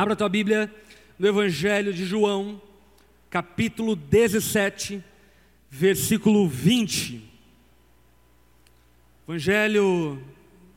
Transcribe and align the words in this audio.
Abra 0.00 0.16
tua 0.16 0.30
Bíblia 0.30 0.74
no 1.18 1.28
Evangelho 1.28 1.92
de 1.92 2.06
João, 2.06 2.58
capítulo 3.28 3.94
17, 3.94 5.04
versículo 5.68 6.48
20. 6.48 7.22
Evangelho 9.28 10.18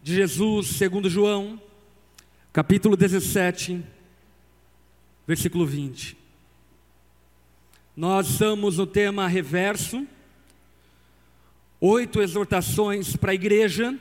de 0.04 0.14
Jesus, 0.14 0.68
segundo 0.75 1.10
João, 1.10 1.57
capítulo 2.52 2.98
17, 2.98 3.82
versículo 5.26 5.66
20. 5.66 6.18
Nós 7.96 8.28
estamos 8.28 8.78
no 8.78 8.86
tema 8.86 9.25
reverso, 9.25 10.05
oito 11.80 12.21
exortações 12.21 13.16
para 13.16 13.32
a 13.32 13.36
igreja, 13.36 13.97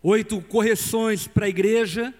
oito 0.00 0.40
correções 0.40 1.26
para 1.26 1.46
a 1.46 1.48
igreja, 1.48 2.14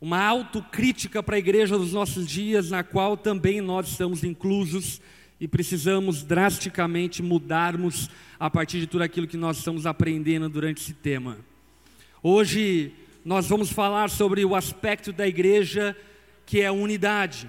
uma 0.00 0.22
autocrítica 0.24 1.22
para 1.22 1.36
a 1.36 1.38
igreja 1.38 1.76
dos 1.76 1.92
nossos 1.92 2.26
dias, 2.26 2.70
na 2.70 2.84
qual 2.84 3.16
também 3.16 3.60
nós 3.60 3.88
estamos 3.88 4.22
inclusos 4.22 5.00
e 5.40 5.48
precisamos 5.48 6.22
drasticamente 6.22 7.22
mudarmos 7.22 8.08
a 8.38 8.48
partir 8.48 8.80
de 8.80 8.86
tudo 8.86 9.02
aquilo 9.02 9.26
que 9.26 9.36
nós 9.36 9.58
estamos 9.58 9.86
aprendendo 9.86 10.48
durante 10.48 10.80
esse 10.80 10.94
tema. 10.94 11.38
Hoje 12.22 12.92
nós 13.24 13.48
vamos 13.48 13.72
falar 13.72 14.08
sobre 14.10 14.44
o 14.44 14.54
aspecto 14.54 15.12
da 15.12 15.26
igreja 15.26 15.96
que 16.46 16.60
é 16.60 16.66
a 16.66 16.72
unidade 16.72 17.48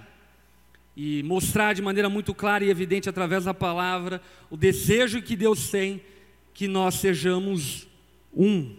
e 0.95 1.23
mostrar 1.23 1.73
de 1.73 1.81
maneira 1.81 2.09
muito 2.09 2.34
clara 2.34 2.66
e 2.66 2.70
evidente 2.70 3.07
através 3.07 3.45
da 3.45 3.54
palavra 3.54 4.21
o 4.49 4.57
desejo 4.57 5.21
que 5.21 5.35
Deus 5.35 5.70
tem 5.70 6.02
que 6.54 6.68
nós 6.68 6.96
sejamos 6.96 7.87
um. 8.34 8.76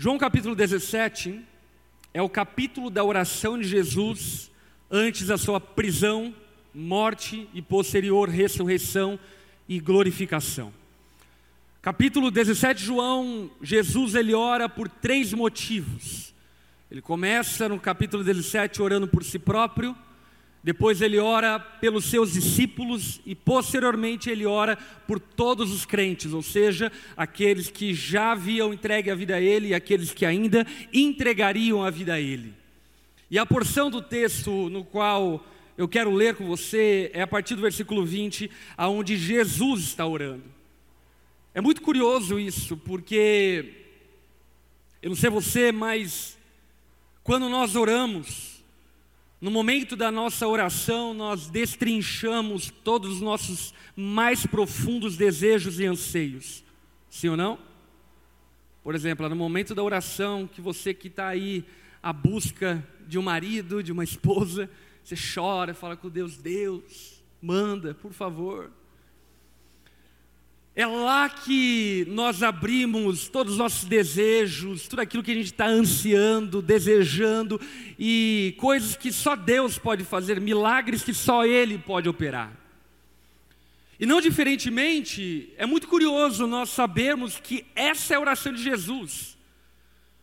João 0.00 0.16
capítulo 0.16 0.54
17 0.54 1.44
é 2.14 2.22
o 2.22 2.28
capítulo 2.28 2.88
da 2.88 3.02
oração 3.02 3.58
de 3.58 3.66
Jesus 3.66 4.48
antes 4.88 5.26
da 5.26 5.36
sua 5.36 5.60
prisão, 5.60 6.32
morte 6.72 7.48
e 7.52 7.60
posterior 7.60 8.28
ressurreição 8.28 9.18
e 9.68 9.80
glorificação. 9.80 10.72
Capítulo 11.82 12.30
17 12.30 12.78
de 12.78 12.86
João, 12.86 13.50
Jesus 13.60 14.14
ele 14.14 14.34
ora 14.34 14.68
por 14.68 14.88
três 14.88 15.32
motivos. 15.32 16.32
Ele 16.88 17.02
começa 17.02 17.68
no 17.68 17.80
capítulo 17.80 18.22
17 18.22 18.80
orando 18.80 19.08
por 19.08 19.24
si 19.24 19.36
próprio, 19.36 19.96
depois 20.68 21.00
ele 21.00 21.18
ora 21.18 21.58
pelos 21.58 22.04
seus 22.04 22.34
discípulos 22.34 23.22
e 23.24 23.34
posteriormente 23.34 24.28
ele 24.28 24.44
ora 24.44 24.76
por 24.76 25.18
todos 25.18 25.72
os 25.72 25.86
crentes, 25.86 26.34
ou 26.34 26.42
seja, 26.42 26.92
aqueles 27.16 27.70
que 27.70 27.94
já 27.94 28.32
haviam 28.32 28.74
entregue 28.74 29.10
a 29.10 29.14
vida 29.14 29.36
a 29.36 29.40
ele 29.40 29.68
e 29.68 29.74
aqueles 29.74 30.12
que 30.12 30.26
ainda 30.26 30.66
entregariam 30.92 31.82
a 31.82 31.88
vida 31.88 32.12
a 32.12 32.20
ele. 32.20 32.52
E 33.30 33.38
a 33.38 33.46
porção 33.46 33.90
do 33.90 34.02
texto 34.02 34.68
no 34.68 34.84
qual 34.84 35.42
eu 35.78 35.88
quero 35.88 36.10
ler 36.10 36.34
com 36.34 36.46
você 36.46 37.10
é 37.14 37.22
a 37.22 37.26
partir 37.26 37.54
do 37.54 37.62
versículo 37.62 38.04
20, 38.04 38.50
aonde 38.76 39.16
Jesus 39.16 39.84
está 39.84 40.06
orando. 40.06 40.44
É 41.54 41.62
muito 41.62 41.80
curioso 41.80 42.38
isso, 42.38 42.76
porque 42.76 43.72
eu 45.00 45.08
não 45.08 45.16
sei 45.16 45.30
você, 45.30 45.72
mas 45.72 46.36
quando 47.24 47.48
nós 47.48 47.74
oramos, 47.74 48.57
no 49.40 49.50
momento 49.50 49.94
da 49.94 50.10
nossa 50.10 50.48
oração, 50.48 51.14
nós 51.14 51.48
destrinchamos 51.48 52.72
todos 52.82 53.14
os 53.14 53.20
nossos 53.20 53.72
mais 53.94 54.44
profundos 54.44 55.16
desejos 55.16 55.78
e 55.78 55.86
anseios. 55.86 56.64
Sim 57.08 57.28
ou 57.28 57.36
não? 57.36 57.58
Por 58.82 58.94
exemplo, 58.94 59.28
no 59.28 59.36
momento 59.36 59.74
da 59.74 59.82
oração, 59.82 60.46
que 60.46 60.60
você 60.60 60.92
que 60.92 61.06
está 61.08 61.28
aí 61.28 61.64
à 62.02 62.12
busca 62.12 62.84
de 63.06 63.18
um 63.18 63.22
marido, 63.22 63.82
de 63.82 63.92
uma 63.92 64.02
esposa, 64.02 64.68
você 65.04 65.14
chora, 65.14 65.72
fala 65.72 65.96
com 65.96 66.08
Deus, 66.08 66.36
Deus, 66.36 67.22
manda, 67.40 67.94
por 67.94 68.12
favor. 68.12 68.72
É 70.78 70.86
lá 70.86 71.28
que 71.28 72.06
nós 72.08 72.40
abrimos 72.40 73.28
todos 73.28 73.54
os 73.54 73.58
nossos 73.58 73.84
desejos, 73.84 74.86
tudo 74.86 75.00
aquilo 75.00 75.24
que 75.24 75.32
a 75.32 75.34
gente 75.34 75.46
está 75.46 75.66
ansiando, 75.66 76.62
desejando, 76.62 77.60
e 77.98 78.54
coisas 78.58 78.94
que 78.94 79.10
só 79.10 79.34
Deus 79.34 79.76
pode 79.76 80.04
fazer, 80.04 80.40
milagres 80.40 81.02
que 81.02 81.12
só 81.12 81.44
Ele 81.44 81.78
pode 81.78 82.08
operar. 82.08 82.56
E 83.98 84.06
não 84.06 84.20
diferentemente, 84.20 85.52
é 85.56 85.66
muito 85.66 85.88
curioso 85.88 86.46
nós 86.46 86.70
sabermos 86.70 87.40
que 87.40 87.66
essa 87.74 88.14
é 88.14 88.16
a 88.16 88.20
oração 88.20 88.52
de 88.52 88.62
Jesus. 88.62 89.36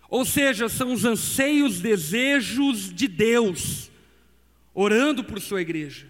Ou 0.10 0.24
seja, 0.24 0.70
são 0.70 0.94
os 0.94 1.04
anseios, 1.04 1.82
desejos 1.82 2.94
de 2.96 3.10
Deus, 3.10 3.92
orando 4.74 5.22
por 5.22 5.42
sua 5.42 5.60
igreja. 5.60 6.08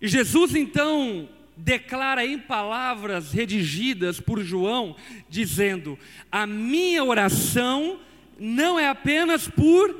E 0.00 0.06
Jesus 0.06 0.54
então 0.54 1.28
declara 1.60 2.24
em 2.24 2.38
palavras 2.38 3.32
redigidas 3.32 4.18
por 4.18 4.42
João, 4.42 4.96
dizendo: 5.28 5.98
A 6.32 6.46
minha 6.46 7.04
oração 7.04 8.00
não 8.38 8.78
é 8.78 8.88
apenas 8.88 9.46
por 9.46 9.94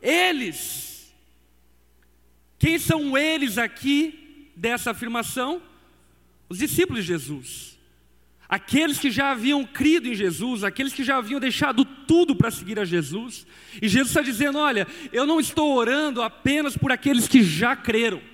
eles. 0.00 1.12
Quem 2.58 2.78
são 2.78 3.16
eles 3.16 3.58
aqui 3.58 4.50
dessa 4.56 4.92
afirmação? 4.92 5.60
Os 6.48 6.58
discípulos 6.58 7.04
de 7.04 7.08
Jesus. 7.08 7.78
Aqueles 8.48 8.98
que 8.98 9.10
já 9.10 9.30
haviam 9.30 9.64
crido 9.64 10.08
em 10.08 10.14
Jesus, 10.14 10.62
aqueles 10.62 10.92
que 10.92 11.02
já 11.02 11.16
haviam 11.16 11.40
deixado 11.40 11.84
tudo 11.84 12.36
para 12.36 12.50
seguir 12.50 12.78
a 12.78 12.84
Jesus. 12.84 13.46
E 13.80 13.88
Jesus 13.88 14.08
está 14.08 14.20
dizendo: 14.20 14.58
Olha, 14.58 14.86
eu 15.12 15.26
não 15.26 15.40
estou 15.40 15.74
orando 15.74 16.22
apenas 16.22 16.76
por 16.76 16.92
aqueles 16.92 17.26
que 17.26 17.42
já 17.42 17.74
creram 17.74 18.31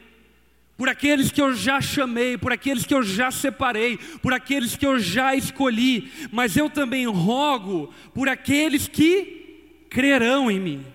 por 0.79 0.89
aqueles 0.89 1.33
que 1.33 1.43
eu 1.43 1.53
já 1.53 1.81
chamei, 1.81 2.39
por 2.39 2.53
aqueles 2.53 2.87
que 2.87 2.95
eu 2.95 3.03
já 3.03 3.33
separei, 3.33 3.99
por 4.23 4.33
aqueles 4.33 4.77
que 4.77 4.87
eu 4.87 4.97
já 5.01 5.35
escolhi, 5.35 6.09
mas 6.31 6.57
eu 6.57 6.71
também 6.71 7.05
rogo 7.05 7.93
por 8.15 8.29
aqueles 8.29 8.87
que 8.87 9.85
crerão 9.91 10.49
em 10.49 10.61
mim. 10.61 10.87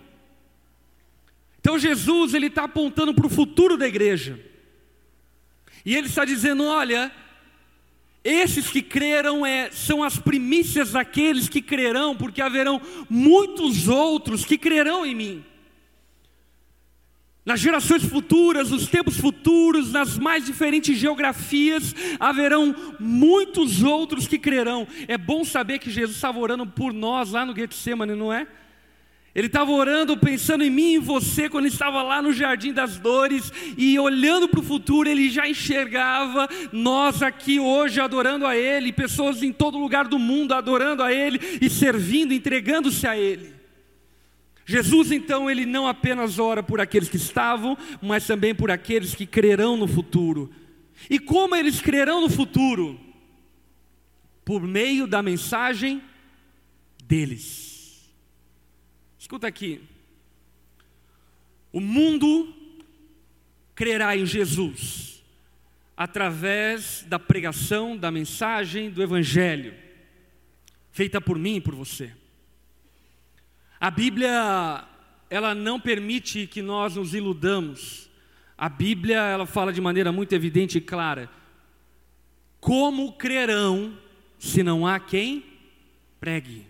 Então 1.59 1.77
Jesus 1.77 2.33
ele 2.33 2.47
está 2.47 2.63
apontando 2.63 3.13
para 3.13 3.27
o 3.27 3.29
futuro 3.29 3.75
da 3.75 3.85
igreja, 3.85 4.39
e 5.85 5.93
ele 5.97 6.07
está 6.07 6.23
dizendo: 6.23 6.63
olha, 6.63 7.11
esses 8.23 8.69
que 8.69 8.81
creram 8.81 9.45
é, 9.45 9.69
são 9.69 10.01
as 10.01 10.17
primícias 10.17 10.93
daqueles 10.93 11.49
que 11.49 11.61
crerão, 11.61 12.15
porque 12.15 12.41
haverão 12.41 12.81
muitos 13.09 13.89
outros 13.89 14.45
que 14.45 14.57
crerão 14.57 15.05
em 15.05 15.13
mim. 15.13 15.45
Nas 17.45 17.59
gerações 17.59 18.05
futuras, 18.05 18.71
nos 18.71 18.87
tempos 18.87 19.17
futuros, 19.17 19.91
nas 19.91 20.17
mais 20.17 20.45
diferentes 20.45 20.97
geografias, 20.97 21.93
haverão 22.17 22.73
muitos 22.97 23.83
outros 23.83 24.27
que 24.27 24.39
crerão. 24.39 24.87
É 25.09 25.17
bom 25.17 25.43
saber 25.43 25.79
que 25.79 25.91
Jesus 25.91 26.15
estava 26.15 26.39
orando 26.39 26.65
por 26.65 26.93
nós 26.93 27.31
lá 27.31 27.45
no 27.45 27.53
Getsemane, 27.53 28.15
não 28.15 28.31
é? 28.31 28.47
Ele 29.35 29.47
estava 29.47 29.71
orando, 29.71 30.15
pensando 30.15 30.63
em 30.63 30.69
mim 30.69 30.91
e 30.91 30.95
em 30.95 30.99
você, 30.99 31.49
quando 31.49 31.65
estava 31.65 32.03
lá 32.03 32.21
no 32.21 32.31
Jardim 32.31 32.71
das 32.71 32.97
Dores, 32.99 33.51
e 33.77 33.97
olhando 33.97 34.47
para 34.47 34.59
o 34.59 34.63
futuro, 34.63 35.09
ele 35.09 35.29
já 35.29 35.49
enxergava 35.49 36.47
nós 36.71 37.23
aqui 37.23 37.59
hoje 37.59 37.99
adorando 37.99 38.45
a 38.45 38.55
Ele, 38.55 38.93
pessoas 38.93 39.41
em 39.41 39.51
todo 39.51 39.79
lugar 39.79 40.07
do 40.07 40.19
mundo 40.19 40.53
adorando 40.53 41.01
a 41.01 41.11
Ele 41.11 41.39
e 41.59 41.67
servindo, 41.67 42.31
entregando-se 42.31 43.07
a 43.07 43.17
Ele. 43.17 43.52
Jesus 44.65 45.11
então 45.11 45.49
ele 45.49 45.65
não 45.65 45.87
apenas 45.87 46.39
ora 46.39 46.63
por 46.63 46.79
aqueles 46.79 47.09
que 47.09 47.17
estavam, 47.17 47.77
mas 48.01 48.25
também 48.25 48.55
por 48.55 48.71
aqueles 48.71 49.13
que 49.13 49.25
crerão 49.25 49.75
no 49.75 49.87
futuro. 49.87 50.53
E 51.09 51.19
como 51.19 51.55
eles 51.55 51.81
crerão 51.81 52.21
no 52.21 52.29
futuro? 52.29 52.99
Por 54.45 54.61
meio 54.61 55.05
da 55.05 55.21
mensagem 55.21 56.01
deles. 57.03 58.09
Escuta 59.19 59.47
aqui. 59.47 59.81
O 61.71 61.79
mundo 61.79 62.53
crerá 63.75 64.15
em 64.15 64.25
Jesus 64.25 65.23
através 65.95 67.05
da 67.07 67.19
pregação 67.19 67.97
da 67.97 68.11
mensagem 68.11 68.89
do 68.89 69.01
evangelho 69.01 69.83
feita 70.93 71.19
por 71.19 71.37
mim 71.37 71.55
e 71.55 71.61
por 71.61 71.75
você. 71.75 72.13
A 73.83 73.91
Bíblia, 73.91 74.85
ela 75.29 75.53
não 75.53 75.77
permite 75.77 76.47
que 76.47 76.61
nós 76.61 76.95
nos 76.95 77.13
iludamos. 77.13 78.09
A 78.57 78.69
Bíblia, 78.69 79.17
ela 79.17 79.45
fala 79.45 79.73
de 79.73 79.81
maneira 79.81 80.09
muito 80.09 80.31
evidente 80.31 80.77
e 80.77 80.81
clara. 80.81 81.29
Como 82.61 83.11
crerão 83.11 83.93
se 84.39 84.63
não 84.63 84.87
há 84.87 85.01
quem 85.01 85.43
pregue? 86.17 86.65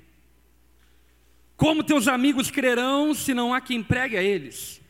Como 1.56 1.84
teus 1.84 2.08
amigos 2.08 2.50
crerão 2.50 3.14
se 3.14 3.32
não 3.32 3.54
há 3.54 3.62
quem 3.62 3.84
pregue 3.84 4.18
a 4.18 4.24
eles? 4.24 4.82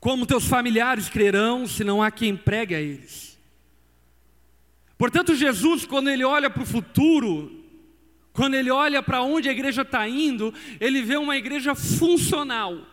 Como 0.00 0.26
teus 0.26 0.44
familiares 0.44 1.08
crerão 1.08 1.68
se 1.68 1.84
não 1.84 2.02
há 2.02 2.10
quem 2.10 2.36
pregue 2.36 2.74
a 2.74 2.80
eles? 2.80 3.38
Portanto, 4.98 5.36
Jesus, 5.36 5.86
quando 5.86 6.10
ele 6.10 6.24
olha 6.24 6.50
para 6.50 6.64
o 6.64 6.66
futuro, 6.66 7.61
Quando 8.32 8.54
ele 8.54 8.70
olha 8.70 9.02
para 9.02 9.22
onde 9.22 9.48
a 9.48 9.52
igreja 9.52 9.82
está 9.82 10.08
indo, 10.08 10.54
ele 10.80 11.02
vê 11.02 11.16
uma 11.16 11.36
igreja 11.36 11.74
funcional, 11.74 12.86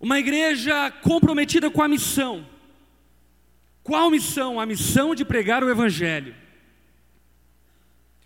uma 0.00 0.18
igreja 0.18 0.90
comprometida 1.02 1.70
com 1.70 1.82
a 1.82 1.88
missão. 1.88 2.46
Qual 3.82 4.10
missão? 4.10 4.60
A 4.60 4.66
missão 4.66 5.14
de 5.14 5.24
pregar 5.24 5.64
o 5.64 5.70
Evangelho. 5.70 6.34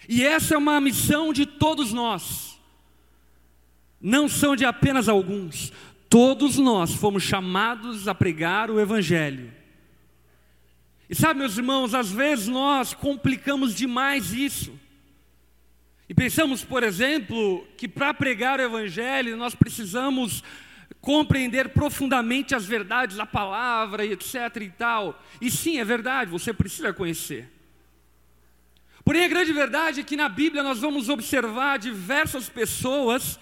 E 0.09 0.25
essa 0.25 0.55
é 0.55 0.59
uma 0.59 0.81
missão 0.81 1.33
de 1.33 1.47
todos 1.47 1.93
nós, 1.93 2.59
não 4.01 4.29
são 4.29 4.57
de 4.57 4.65
apenas 4.65 5.09
alguns, 5.09 5.73
todos 6.09 6.57
nós 6.57 6.95
fomos 6.95 7.23
chamados 7.23 8.09
a 8.09 8.15
pregar 8.15 8.71
o 8.71 8.81
Evangelho. 8.81 9.53
E 11.09 11.15
sabe, 11.15 11.41
meus 11.41 11.57
irmãos, 11.57 11.95
às 11.95 12.11
vezes 12.11 12.49
nós 12.49 12.93
complicamos 12.95 13.75
demais 13.75 14.33
isso. 14.33 14.79
E 16.11 16.15
pensamos, 16.15 16.65
por 16.65 16.83
exemplo, 16.83 17.65
que 17.77 17.87
para 17.87 18.13
pregar 18.13 18.59
o 18.59 18.63
Evangelho 18.65 19.37
nós 19.37 19.55
precisamos 19.55 20.43
compreender 21.01 21.69
profundamente 21.69 22.53
as 22.53 22.67
verdades 22.67 23.17
da 23.17 23.25
palavra 23.25 24.05
e 24.05 24.11
etc 24.11 24.57
e 24.61 24.71
tal. 24.71 25.23
E 25.41 25.49
sim, 25.49 25.79
é 25.79 25.85
verdade, 25.85 26.29
você 26.29 26.53
precisa 26.53 26.93
conhecer. 26.93 27.49
Porém, 29.05 29.25
a 29.25 29.29
grande 29.29 29.53
verdade 29.53 30.01
é 30.01 30.03
que 30.03 30.17
na 30.17 30.29
Bíblia 30.29 30.65
nós 30.65 30.81
vamos 30.81 31.09
observar 31.09 31.79
diversas 31.79 32.49
pessoas 32.49 33.39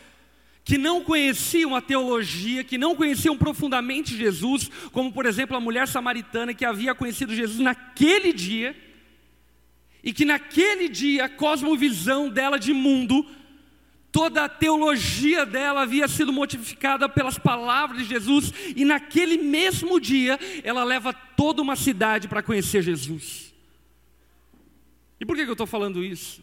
que 0.62 0.76
não 0.76 1.02
conheciam 1.02 1.74
a 1.74 1.80
teologia, 1.80 2.62
que 2.62 2.76
não 2.76 2.94
conheciam 2.94 3.34
profundamente 3.34 4.14
Jesus, 4.14 4.70
como 4.92 5.10
por 5.10 5.24
exemplo 5.24 5.56
a 5.56 5.60
mulher 5.60 5.88
samaritana 5.88 6.52
que 6.52 6.66
havia 6.66 6.94
conhecido 6.94 7.34
Jesus 7.34 7.60
naquele 7.60 8.30
dia 8.30 8.76
e 10.02 10.12
que 10.12 10.24
naquele 10.24 10.88
dia 10.88 11.24
a 11.24 11.28
cosmovisão 11.28 12.28
dela 12.28 12.58
de 12.58 12.72
mundo, 12.72 13.26
toda 14.10 14.44
a 14.44 14.48
teologia 14.48 15.44
dela 15.44 15.82
havia 15.82 16.08
sido 16.08 16.32
modificada 16.32 17.08
pelas 17.08 17.38
palavras 17.38 18.02
de 18.02 18.08
Jesus, 18.08 18.52
e 18.74 18.84
naquele 18.84 19.38
mesmo 19.38 20.00
dia 20.00 20.38
ela 20.62 20.84
leva 20.84 21.12
toda 21.12 21.62
uma 21.62 21.76
cidade 21.76 22.28
para 22.28 22.42
conhecer 22.42 22.82
Jesus. 22.82 23.54
E 25.20 25.26
por 25.26 25.36
que 25.36 25.42
eu 25.42 25.52
estou 25.52 25.66
falando 25.66 26.04
isso? 26.04 26.42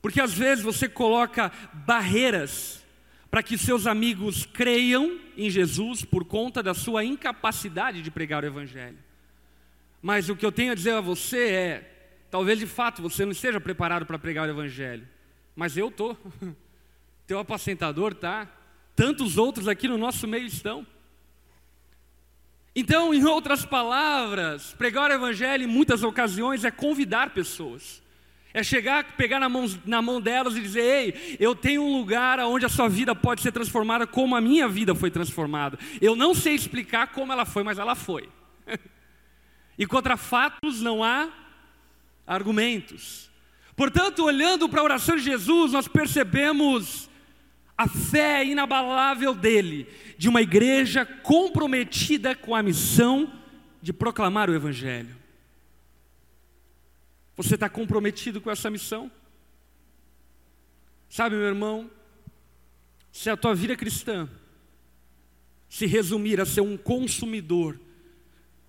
Porque 0.00 0.20
às 0.20 0.32
vezes 0.32 0.62
você 0.62 0.88
coloca 0.88 1.50
barreiras 1.72 2.84
para 3.30 3.42
que 3.42 3.58
seus 3.58 3.86
amigos 3.86 4.46
creiam 4.46 5.18
em 5.36 5.50
Jesus 5.50 6.04
por 6.04 6.24
conta 6.24 6.62
da 6.62 6.72
sua 6.72 7.04
incapacidade 7.04 8.00
de 8.00 8.10
pregar 8.10 8.44
o 8.44 8.46
Evangelho. 8.46 8.98
Mas 10.00 10.28
o 10.28 10.36
que 10.36 10.46
eu 10.46 10.52
tenho 10.52 10.72
a 10.72 10.74
dizer 10.74 10.92
a 10.92 11.00
você 11.00 11.48
é: 11.48 11.93
Talvez 12.34 12.58
de 12.58 12.66
fato 12.66 13.00
você 13.00 13.24
não 13.24 13.30
esteja 13.30 13.60
preparado 13.60 14.04
para 14.04 14.18
pregar 14.18 14.48
o 14.48 14.50
Evangelho, 14.50 15.06
mas 15.54 15.76
eu 15.76 15.86
estou. 15.86 16.18
Teu 17.28 17.38
apacentador 17.38 18.12
tá. 18.12 18.48
Tantos 18.96 19.38
outros 19.38 19.68
aqui 19.68 19.86
no 19.86 19.96
nosso 19.96 20.26
meio 20.26 20.44
estão. 20.44 20.84
Então, 22.74 23.14
em 23.14 23.24
outras 23.24 23.64
palavras, 23.64 24.72
pregar 24.72 25.12
o 25.12 25.14
Evangelho 25.14 25.62
em 25.62 25.68
muitas 25.68 26.02
ocasiões 26.02 26.64
é 26.64 26.72
convidar 26.72 27.30
pessoas. 27.30 28.02
É 28.52 28.64
chegar, 28.64 29.16
pegar 29.16 29.38
na 29.38 29.48
mão, 29.48 29.66
na 29.86 30.02
mão 30.02 30.20
delas 30.20 30.56
e 30.56 30.60
dizer: 30.60 30.82
Ei, 30.82 31.36
eu 31.38 31.54
tenho 31.54 31.84
um 31.84 31.96
lugar 31.96 32.40
onde 32.40 32.66
a 32.66 32.68
sua 32.68 32.88
vida 32.88 33.14
pode 33.14 33.42
ser 33.42 33.52
transformada 33.52 34.08
como 34.08 34.34
a 34.34 34.40
minha 34.40 34.66
vida 34.66 34.92
foi 34.92 35.08
transformada. 35.08 35.78
Eu 36.00 36.16
não 36.16 36.34
sei 36.34 36.56
explicar 36.56 37.12
como 37.12 37.32
ela 37.32 37.44
foi, 37.44 37.62
mas 37.62 37.78
ela 37.78 37.94
foi. 37.94 38.28
e 39.78 39.86
contra 39.86 40.16
fatos 40.16 40.80
não 40.80 41.04
há 41.04 41.43
argumentos. 42.26 43.30
Portanto, 43.76 44.24
olhando 44.24 44.68
para 44.68 44.80
a 44.80 44.84
oração 44.84 45.16
de 45.16 45.22
Jesus, 45.22 45.72
nós 45.72 45.88
percebemos 45.88 47.08
a 47.76 47.88
fé 47.88 48.44
inabalável 48.44 49.34
dele, 49.34 49.88
de 50.16 50.28
uma 50.28 50.40
igreja 50.40 51.04
comprometida 51.04 52.34
com 52.34 52.54
a 52.54 52.62
missão 52.62 53.32
de 53.82 53.92
proclamar 53.92 54.48
o 54.48 54.54
Evangelho. 54.54 55.16
Você 57.36 57.56
está 57.56 57.68
comprometido 57.68 58.40
com 58.40 58.50
essa 58.50 58.70
missão? 58.70 59.10
Sabe, 61.08 61.36
meu 61.36 61.46
irmão, 61.46 61.90
se 63.12 63.28
a 63.28 63.36
tua 63.36 63.54
vida 63.54 63.76
cristã 63.76 64.28
se 65.68 65.86
resumir 65.86 66.40
a 66.40 66.46
ser 66.46 66.60
um 66.60 66.76
consumidor 66.76 67.80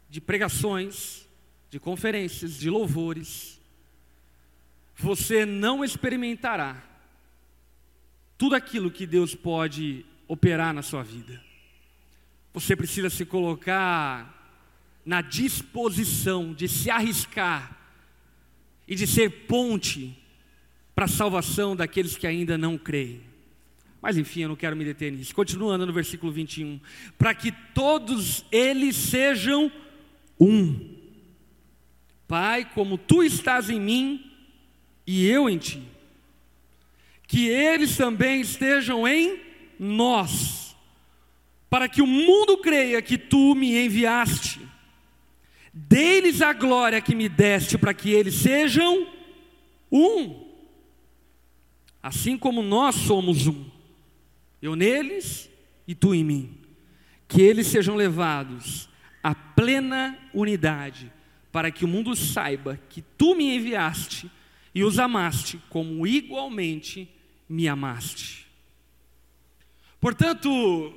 de 0.10 0.19
pregações, 0.19 1.25
de 1.69 1.79
conferências, 1.79 2.53
de 2.53 2.69
louvores, 2.69 3.59
você 4.95 5.45
não 5.45 5.83
experimentará 5.83 6.81
tudo 8.38 8.56
aquilo 8.56 8.91
que 8.91 9.06
Deus 9.06 9.35
pode 9.35 10.06
operar 10.27 10.73
na 10.73 10.81
sua 10.81 11.03
vida. 11.03 11.41
Você 12.53 12.75
precisa 12.75 13.09
se 13.09 13.25
colocar 13.25 14.33
na 15.06 15.21
disposição 15.21 16.53
de 16.53 16.67
se 16.67 16.89
arriscar 16.89 17.77
e 18.88 18.95
de 18.95 19.06
ser 19.06 19.45
ponte 19.47 20.17
para 20.95 21.06
a 21.06 21.09
salvação 21.09 21.75
daqueles 21.75 22.17
que 22.17 22.25
ainda 22.25 22.57
não 22.57 22.77
creem. 22.77 23.21
Mas 24.01 24.17
enfim, 24.17 24.41
eu 24.41 24.50
não 24.50 24.56
quero 24.56 24.75
me 24.75 24.85
deter 24.85 25.12
nisso. 25.12 25.33
Continuando 25.33 25.85
no 25.85 25.91
versículo 25.91 26.31
21. 26.31 26.79
Para 27.17 27.33
que 27.33 27.51
todos 27.73 28.45
eles 28.51 28.95
sejam 28.95 29.71
um 30.39 30.94
Pai, 32.27 32.66
como 32.74 32.98
tu 32.98 33.22
estás 33.22 33.69
em 33.69 33.80
mim 33.80 34.31
e 35.06 35.27
eu 35.27 35.50
em 35.50 35.57
ti, 35.57 35.81
que 37.27 37.48
eles 37.48 37.95
também 37.95 38.42
estejam 38.42 39.07
em 39.07 39.39
nós, 39.80 40.75
para 41.69 41.88
que 41.88 42.01
o 42.01 42.07
mundo 42.07 42.57
creia 42.57 43.01
que 43.01 43.18
tu 43.18 43.54
me 43.54 43.77
enviaste. 43.77 44.62
Dê-lhes 45.74 46.42
a 46.42 46.54
glória 46.54 47.01
que 47.01 47.13
me 47.13 47.27
deste, 47.27 47.77
para 47.77 47.94
que 47.94 48.12
eles 48.12 48.36
sejam 48.36 49.07
um, 49.92 50.45
assim 52.01 52.38
como 52.38 52.63
nós 52.63 52.95
somos 52.95 53.45
um, 53.45 53.66
eu 54.62 54.75
neles 54.75 55.50
e 55.88 55.94
tu 55.94 56.16
em 56.16 56.24
mim, 56.24 56.57
que 57.27 57.41
eles 57.41 57.67
sejam 57.67 57.96
levados 57.96 58.89
à 59.22 59.36
plena 59.36 60.17
unidade 60.34 61.12
para 61.55 61.71
que 61.71 61.85
o 61.85 61.88
mundo 61.88 62.13
saiba 62.17 62.77
que 62.89 63.01
tu 63.01 63.33
me 63.33 63.55
enviaste 63.55 64.29
e 64.74 64.83
os 64.83 65.00
amaste 65.00 65.57
como 65.69 66.05
igualmente 66.05 67.09
me 67.47 67.65
amaste. 67.65 68.45
Portanto, 70.01 70.93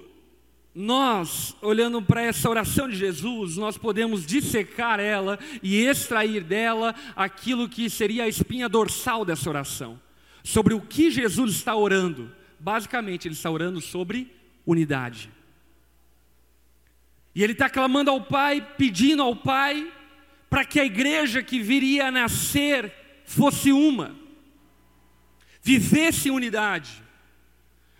nós, 0.74 1.54
olhando 1.62 2.02
para 2.02 2.24
essa 2.24 2.50
oração 2.50 2.88
de 2.88 2.96
Jesus, 2.96 3.56
nós 3.56 3.78
podemos 3.78 4.26
dissecar 4.26 4.98
ela 4.98 5.38
e 5.62 5.76
extrair 5.76 6.42
dela 6.42 6.92
aquilo 7.14 7.68
que 7.68 7.88
seria 7.88 8.24
a 8.24 8.28
espinha 8.28 8.68
dorsal 8.68 9.24
dessa 9.24 9.48
oração, 9.48 10.00
sobre 10.42 10.74
o 10.74 10.80
que 10.80 11.08
Jesus 11.08 11.52
está 11.52 11.76
orando. 11.76 12.34
Basicamente, 12.58 13.28
ele 13.28 13.36
está 13.36 13.48
orando 13.48 13.80
sobre 13.80 14.34
unidade. 14.66 15.30
E 17.32 17.44
ele 17.44 17.52
está 17.52 17.70
clamando 17.70 18.10
ao 18.10 18.20
Pai, 18.22 18.60
pedindo 18.76 19.22
ao 19.22 19.36
Pai 19.36 19.92
para 20.48 20.64
que 20.64 20.80
a 20.80 20.84
igreja 20.84 21.42
que 21.42 21.60
viria 21.60 22.06
a 22.06 22.10
nascer 22.10 22.92
fosse 23.24 23.72
uma, 23.72 24.16
vivesse 25.62 26.30
unidade, 26.30 27.02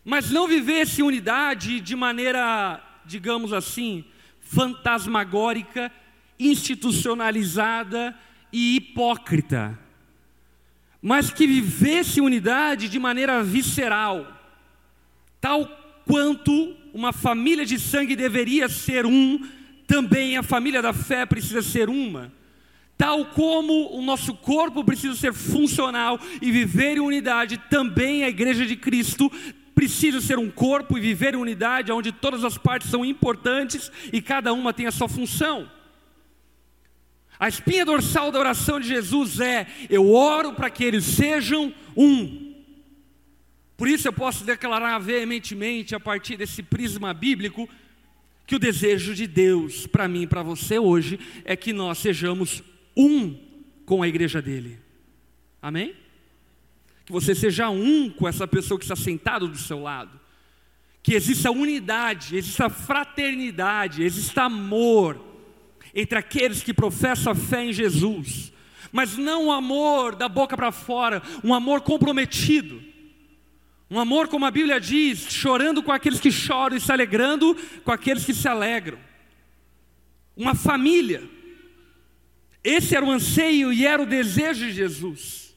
mas 0.05 0.31
não 0.31 0.49
vivesse 0.49 1.03
unidade 1.03 1.81
de 1.81 1.95
maneira, 1.95 2.83
digamos 3.05 3.53
assim, 3.53 4.05
fantasmagórica, 4.41 5.93
institucionalizada 6.39 8.17
e 8.51 8.77
hipócrita, 8.77 9.79
mas 11.03 11.31
que 11.31 11.47
vivesse 11.47 12.21
unidade 12.21 12.89
de 12.89 12.99
maneira 12.99 13.43
visceral, 13.43 14.27
tal 15.41 15.67
quanto 16.07 16.75
uma 16.95 17.13
família 17.13 17.67
de 17.67 17.79
sangue 17.79 18.17
deveria 18.17 18.69
ser 18.69 19.05
um, 19.05 19.47
também 19.87 20.39
a 20.39 20.43
família 20.43 20.81
da 20.81 20.93
fé 20.93 21.27
precisa 21.27 21.61
ser 21.61 21.91
uma. 21.91 22.33
Tal 22.99 23.27
como 23.27 23.97
o 23.97 24.03
nosso 24.03 24.35
corpo 24.35 24.85
precisa 24.85 25.15
ser 25.15 25.33
funcional 25.33 26.19
e 26.43 26.51
viver 26.51 26.97
em 26.97 27.01
unidade, 27.01 27.57
também 27.71 28.25
a 28.25 28.29
igreja 28.29 28.67
de 28.67 28.75
Cristo 28.75 29.31
precisa 29.73 30.21
ser 30.21 30.37
um 30.37 30.51
corpo 30.51 30.99
e 30.99 31.01
viver 31.01 31.35
em 31.35 31.37
unidade, 31.37 31.93
onde 31.93 32.11
todas 32.11 32.43
as 32.43 32.59
partes 32.59 32.91
são 32.91 33.05
importantes 33.05 33.93
e 34.13 34.21
cada 34.21 34.53
uma 34.53 34.75
tem 34.75 34.87
a 34.87 34.91
sua 34.91 35.09
função. 35.09 35.71
A 37.39 37.47
espinha 37.47 37.85
dorsal 37.85 38.33
da 38.33 38.41
oração 38.41 38.81
de 38.81 38.89
Jesus 38.89 39.39
é: 39.39 39.69
eu 39.89 40.13
oro 40.13 40.55
para 40.55 40.69
que 40.69 40.83
eles 40.83 41.05
sejam 41.05 41.73
um. 41.97 42.53
Por 43.77 43.87
isso 43.87 44.09
eu 44.09 44.13
posso 44.13 44.43
declarar 44.43 44.99
veementemente, 44.99 45.95
a 45.95 46.01
partir 46.01 46.37
desse 46.37 46.65
prisma 46.65 47.15
bíblico, 47.15 47.69
que 48.45 48.57
o 48.57 48.59
desejo 48.59 49.15
de 49.15 49.29
Deus 49.29 49.87
para 49.87 50.09
mim 50.09 50.23
e 50.23 50.27
para 50.27 50.43
você 50.43 50.81
hoje 50.81 51.21
é 51.45 51.55
que 51.55 51.73
nós 51.73 51.99
sejamos 51.99 52.61
um 52.99 53.39
com 53.87 54.03
a 54.03 54.09
igreja 54.09 54.43
dele. 54.43 54.79
Amém? 55.63 55.95
que 57.09 57.13
você 57.13 57.35
seja 57.35 57.71
um 57.71 58.11
com 58.11 58.29
essa 58.29 58.47
pessoa 58.47 58.79
que 58.79 58.85
está 58.85 58.95
sentada 58.95 59.47
do 59.47 59.57
seu 59.57 59.81
lado, 59.81 60.21
que 61.03 61.15
exista 61.15 61.51
unidade, 61.51 62.37
exista 62.37 62.69
fraternidade, 62.69 64.03
exista 64.03 64.43
amor 64.43 65.19
entre 65.95 66.19
aqueles 66.19 66.63
que 66.63 66.75
professam 66.75 67.33
a 67.33 67.35
fé 67.35 67.65
em 67.65 67.73
Jesus, 67.73 68.53
mas 68.93 69.17
não 69.17 69.47
um 69.47 69.53
amor 69.53 70.17
da 70.17 70.29
boca 70.29 70.55
para 70.55 70.71
fora, 70.71 71.23
um 71.43 71.55
amor 71.55 71.81
comprometido. 71.81 72.83
Um 73.91 73.99
amor, 73.99 74.29
como 74.29 74.45
a 74.45 74.51
Bíblia 74.51 74.79
diz, 74.79 75.33
chorando 75.33 75.83
com 75.83 75.91
aqueles 75.91 76.21
que 76.21 76.31
choram 76.31 76.77
e 76.77 76.81
se 76.81 76.93
alegrando 76.93 77.57
com 77.87 77.91
aqueles 77.91 78.23
que 78.23 78.35
se 78.35 78.47
alegram. 78.47 78.99
Uma 80.37 80.55
família. 80.55 81.23
Esse 82.69 82.95
era 82.95 83.07
o 83.07 83.11
anseio 83.11 83.73
e 83.73 83.87
era 83.87 84.03
o 84.03 84.05
desejo 84.05 84.67
de 84.67 84.73
Jesus. 84.73 85.57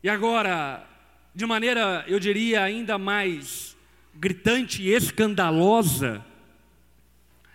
E 0.00 0.08
agora, 0.08 0.86
de 1.34 1.44
maneira, 1.44 2.04
eu 2.06 2.20
diria, 2.20 2.62
ainda 2.62 2.96
mais 2.96 3.76
gritante 4.14 4.80
e 4.80 4.94
escandalosa, 4.94 6.24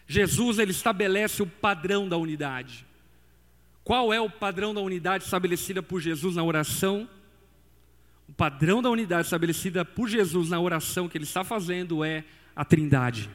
Jesus 0.06 0.60
ele 0.60 0.72
estabelece 0.72 1.42
o 1.42 1.48
padrão 1.48 2.10
da 2.10 2.18
unidade. 2.18 2.86
Qual 3.82 4.14
é 4.14 4.20
o 4.20 4.30
padrão 4.30 4.74
da 4.74 4.82
unidade 4.82 5.24
estabelecida 5.24 5.82
por 5.82 6.02
Jesus 6.02 6.36
na 6.36 6.44
oração? 6.44 7.08
O 8.28 8.34
padrão 8.34 8.82
da 8.82 8.90
unidade 8.90 9.28
estabelecida 9.28 9.86
por 9.86 10.10
Jesus 10.10 10.50
na 10.50 10.60
oração 10.60 11.08
que 11.08 11.18
ele 11.18 11.24
está 11.24 11.46
fazendo 11.46 12.04
é 12.04 12.26
a 12.54 12.66
Trindade. 12.66 13.30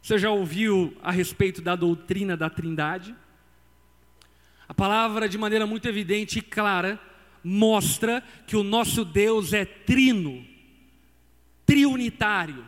Você 0.00 0.16
já 0.16 0.30
ouviu 0.30 0.96
a 1.02 1.10
respeito 1.10 1.60
da 1.60 1.76
doutrina 1.76 2.34
da 2.34 2.48
Trindade? 2.48 3.14
A 4.72 4.74
palavra, 4.74 5.28
de 5.28 5.36
maneira 5.36 5.66
muito 5.66 5.86
evidente 5.86 6.38
e 6.38 6.40
clara, 6.42 6.98
mostra 7.44 8.22
que 8.46 8.56
o 8.56 8.62
nosso 8.62 9.04
Deus 9.04 9.52
é 9.52 9.66
trino, 9.66 10.42
triunitário. 11.66 12.64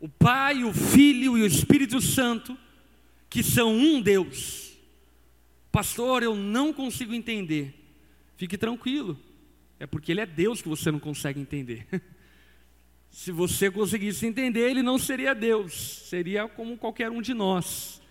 O 0.00 0.08
Pai, 0.08 0.64
o 0.64 0.72
Filho 0.72 1.38
e 1.38 1.42
o 1.42 1.46
Espírito 1.46 2.00
Santo, 2.00 2.58
que 3.30 3.40
são 3.40 3.72
um 3.72 4.00
Deus. 4.00 4.72
Pastor, 5.70 6.24
eu 6.24 6.34
não 6.34 6.72
consigo 6.72 7.14
entender. 7.14 7.72
Fique 8.36 8.58
tranquilo, 8.58 9.16
é 9.78 9.86
porque 9.86 10.10
Ele 10.10 10.22
é 10.22 10.26
Deus 10.26 10.60
que 10.60 10.68
você 10.68 10.90
não 10.90 10.98
consegue 10.98 11.38
entender. 11.38 11.86
Se 13.08 13.30
você 13.30 13.70
conseguisse 13.70 14.26
entender, 14.26 14.68
Ele 14.68 14.82
não 14.82 14.98
seria 14.98 15.36
Deus, 15.36 16.02
seria 16.08 16.48
como 16.48 16.76
qualquer 16.76 17.12
um 17.12 17.22
de 17.22 17.32
nós. 17.32 18.01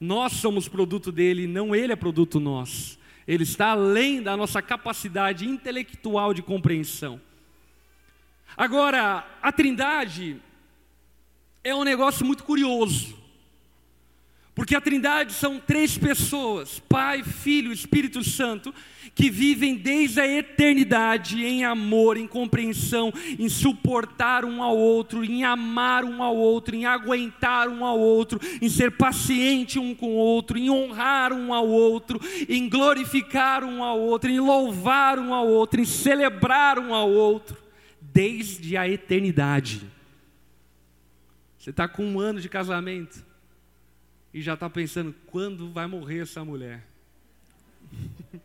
Nós 0.00 0.32
somos 0.34 0.68
produto 0.68 1.10
dele, 1.10 1.46
não 1.46 1.74
ele 1.74 1.92
é 1.92 1.96
produto 1.96 2.38
nosso. 2.38 2.98
Ele 3.26 3.42
está 3.42 3.68
além 3.70 4.22
da 4.22 4.36
nossa 4.36 4.62
capacidade 4.62 5.46
intelectual 5.46 6.32
de 6.32 6.42
compreensão. 6.42 7.20
Agora, 8.56 9.26
a 9.42 9.52
Trindade 9.52 10.40
é 11.64 11.74
um 11.74 11.82
negócio 11.82 12.24
muito 12.24 12.44
curioso. 12.44 13.16
Porque 14.56 14.74
a 14.74 14.80
Trindade 14.80 15.34
são 15.34 15.60
três 15.60 15.98
pessoas: 15.98 16.78
Pai, 16.88 17.22
Filho, 17.22 17.70
Espírito 17.70 18.24
Santo, 18.24 18.74
que 19.14 19.28
vivem 19.28 19.76
desde 19.76 20.18
a 20.18 20.26
eternidade 20.26 21.44
em 21.44 21.62
amor, 21.62 22.16
em 22.16 22.26
compreensão, 22.26 23.12
em 23.38 23.50
suportar 23.50 24.46
um 24.46 24.62
ao 24.62 24.74
outro, 24.74 25.22
em 25.22 25.44
amar 25.44 26.06
um 26.06 26.22
ao 26.22 26.34
outro, 26.34 26.74
em 26.74 26.86
aguentar 26.86 27.68
um 27.68 27.84
ao 27.84 27.98
outro, 27.98 28.40
em 28.62 28.70
ser 28.70 28.92
paciente 28.92 29.78
um 29.78 29.94
com 29.94 30.14
o 30.14 30.16
outro, 30.16 30.56
em 30.56 30.70
honrar 30.70 31.34
um 31.34 31.52
ao 31.52 31.68
outro, 31.68 32.18
em 32.48 32.66
glorificar 32.66 33.62
um 33.62 33.84
ao 33.84 34.00
outro, 34.00 34.30
em 34.30 34.40
louvar 34.40 35.18
um 35.18 35.34
ao 35.34 35.46
outro, 35.46 35.82
em 35.82 35.84
celebrar 35.84 36.78
um 36.78 36.94
ao 36.94 37.10
outro, 37.10 37.58
desde 38.00 38.74
a 38.74 38.88
eternidade. 38.88 39.82
Você 41.58 41.68
está 41.68 41.86
com 41.86 42.06
um 42.06 42.18
ano 42.18 42.40
de 42.40 42.48
casamento 42.48 43.25
e 44.36 44.42
já 44.42 44.52
está 44.52 44.68
pensando 44.68 45.14
quando 45.28 45.70
vai 45.70 45.86
morrer 45.86 46.18
essa 46.18 46.44
mulher. 46.44 46.86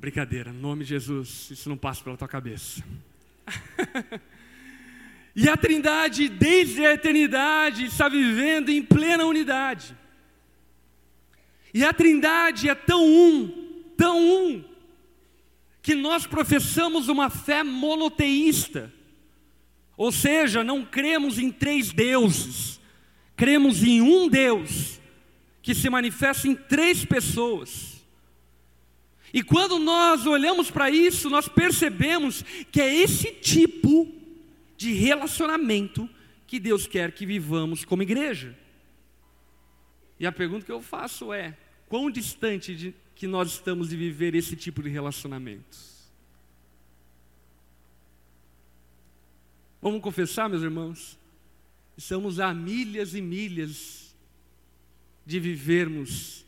Brincadeira, 0.00 0.48
em 0.48 0.54
nome 0.54 0.84
de 0.84 0.88
Jesus, 0.88 1.50
isso 1.50 1.68
não 1.68 1.76
passa 1.76 2.02
pela 2.02 2.16
tua 2.16 2.26
cabeça. 2.26 2.82
e 5.36 5.46
a 5.50 5.54
Trindade, 5.54 6.30
desde 6.30 6.82
a 6.86 6.94
eternidade, 6.94 7.84
está 7.84 8.08
vivendo 8.08 8.70
em 8.70 8.82
plena 8.82 9.26
unidade. 9.26 9.94
E 11.74 11.84
a 11.84 11.92
Trindade 11.92 12.70
é 12.70 12.74
tão 12.74 13.04
um, 13.06 13.84
tão 13.98 14.18
um, 14.18 14.64
que 15.82 15.94
nós 15.94 16.26
professamos 16.26 17.08
uma 17.08 17.28
fé 17.28 17.62
monoteísta. 17.62 18.90
Ou 19.94 20.10
seja, 20.10 20.64
não 20.64 20.86
cremos 20.86 21.38
em 21.38 21.52
três 21.52 21.92
deuses, 21.92 22.80
cremos 23.36 23.82
em 23.82 24.00
um 24.00 24.28
Deus 24.28 25.00
que 25.62 25.74
se 25.74 25.88
manifesta 25.88 26.46
em 26.46 26.54
três 26.54 27.04
pessoas. 27.04 27.94
E 29.32 29.42
quando 29.42 29.78
nós 29.78 30.26
olhamos 30.26 30.70
para 30.70 30.90
isso, 30.90 31.28
nós 31.28 31.48
percebemos 31.48 32.44
que 32.70 32.80
é 32.80 32.94
esse 32.94 33.32
tipo 33.32 34.14
de 34.76 34.92
relacionamento 34.92 36.08
que 36.46 36.60
Deus 36.60 36.86
quer 36.86 37.10
que 37.12 37.26
vivamos 37.26 37.84
como 37.84 38.02
igreja. 38.02 38.56
E 40.20 40.26
a 40.26 40.30
pergunta 40.30 40.64
que 40.64 40.70
eu 40.70 40.80
faço 40.80 41.32
é: 41.32 41.56
quão 41.88 42.10
distante 42.10 42.76
de, 42.76 42.94
que 43.14 43.26
nós 43.26 43.52
estamos 43.52 43.88
de 43.88 43.96
viver 43.96 44.34
esse 44.34 44.54
tipo 44.54 44.82
de 44.82 44.88
relacionamentos? 44.88 45.94
Vamos 49.82 50.00
confessar, 50.00 50.48
meus 50.48 50.62
irmãos? 50.62 51.18
Estamos 51.96 52.40
a 52.40 52.52
milhas 52.52 53.14
e 53.14 53.20
milhas 53.20 54.14
de 55.24 55.38
vivermos 55.38 56.44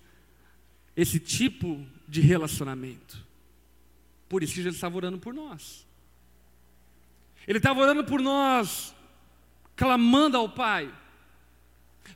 esse 0.97 1.21
tipo 1.21 1.87
de 2.09 2.21
relacionamento. 2.21 3.25
Por 4.29 4.43
isso 4.43 4.55
que 4.55 4.63
Jesus 4.63 4.75
estava 4.75 4.97
orando 4.97 5.19
por 5.19 5.33
nós. 5.33 5.87
Ele 7.47 7.59
estava 7.59 7.81
orando 7.81 8.05
por 8.05 8.21
nós, 8.21 8.95
clamando 9.77 10.37
ao 10.37 10.49
Pai, 10.49 10.93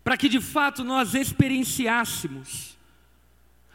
para 0.03 0.17
que 0.17 0.29
de 0.29 0.41
fato 0.41 0.83
nós 0.83 1.15
experienciássemos 1.15 2.77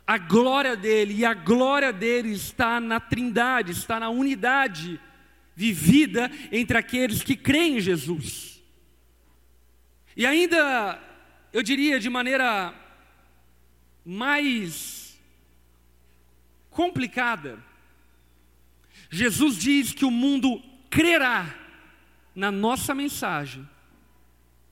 a 0.07 0.17
glória 0.17 0.75
dele, 0.75 1.15
e 1.15 1.25
a 1.25 1.33
glória 1.33 1.91
dele 1.91 2.33
está 2.33 2.79
na 2.79 2.99
trindade, 2.99 3.71
está 3.71 3.99
na 3.99 4.09
unidade 4.09 4.99
vivida 5.55 6.29
entre 6.51 6.77
aqueles 6.77 7.23
que 7.23 7.35
creem 7.35 7.77
em 7.77 7.81
Jesus. 7.81 8.54
E 10.15 10.25
ainda, 10.25 11.01
eu 11.51 11.61
diria 11.61 11.99
de 11.99 12.09
maneira 12.09 12.73
mais 14.05 15.19
complicada. 16.69 17.61
Jesus 19.09 19.57
diz 19.57 19.93
que 19.93 20.05
o 20.05 20.11
mundo 20.11 20.61
crerá 20.89 21.53
na 22.33 22.51
nossa 22.51 22.93
mensagem, 22.93 23.67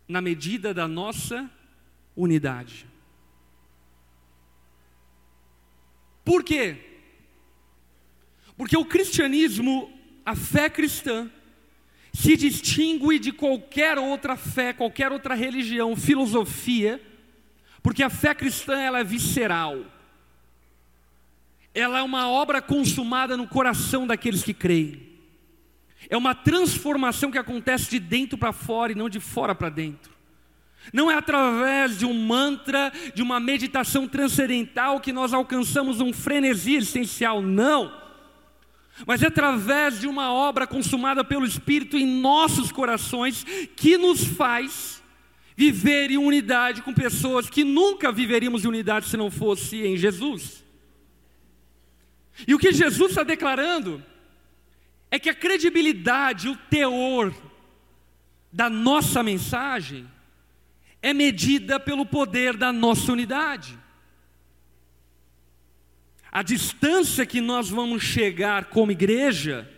na 0.07 0.21
medida 0.21 0.73
da 0.73 0.87
nossa 0.87 1.49
unidade. 2.15 2.85
Por 6.23 6.43
quê? 6.43 6.77
Porque 8.55 8.77
o 8.77 8.85
cristianismo, 8.85 9.91
a 10.25 10.35
fé 10.35 10.69
cristã, 10.69 11.29
se 12.13 12.37
distingue 12.37 13.17
de 13.19 13.31
qualquer 13.31 13.97
outra 13.97 14.37
fé, 14.37 14.71
qualquer 14.71 15.11
outra 15.11 15.33
religião, 15.33 15.95
filosofia, 15.95 17.01
porque 17.81 18.03
a 18.03 18.09
fé 18.09 18.33
cristã 18.35 18.79
ela 18.79 18.99
é 18.99 19.03
visceral 19.03 19.83
ela 21.73 21.99
é 21.99 22.03
uma 22.03 22.29
obra 22.29 22.61
consumada 22.61 23.35
no 23.35 23.47
coração 23.47 24.05
daqueles 24.05 24.43
que 24.43 24.53
creem. 24.53 25.01
É 26.09 26.15
uma 26.15 26.35
transformação 26.35 27.31
que 27.31 27.37
acontece 27.37 27.89
de 27.89 27.99
dentro 27.99 28.37
para 28.37 28.53
fora 28.53 28.91
e 28.91 28.95
não 28.95 29.09
de 29.09 29.19
fora 29.19 29.55
para 29.55 29.69
dentro. 29.69 30.13
Não 30.91 31.09
é 31.09 31.15
através 31.15 31.97
de 31.97 32.05
um 32.05 32.13
mantra, 32.13 32.91
de 33.15 33.23
uma 33.23 33.39
meditação 33.39 34.07
transcendental 34.07 34.99
que 34.99 35.13
nós 35.13 35.33
alcançamos 35.33 36.01
um 36.01 36.13
frenesi 36.13 36.75
essencial, 36.75 37.41
não. 37.41 38.02
Mas 39.07 39.23
é 39.23 39.27
através 39.27 39.99
de 39.99 40.07
uma 40.07 40.31
obra 40.31 40.67
consumada 40.67 41.23
pelo 41.23 41.45
Espírito 41.45 41.97
em 41.97 42.05
nossos 42.05 42.71
corações 42.71 43.43
que 43.75 43.97
nos 43.97 44.23
faz 44.23 45.01
viver 45.55 46.11
em 46.11 46.17
unidade 46.17 46.81
com 46.81 46.93
pessoas 46.93 47.49
que 47.49 47.63
nunca 47.63 48.11
viveríamos 48.11 48.63
em 48.63 48.67
unidade 48.67 49.07
se 49.07 49.17
não 49.17 49.29
fosse 49.29 49.85
em 49.85 49.97
Jesus. 49.97 50.63
E 52.47 52.53
o 52.53 52.59
que 52.59 52.71
Jesus 52.71 53.11
está 53.11 53.23
declarando 53.23 54.03
é 55.11 55.19
que 55.19 55.29
a 55.29 55.35
credibilidade, 55.35 56.49
o 56.49 56.55
teor 56.55 57.33
da 58.51 58.69
nossa 58.69 59.21
mensagem 59.21 60.09
é 61.01 61.13
medida 61.13 61.79
pelo 61.79 62.05
poder 62.05 62.57
da 62.57 62.71
nossa 62.71 63.11
unidade. 63.11 63.77
A 66.35 66.41
distância 66.41 67.27
que 67.27 67.39
nós 67.39 67.69
vamos 67.69 68.01
chegar 68.01 68.65
como 68.65 68.91
igreja 68.91 69.69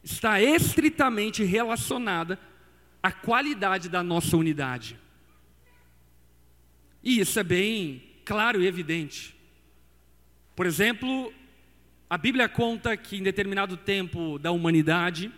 está 0.00 0.40
estritamente 0.40 1.42
relacionada 1.42 2.38
à 3.02 3.10
qualidade 3.10 3.88
da 3.88 4.00
nossa 4.00 4.36
unidade. 4.36 4.96
E 7.02 7.18
isso 7.18 7.36
é 7.36 7.42
bem 7.42 8.00
claro 8.24 8.62
e 8.62 8.66
evidente. 8.68 9.34
Por 10.54 10.66
exemplo, 10.66 11.34
a 12.08 12.16
Bíblia 12.16 12.48
conta 12.48 12.96
que 12.96 13.16
em 13.16 13.22
determinado 13.24 13.76
tempo 13.76 14.38
da 14.38 14.52
humanidade, 14.52 15.32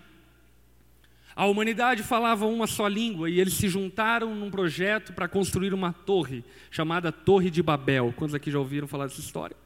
a 1.35 1.47
humanidade 1.47 2.03
falava 2.03 2.45
uma 2.45 2.67
só 2.67 2.87
língua 2.87 3.31
e 3.31 3.41
eles 3.41 3.55
se 3.55 3.67
juntaram 3.67 4.35
num 4.35 4.51
projeto 4.51 5.15
para 5.15 5.27
construir 5.27 5.73
uma 5.73 5.95
torre 5.95 6.45
chamada 6.71 7.11
Torre 7.11 7.49
de 7.49 7.63
Babel. 7.63 8.13
Quantos 8.15 8.35
aqui 8.35 8.51
já 8.51 8.59
ouviram 8.59 8.87
falar 8.87 9.07
dessa 9.07 9.21
história? 9.21 9.64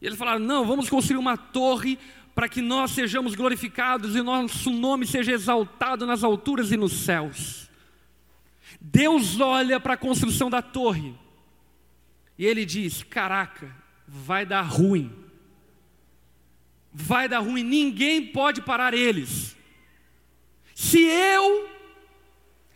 E 0.00 0.06
eles 0.06 0.18
falaram: 0.18 0.40
não, 0.40 0.66
vamos 0.66 0.88
construir 0.88 1.18
uma 1.18 1.36
torre 1.36 1.98
para 2.34 2.48
que 2.48 2.60
nós 2.60 2.90
sejamos 2.90 3.34
glorificados 3.34 4.14
e 4.14 4.22
nosso 4.22 4.70
nome 4.70 5.06
seja 5.06 5.32
exaltado 5.32 6.06
nas 6.06 6.22
alturas 6.22 6.70
e 6.70 6.76
nos 6.76 6.92
céus. 6.92 7.70
Deus 8.80 9.40
olha 9.40 9.80
para 9.80 9.94
a 9.94 9.96
construção 9.96 10.50
da 10.50 10.60
torre 10.60 11.14
e 12.38 12.44
ele 12.44 12.64
diz: 12.64 13.02
Caraca, 13.02 13.74
vai 14.06 14.44
dar 14.44 14.62
ruim. 14.62 15.10
Vai 16.92 17.28
dar 17.28 17.40
ruim, 17.40 17.62
ninguém 17.62 18.26
pode 18.26 18.62
parar 18.62 18.94
eles. 18.94 19.56
Se 20.74 20.98
eu 21.02 21.68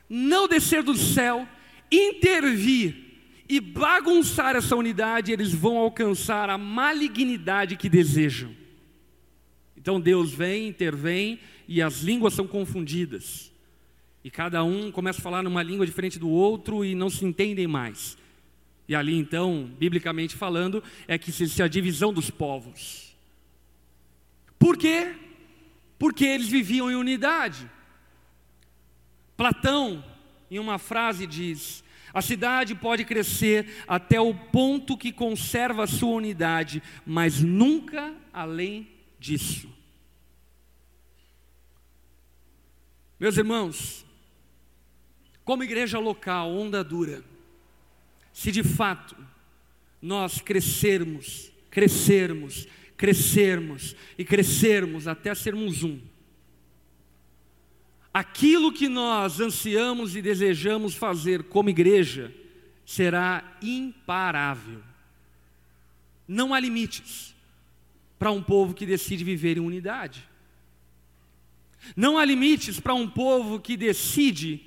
não 0.09 0.49
descer 0.49 0.83
do 0.83 0.95
céu, 0.95 1.47
intervir 1.91 3.10
e 3.51 3.59
bagunçar 3.59 4.55
essa 4.55 4.77
unidade, 4.77 5.33
eles 5.33 5.53
vão 5.53 5.77
alcançar 5.77 6.49
a 6.49 6.57
malignidade 6.57 7.77
que 7.77 7.89
desejam. 7.89 8.55
Então 9.77 10.01
Deus 10.01 10.33
vem, 10.33 10.69
intervém 10.69 11.41
e 11.67 11.83
as 11.83 12.01
línguas 12.03 12.33
são 12.33 12.47
confundidas. 12.47 13.51
E 14.23 14.31
cada 14.31 14.63
um 14.63 14.93
começa 14.93 15.19
a 15.19 15.23
falar 15.23 15.43
numa 15.43 15.65
língua 15.65 15.85
diferente 15.85 16.17
do 16.17 16.29
outro 16.29 16.85
e 16.85 16.95
não 16.95 17.11
se 17.11 17.25
entendem 17.25 17.67
mais. 17.67 18.17
E 18.87 18.95
ali 18.95 19.17
então, 19.17 19.69
biblicamente 19.77 20.37
falando, 20.37 20.81
é 21.09 21.19
que 21.19 21.31
existe 21.31 21.61
a 21.61 21.67
divisão 21.67 22.13
dos 22.13 22.31
povos. 22.31 23.17
Por 24.61 24.77
quê? 24.77 25.13
Porque 25.99 26.25
eles 26.25 26.47
viviam 26.47 26.89
em 26.89 26.95
unidade. 26.95 27.69
Platão, 29.37 30.05
em 30.49 30.61
uma 30.61 30.79
frase, 30.79 31.27
diz: 31.27 31.83
a 32.13 32.21
cidade 32.21 32.75
pode 32.75 33.05
crescer 33.05 33.85
até 33.87 34.21
o 34.21 34.35
ponto 34.35 34.97
que 34.97 35.13
conserva 35.13 35.85
a 35.85 35.87
sua 35.87 36.11
unidade, 36.11 36.83
mas 37.07 37.41
nunca 37.41 38.15
além 38.33 38.89
disso. 39.19 39.69
Meus 43.19 43.37
irmãos, 43.37 44.05
como 45.45 45.63
igreja 45.63 45.99
local, 45.99 46.51
onda 46.51 46.83
dura, 46.83 47.23
se 48.33 48.51
de 48.51 48.63
fato 48.63 49.17
nós 50.01 50.41
crescermos, 50.41 51.53
crescermos, 51.71 52.67
crescermos 52.97 53.95
e 54.17 54.25
crescermos 54.25 55.07
até 55.07 55.35
sermos 55.35 55.83
um, 55.83 56.01
aquilo 58.13 58.73
que 58.73 58.89
nós 58.89 59.41
ansiamos 59.41 60.17
e 60.17 60.23
desejamos 60.23 60.95
fazer 60.95 61.45
como 61.45 61.71
igreja 61.71 62.35
será 62.85 63.57
imparável. 63.63 64.83
Não 66.27 66.53
há 66.53 66.61
limites 66.61 67.35
para 68.19 68.31
um 68.31 68.43
povo 68.43 68.75
que 68.75 68.85
decide 68.85 69.25
viver 69.25 69.57
em 69.57 69.61
unidade. 69.61 70.29
Não 71.97 72.19
há 72.19 72.25
limites 72.25 72.79
para 72.79 72.95
um 72.95 73.09
povo 73.09 73.59
que 73.59 73.77
decide 73.77 74.61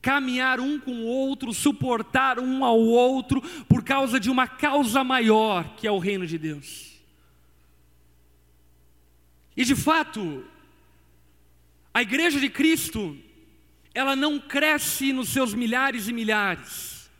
caminhar 0.00 0.60
um 0.60 0.78
com 0.78 0.92
o 0.92 1.04
outro, 1.04 1.52
suportar 1.52 2.38
um 2.38 2.64
ao 2.64 2.78
outro 2.78 3.40
por 3.68 3.84
causa 3.84 4.18
de 4.18 4.30
uma 4.30 4.46
causa 4.46 5.04
maior, 5.04 5.76
que 5.76 5.86
é 5.86 5.90
o 5.90 5.98
reino 5.98 6.26
de 6.26 6.38
Deus. 6.38 6.98
E 9.56 9.64
de 9.64 9.74
fato, 9.74 10.44
a 11.98 12.02
igreja 12.02 12.38
de 12.38 12.48
Cristo, 12.48 13.18
ela 13.92 14.14
não 14.14 14.38
cresce 14.38 15.12
nos 15.12 15.30
seus 15.30 15.52
milhares 15.52 16.06
e 16.06 16.12
milhares. 16.12 17.10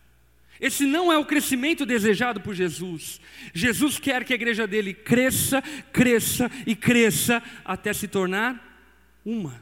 Esse 0.61 0.87
não 0.87 1.13
é 1.13 1.19
o 1.19 1.25
crescimento 1.25 1.85
desejado 1.85 2.41
por 2.41 2.55
Jesus. 2.55 3.21
Jesus 3.53 3.99
quer 3.99 4.23
que 4.23 4.33
a 4.33 4.37
igreja 4.37 4.69
dele 4.69 4.95
cresça, 4.95 5.61
cresça 5.93 6.49
e 6.65 6.77
cresça 6.77 7.43
até 7.65 7.93
se 7.93 8.07
tornar 8.07 8.89
uma. 9.25 9.61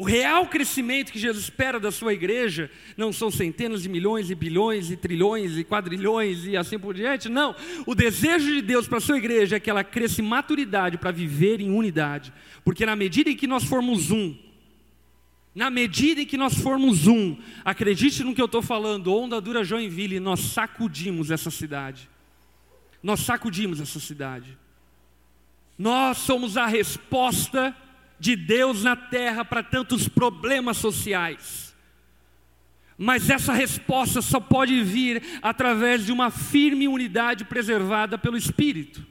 O 0.00 0.04
real 0.04 0.46
crescimento 0.46 1.12
que 1.12 1.18
Jesus 1.18 1.44
espera 1.44 1.78
da 1.78 1.92
sua 1.92 2.14
igreja 2.14 2.70
não 2.96 3.12
são 3.12 3.30
centenas 3.30 3.82
de 3.82 3.88
milhões 3.90 4.30
e 4.30 4.34
bilhões 4.34 4.90
e 4.90 4.96
trilhões 4.96 5.58
e 5.58 5.62
quadrilhões 5.62 6.46
e 6.46 6.56
assim 6.56 6.78
por 6.78 6.94
diante, 6.94 7.28
não. 7.28 7.54
O 7.84 7.94
desejo 7.94 8.46
de 8.46 8.62
Deus 8.62 8.88
para 8.88 8.96
a 8.96 9.00
sua 9.02 9.18
igreja 9.18 9.56
é 9.56 9.60
que 9.60 9.68
ela 9.68 9.84
cresça 9.84 10.22
em 10.22 10.24
maturidade 10.24 10.96
para 10.96 11.10
viver 11.10 11.60
em 11.60 11.70
unidade, 11.70 12.32
porque 12.64 12.86
na 12.86 12.96
medida 12.96 13.28
em 13.28 13.36
que 13.36 13.46
nós 13.46 13.62
formos 13.62 14.10
um, 14.10 14.34
na 15.54 15.68
medida 15.68 16.22
em 16.22 16.26
que 16.26 16.38
nós 16.38 16.54
formos 16.54 17.06
um, 17.06 17.36
acredite 17.62 18.24
no 18.24 18.34
que 18.34 18.40
eu 18.40 18.46
estou 18.46 18.62
falando, 18.62 19.14
onda 19.14 19.38
dura 19.38 19.62
Joinville, 19.62 20.18
nós 20.18 20.40
sacudimos 20.40 21.30
essa 21.30 21.50
cidade. 21.50 22.08
Nós 23.02 23.20
sacudimos 23.20 23.82
essa 23.82 24.00
cidade. 24.00 24.56
Nós 25.76 26.16
somos 26.16 26.56
a 26.56 26.64
resposta 26.64 27.76
de 28.20 28.36
Deus 28.36 28.84
na 28.84 28.94
terra 28.94 29.44
para 29.44 29.62
tantos 29.62 30.06
problemas 30.06 30.76
sociais. 30.76 31.74
Mas 32.98 33.30
essa 33.30 33.54
resposta 33.54 34.20
só 34.20 34.38
pode 34.38 34.82
vir 34.84 35.22
através 35.40 36.04
de 36.04 36.12
uma 36.12 36.30
firme 36.30 36.86
unidade 36.86 37.46
preservada 37.46 38.18
pelo 38.18 38.36
Espírito. 38.36 39.06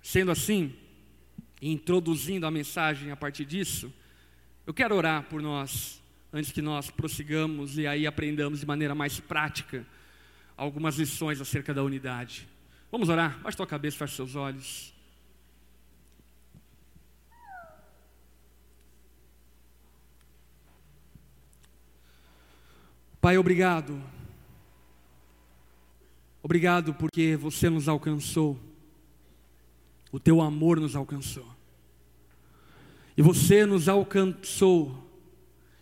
Sendo 0.00 0.30
assim, 0.30 0.72
introduzindo 1.60 2.46
a 2.46 2.50
mensagem 2.52 3.10
a 3.10 3.16
partir 3.16 3.44
disso, 3.44 3.92
eu 4.64 4.72
quero 4.72 4.94
orar 4.94 5.24
por 5.24 5.42
nós, 5.42 6.00
antes 6.32 6.52
que 6.52 6.62
nós 6.62 6.88
prossigamos 6.88 7.76
e 7.76 7.86
aí 7.86 8.06
aprendamos 8.06 8.60
de 8.60 8.66
maneira 8.66 8.94
mais 8.94 9.18
prática 9.18 9.84
algumas 10.56 10.96
lições 10.96 11.40
acerca 11.40 11.74
da 11.74 11.82
unidade. 11.82 12.46
Vamos 12.92 13.08
orar? 13.08 13.40
Baixe 13.40 13.56
tua 13.56 13.66
cabeça, 13.66 13.96
feche 13.98 14.14
seus 14.14 14.36
olhos. 14.36 14.99
Pai, 23.20 23.36
obrigado. 23.36 24.00
Obrigado 26.42 26.94
porque 26.94 27.36
você 27.36 27.68
nos 27.68 27.88
alcançou. 27.88 28.58
O 30.10 30.18
teu 30.18 30.40
amor 30.40 30.80
nos 30.80 30.96
alcançou. 30.96 31.46
E 33.16 33.22
você 33.22 33.66
nos 33.66 33.88
alcançou 33.88 35.06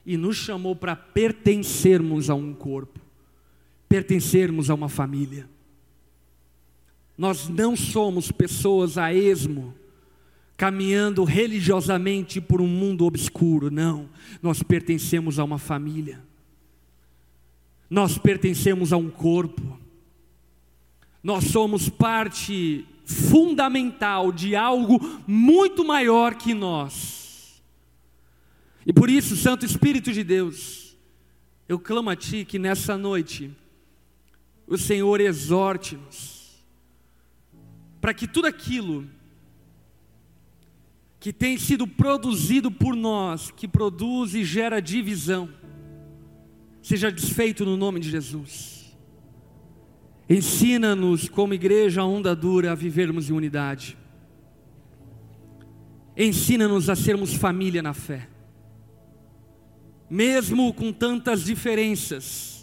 e 0.05 0.17
nos 0.17 0.37
chamou 0.37 0.75
para 0.75 0.97
pertencermos 0.97 2.29
a 2.29 2.35
um 2.35 2.53
corpo, 2.53 2.99
pertencermos 3.89 4.69
a 4.69 4.75
uma 4.75 4.89
família. 4.89 5.49
Nós 7.17 7.49
não 7.49 7.77
somos 7.77 8.33
pessoas 8.33 8.99
a 8.99 9.15
esmo, 9.15 9.75
caminhando 10.57 11.23
religiosamente 11.23 12.41
por 12.41 12.61
um 12.61 12.67
mundo 12.67 13.05
obscuro, 13.05 13.71
não. 13.71 14.09
Nós 14.43 14.63
pertencemos 14.63 15.39
a 15.39 15.45
uma 15.45 15.59
família. 15.59 16.28
Nós 17.89 18.19
pertencemos 18.19 18.93
a 18.93 18.97
um 18.97 19.11
corpo. 19.11 19.79
Nós 21.23 21.45
somos 21.45 21.89
parte 21.89 22.87
fundamental 23.05 24.31
de 24.31 24.55
algo 24.55 25.01
muito 25.27 25.85
maior 25.85 26.35
que 26.35 26.53
nós. 26.53 27.63
E 28.87 28.93
por 28.93 29.09
isso, 29.09 29.37
Santo 29.37 29.65
Espírito 29.65 30.13
de 30.13 30.23
Deus, 30.23 30.97
eu 31.69 31.79
clamo 31.79 32.11
a 32.11 32.17
Ti 32.17 32.45
que 32.45 32.59
nessa 32.59 32.97
noite 32.97 33.51
o 34.67 34.77
Senhor 34.77 35.21
exorte-nos, 35.21 36.63
para 38.01 38.13
que 38.13 38.27
tudo 38.27 38.47
aquilo 38.47 39.09
que 41.19 41.33
tem 41.33 41.59
sido 41.59 41.87
produzido 41.87 42.71
por 42.71 42.95
nós, 42.95 43.51
que 43.51 43.67
produz 43.67 44.35
e 44.35 44.45
gera 44.45 44.81
divisão, 44.81 45.49
seja 46.89 47.13
desfeito 47.13 47.65
no 47.65 47.77
nome 47.77 48.01
de 48.01 48.11
Jesus. 48.11 48.97
Ensina-nos, 50.29 51.29
como 51.29 51.55
igreja 51.55 52.05
onda 52.05 52.35
dura, 52.35 52.73
a 52.73 52.75
vivermos 52.75 53.31
em 53.31 53.33
unidade. 53.33 53.97
Ensina-nos 56.17 56.91
a 56.91 56.97
sermos 56.97 57.35
família 57.35 57.83
na 57.83 57.95
fé. 57.95 58.29
Mesmo 60.11 60.73
com 60.73 60.93
tantas 60.93 61.45
diferenças, 61.45 62.59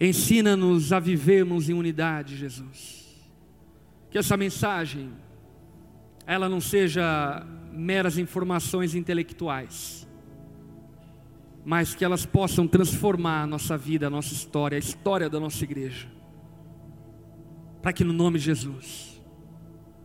Ensina-nos 0.00 0.92
a 0.92 0.98
vivermos 0.98 1.68
em 1.68 1.72
unidade, 1.72 2.36
Jesus. 2.36 3.04
Que 4.10 4.18
essa 4.18 4.36
mensagem 4.36 5.12
ela 6.26 6.48
não 6.48 6.60
seja 6.60 7.46
meras 7.72 8.18
informações 8.18 8.94
intelectuais, 8.94 10.06
mas 11.64 11.94
que 11.94 12.04
elas 12.04 12.26
possam 12.26 12.68
transformar 12.68 13.42
a 13.42 13.46
nossa 13.46 13.76
vida, 13.78 14.06
a 14.06 14.10
nossa 14.10 14.34
história, 14.34 14.76
a 14.76 14.78
história 14.78 15.30
da 15.30 15.40
nossa 15.40 15.64
igreja. 15.64 16.08
Para 17.80 17.92
que 17.92 18.04
no 18.04 18.12
nome 18.12 18.38
de 18.38 18.44
Jesus, 18.44 19.22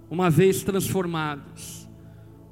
uma 0.10 0.30
vez 0.30 0.64
transformados, 0.64 1.90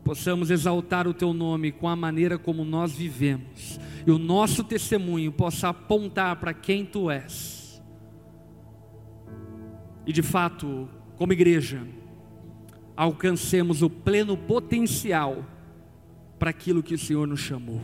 possamos 0.04 0.52
exaltar 0.52 1.08
o 1.08 1.14
teu 1.14 1.34
nome 1.34 1.72
com 1.72 1.88
a 1.88 1.96
maneira 1.96 2.38
como 2.38 2.64
nós 2.64 2.94
vivemos 2.94 3.80
e 4.06 4.12
o 4.12 4.18
nosso 4.18 4.64
testemunho 4.64 5.34
possa 5.34 5.68
apontar 5.68 6.38
para 6.38 6.54
quem 6.54 6.86
tu 6.86 7.12
és. 7.12 7.84
E 10.06 10.14
de 10.14 10.22
fato, 10.22 10.88
como 11.18 11.34
igreja, 11.34 11.86
alcancemos 12.96 13.82
o 13.82 13.90
pleno 13.90 14.38
potencial 14.38 15.46
para 16.40 16.52
aquilo 16.52 16.82
que 16.82 16.94
o 16.94 16.98
Senhor 16.98 17.28
nos 17.28 17.42
chamou. 17.42 17.82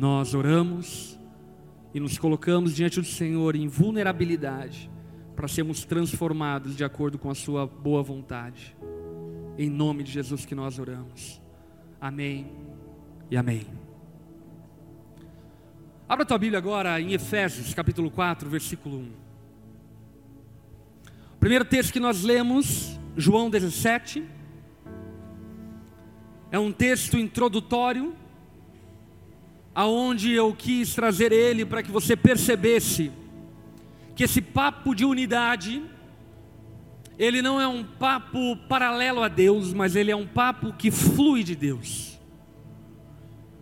Nós 0.00 0.32
oramos 0.32 1.20
e 1.92 2.00
nos 2.00 2.16
colocamos 2.16 2.74
diante 2.74 3.02
do 3.02 3.06
Senhor 3.06 3.54
em 3.54 3.68
vulnerabilidade 3.68 4.90
para 5.36 5.46
sermos 5.46 5.84
transformados 5.84 6.74
de 6.74 6.82
acordo 6.82 7.18
com 7.18 7.28
a 7.28 7.34
Sua 7.34 7.66
boa 7.66 8.02
vontade. 8.02 8.74
Em 9.58 9.68
nome 9.68 10.02
de 10.02 10.10
Jesus 10.10 10.46
que 10.46 10.54
nós 10.54 10.78
oramos. 10.78 11.38
Amém 12.00 12.50
e 13.30 13.36
amém. 13.36 13.66
Abra 16.08 16.24
tua 16.24 16.38
Bíblia 16.38 16.56
agora 16.56 16.98
em 16.98 17.12
Efésios 17.12 17.74
capítulo 17.74 18.10
4, 18.10 18.48
versículo 18.48 19.00
1. 19.00 19.02
O 21.34 21.38
primeiro 21.38 21.66
texto 21.66 21.92
que 21.92 22.00
nós 22.00 22.22
lemos 22.22 22.98
João 23.18 23.50
17. 23.50 24.24
É 26.50 26.58
um 26.58 26.72
texto 26.72 27.18
introdutório, 27.18 28.14
aonde 29.74 30.32
eu 30.32 30.54
quis 30.54 30.94
trazer 30.94 31.32
ele 31.32 31.64
para 31.64 31.82
que 31.82 31.90
você 31.90 32.16
percebesse 32.16 33.10
que 34.14 34.24
esse 34.24 34.40
papo 34.40 34.94
de 34.94 35.04
unidade, 35.04 35.82
ele 37.18 37.40
não 37.40 37.60
é 37.60 37.66
um 37.66 37.82
papo 37.84 38.56
paralelo 38.68 39.22
a 39.22 39.28
Deus, 39.28 39.72
mas 39.72 39.96
ele 39.96 40.10
é 40.10 40.16
um 40.16 40.26
papo 40.26 40.72
que 40.72 40.90
flui 40.90 41.42
de 41.42 41.54
Deus. 41.54 42.18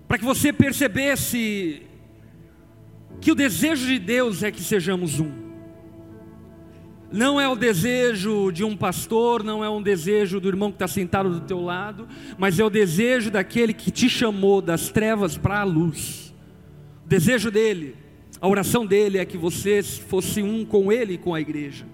Para 0.07 0.19
que 0.19 0.25
você 0.25 0.53
percebesse 0.53 1.83
que 3.21 3.31
o 3.31 3.35
desejo 3.35 3.87
de 3.87 3.99
Deus 3.99 4.43
é 4.43 4.51
que 4.51 4.63
sejamos 4.63 5.21
um. 5.21 5.48
Não 7.11 7.41
é 7.41 7.49
o 7.49 7.57
desejo 7.57 8.53
de 8.53 8.63
um 8.63 8.77
pastor, 8.77 9.43
não 9.43 9.65
é 9.65 9.71
um 9.71 9.81
desejo 9.81 10.39
do 10.39 10.47
irmão 10.47 10.71
que 10.71 10.77
está 10.77 10.87
sentado 10.87 11.31
do 11.31 11.41
teu 11.41 11.61
lado, 11.61 12.07
mas 12.37 12.59
é 12.59 12.65
o 12.65 12.69
desejo 12.69 13.31
daquele 13.31 13.73
que 13.73 13.91
te 13.91 14.11
chamou 14.11 14.61
das 14.61 14.91
trevas 14.91 15.37
para 15.39 15.61
a 15.61 15.65
luz. 15.65 16.35
O 17.07 17.09
desejo 17.09 17.51
dele, 17.51 17.97
a 18.39 18.47
oração 18.47 18.85
dele 18.85 19.17
é 19.17 19.25
que 19.25 19.39
você 19.39 19.83
fosse 19.83 20.43
um 20.43 20.67
com 20.67 20.93
ele 20.93 21.15
e 21.15 21.19
com 21.19 21.35
a 21.35 21.41
igreja. 21.41 21.87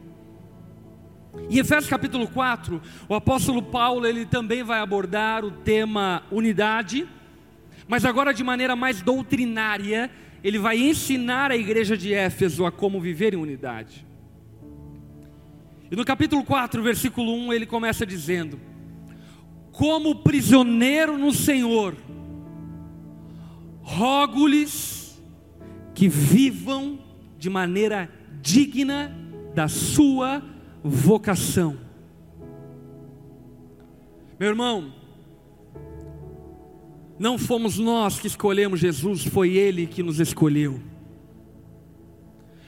Em 1.48 1.58
Efésios 1.58 1.88
capítulo 1.88 2.26
4, 2.26 2.82
o 3.08 3.14
apóstolo 3.14 3.62
Paulo 3.62 4.06
ele 4.06 4.26
também 4.26 4.64
vai 4.64 4.80
abordar 4.80 5.44
o 5.44 5.50
tema 5.50 6.24
unidade, 6.28 7.06
mas 7.86 8.04
agora 8.04 8.34
de 8.34 8.42
maneira 8.42 8.74
mais 8.74 9.00
doutrinária, 9.00 10.10
ele 10.42 10.58
vai 10.58 10.76
ensinar 10.76 11.52
a 11.52 11.56
igreja 11.56 11.96
de 11.96 12.12
Éfeso 12.12 12.66
a 12.66 12.72
como 12.72 13.00
viver 13.00 13.32
em 13.32 13.36
unidade. 13.36 14.04
E 15.94 15.96
no 15.96 16.04
capítulo 16.04 16.42
4, 16.42 16.82
versículo 16.82 17.32
1, 17.32 17.52
ele 17.52 17.66
começa 17.66 18.04
dizendo: 18.04 18.58
Como 19.70 20.24
prisioneiro 20.24 21.16
no 21.16 21.32
Senhor, 21.32 21.94
rogo-lhes 23.80 25.22
que 25.94 26.08
vivam 26.08 26.98
de 27.38 27.48
maneira 27.48 28.10
digna 28.42 29.16
da 29.54 29.68
sua 29.68 30.42
vocação. 30.82 31.78
Meu 34.36 34.48
irmão, 34.48 34.92
não 37.20 37.38
fomos 37.38 37.78
nós 37.78 38.18
que 38.18 38.26
escolhemos 38.26 38.80
Jesus, 38.80 39.24
foi 39.26 39.52
Ele 39.52 39.86
que 39.86 40.02
nos 40.02 40.18
escolheu. 40.18 40.80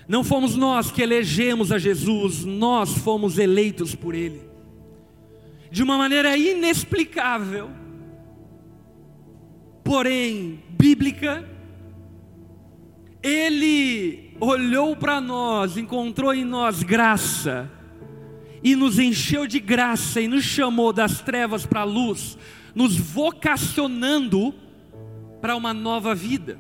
Não 0.08 0.22
fomos 0.22 0.54
nós 0.54 0.90
que 0.90 1.02
elegemos 1.02 1.72
a 1.72 1.78
Jesus, 1.78 2.44
nós 2.44 2.96
fomos 2.98 3.38
eleitos 3.38 3.94
por 3.94 4.14
Ele. 4.14 4.40
De 5.70 5.82
uma 5.82 5.98
maneira 5.98 6.36
inexplicável, 6.36 7.70
porém 9.82 10.62
bíblica, 10.70 11.44
Ele 13.22 14.36
olhou 14.38 14.94
para 14.94 15.20
nós, 15.20 15.76
encontrou 15.76 16.32
em 16.32 16.44
nós 16.44 16.82
graça, 16.82 17.70
e 18.62 18.74
nos 18.74 18.98
encheu 18.98 19.46
de 19.46 19.60
graça 19.60 20.20
e 20.20 20.28
nos 20.28 20.44
chamou 20.44 20.92
das 20.92 21.20
trevas 21.20 21.66
para 21.66 21.80
a 21.80 21.84
luz, 21.84 22.36
nos 22.74 22.96
vocacionando 22.96 24.54
para 25.40 25.54
uma 25.54 25.72
nova 25.72 26.14
vida. 26.14 26.58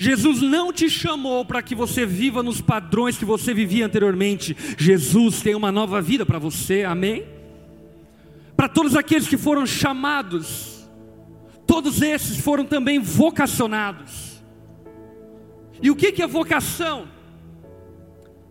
Jesus 0.00 0.40
não 0.40 0.72
te 0.72 0.88
chamou 0.88 1.44
para 1.44 1.60
que 1.60 1.74
você 1.74 2.06
viva 2.06 2.40
nos 2.40 2.60
padrões 2.60 3.18
que 3.18 3.24
você 3.24 3.52
vivia 3.52 3.84
anteriormente. 3.84 4.56
Jesus 4.78 5.42
tem 5.42 5.56
uma 5.56 5.72
nova 5.72 6.00
vida 6.00 6.24
para 6.24 6.38
você, 6.38 6.84
amém? 6.84 7.26
Para 8.56 8.68
todos 8.68 8.94
aqueles 8.94 9.26
que 9.26 9.36
foram 9.36 9.66
chamados, 9.66 10.88
todos 11.66 12.00
esses 12.00 12.38
foram 12.38 12.64
também 12.64 13.00
vocacionados. 13.00 14.40
E 15.82 15.90
o 15.90 15.96
que 15.96 16.22
é 16.22 16.26
vocação? 16.28 17.08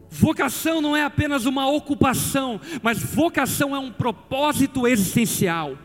Vocação 0.09 0.81
não 0.81 0.97
é 0.97 1.03
apenas 1.05 1.45
uma 1.45 1.71
ocupação, 1.71 2.59
mas 2.83 3.01
vocação 3.01 3.73
é 3.73 3.79
um 3.79 3.91
propósito 3.91 4.85
existencial. 4.85 5.77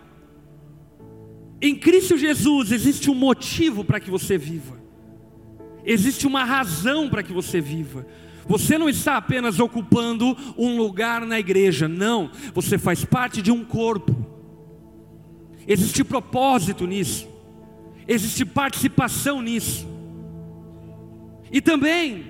Em 1.60 1.76
Cristo 1.76 2.18
Jesus 2.18 2.72
existe 2.72 3.08
um 3.08 3.14
motivo 3.14 3.84
para 3.84 4.00
que 4.00 4.10
você 4.10 4.36
viva. 4.36 4.81
Existe 5.84 6.26
uma 6.26 6.44
razão 6.44 7.08
para 7.08 7.22
que 7.22 7.32
você 7.32 7.60
viva. 7.60 8.06
Você 8.46 8.76
não 8.76 8.88
está 8.88 9.16
apenas 9.16 9.60
ocupando 9.60 10.36
um 10.56 10.76
lugar 10.76 11.24
na 11.24 11.38
igreja, 11.38 11.86
não, 11.88 12.30
você 12.52 12.76
faz 12.76 13.04
parte 13.04 13.40
de 13.40 13.52
um 13.52 13.64
corpo. 13.64 14.14
Existe 15.66 16.02
propósito 16.02 16.86
nisso, 16.86 17.28
existe 18.06 18.44
participação 18.44 19.40
nisso. 19.40 19.86
E 21.52 21.60
também 21.60 22.26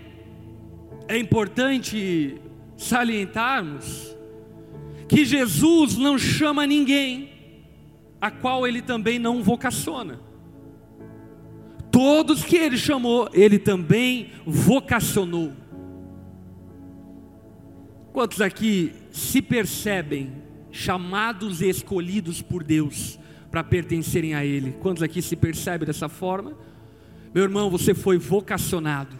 é 1.08 1.16
importante 1.16 2.36
salientarmos 2.76 4.14
que 5.08 5.24
Jesus 5.24 5.96
não 5.96 6.18
chama 6.18 6.66
ninguém 6.66 7.30
a 8.20 8.30
qual 8.30 8.66
ele 8.66 8.82
também 8.82 9.18
não 9.18 9.42
vocaciona. 9.42 10.20
Todos 11.92 12.42
que 12.42 12.56
ele 12.56 12.78
chamou, 12.78 13.28
ele 13.34 13.58
também 13.58 14.30
vocacionou. 14.46 15.52
Quantos 18.14 18.40
aqui 18.40 18.94
se 19.10 19.42
percebem 19.42 20.32
chamados 20.70 21.60
e 21.60 21.68
escolhidos 21.68 22.40
por 22.40 22.64
Deus 22.64 23.18
para 23.50 23.62
pertencerem 23.62 24.34
a 24.34 24.44
Ele? 24.44 24.72
Quantos 24.80 25.02
aqui 25.02 25.20
se 25.20 25.36
percebem 25.36 25.86
dessa 25.86 26.08
forma? 26.08 26.56
Meu 27.34 27.44
irmão, 27.44 27.70
você 27.70 27.92
foi 27.94 28.16
vocacionado. 28.16 29.16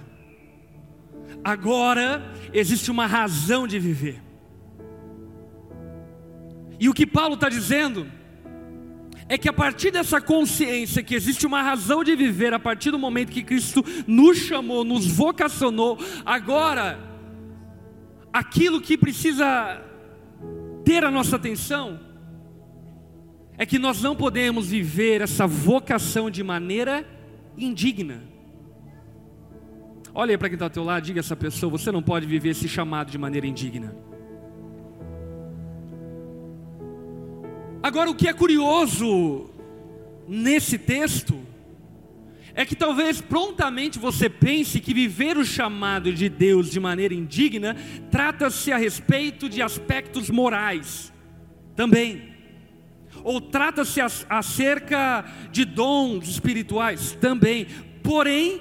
Agora 1.44 2.22
existe 2.54 2.90
uma 2.90 3.06
razão 3.06 3.66
de 3.66 3.78
viver. 3.78 4.20
E 6.80 6.88
o 6.88 6.94
que 6.94 7.06
Paulo 7.06 7.34
está 7.34 7.48
dizendo 7.48 8.06
é 9.28 9.38
que 9.38 9.48
a 9.48 9.52
partir 9.52 9.90
dessa 9.90 10.20
consciência 10.20 11.02
que 11.02 11.14
existe 11.14 11.46
uma 11.46 11.62
razão 11.62 12.02
de 12.02 12.14
viver, 12.14 12.52
a 12.52 12.58
partir 12.58 12.90
do 12.90 12.98
momento 12.98 13.30
que 13.30 13.42
Cristo 13.42 13.84
nos 14.06 14.38
chamou, 14.38 14.84
nos 14.84 15.06
vocacionou, 15.06 15.98
agora, 16.24 16.98
aquilo 18.32 18.80
que 18.80 18.96
precisa 18.98 19.80
ter 20.84 21.04
a 21.04 21.10
nossa 21.10 21.36
atenção, 21.36 22.00
é 23.56 23.64
que 23.64 23.78
nós 23.78 24.02
não 24.02 24.16
podemos 24.16 24.68
viver 24.68 25.20
essa 25.20 25.46
vocação 25.46 26.30
de 26.30 26.42
maneira 26.42 27.06
indigna. 27.56 28.22
Olha 30.14 30.36
para 30.36 30.48
quem 30.48 30.56
está 30.56 30.66
ao 30.66 30.70
teu 30.70 30.84
lado, 30.84 31.04
diga 31.04 31.20
a 31.20 31.22
essa 31.22 31.36
pessoa: 31.36 31.70
você 31.70 31.90
não 31.90 32.02
pode 32.02 32.26
viver 32.26 32.50
esse 32.50 32.68
chamado 32.68 33.10
de 33.10 33.18
maneira 33.18 33.46
indigna. 33.46 33.94
Agora, 37.82 38.08
o 38.08 38.14
que 38.14 38.28
é 38.28 38.32
curioso 38.32 39.50
nesse 40.28 40.78
texto 40.78 41.40
é 42.54 42.64
que 42.64 42.76
talvez 42.76 43.20
prontamente 43.20 43.98
você 43.98 44.28
pense 44.28 44.78
que 44.78 44.94
viver 44.94 45.36
o 45.36 45.44
chamado 45.44 46.12
de 46.12 46.28
Deus 46.28 46.70
de 46.70 46.78
maneira 46.78 47.12
indigna 47.12 47.74
trata-se 48.08 48.70
a 48.70 48.76
respeito 48.76 49.48
de 49.48 49.60
aspectos 49.60 50.30
morais 50.30 51.12
também, 51.74 52.34
ou 53.24 53.40
trata-se 53.40 54.00
acerca 54.28 55.24
de 55.50 55.64
dons 55.64 56.28
espirituais 56.28 57.16
também, 57.20 57.66
porém, 58.02 58.60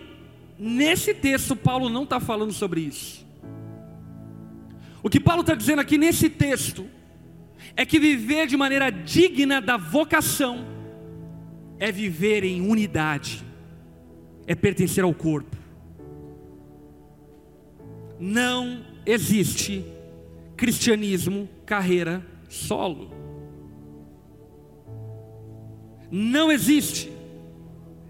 nesse 0.58 1.14
texto, 1.14 1.56
Paulo 1.56 1.90
não 1.90 2.04
está 2.04 2.20
falando 2.20 2.54
sobre 2.54 2.82
isso. 2.82 3.24
O 5.04 5.10
que 5.10 5.20
Paulo 5.20 5.42
está 5.42 5.54
dizendo 5.54 5.80
aqui 5.80 5.98
nesse 5.98 6.28
texto 6.28 6.88
é 7.76 7.86
que 7.86 8.00
viver 8.00 8.48
de 8.48 8.58
maneira 8.58 8.90
digna 8.90 9.62
da 9.62 9.78
vocação 9.78 10.66
é 11.80 11.92
viver 11.92 12.44
em 12.44 12.62
unidade 12.62 13.44
é 14.52 14.56
pertencer 14.56 15.04
ao 15.04 15.14
corpo. 15.14 15.56
Não 18.20 18.86
existe 19.06 19.84
cristianismo 20.58 21.50
carreira 21.66 22.26
solo. 22.50 23.12
Não 26.12 26.52
existe 26.52 27.12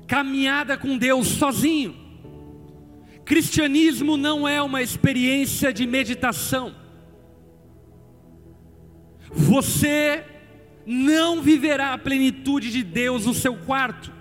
caminhada 0.07 0.77
com 0.77 0.97
Deus 0.97 1.27
sozinho. 1.27 1.95
Cristianismo 3.23 4.17
não 4.17 4.47
é 4.47 4.61
uma 4.61 4.81
experiência 4.81 5.71
de 5.71 5.85
meditação. 5.85 6.75
Você 9.31 10.23
não 10.85 11.41
viverá 11.41 11.93
a 11.93 11.97
plenitude 11.97 12.71
de 12.71 12.83
Deus 12.83 13.25
no 13.25 13.33
seu 13.33 13.55
quarto. 13.55 14.11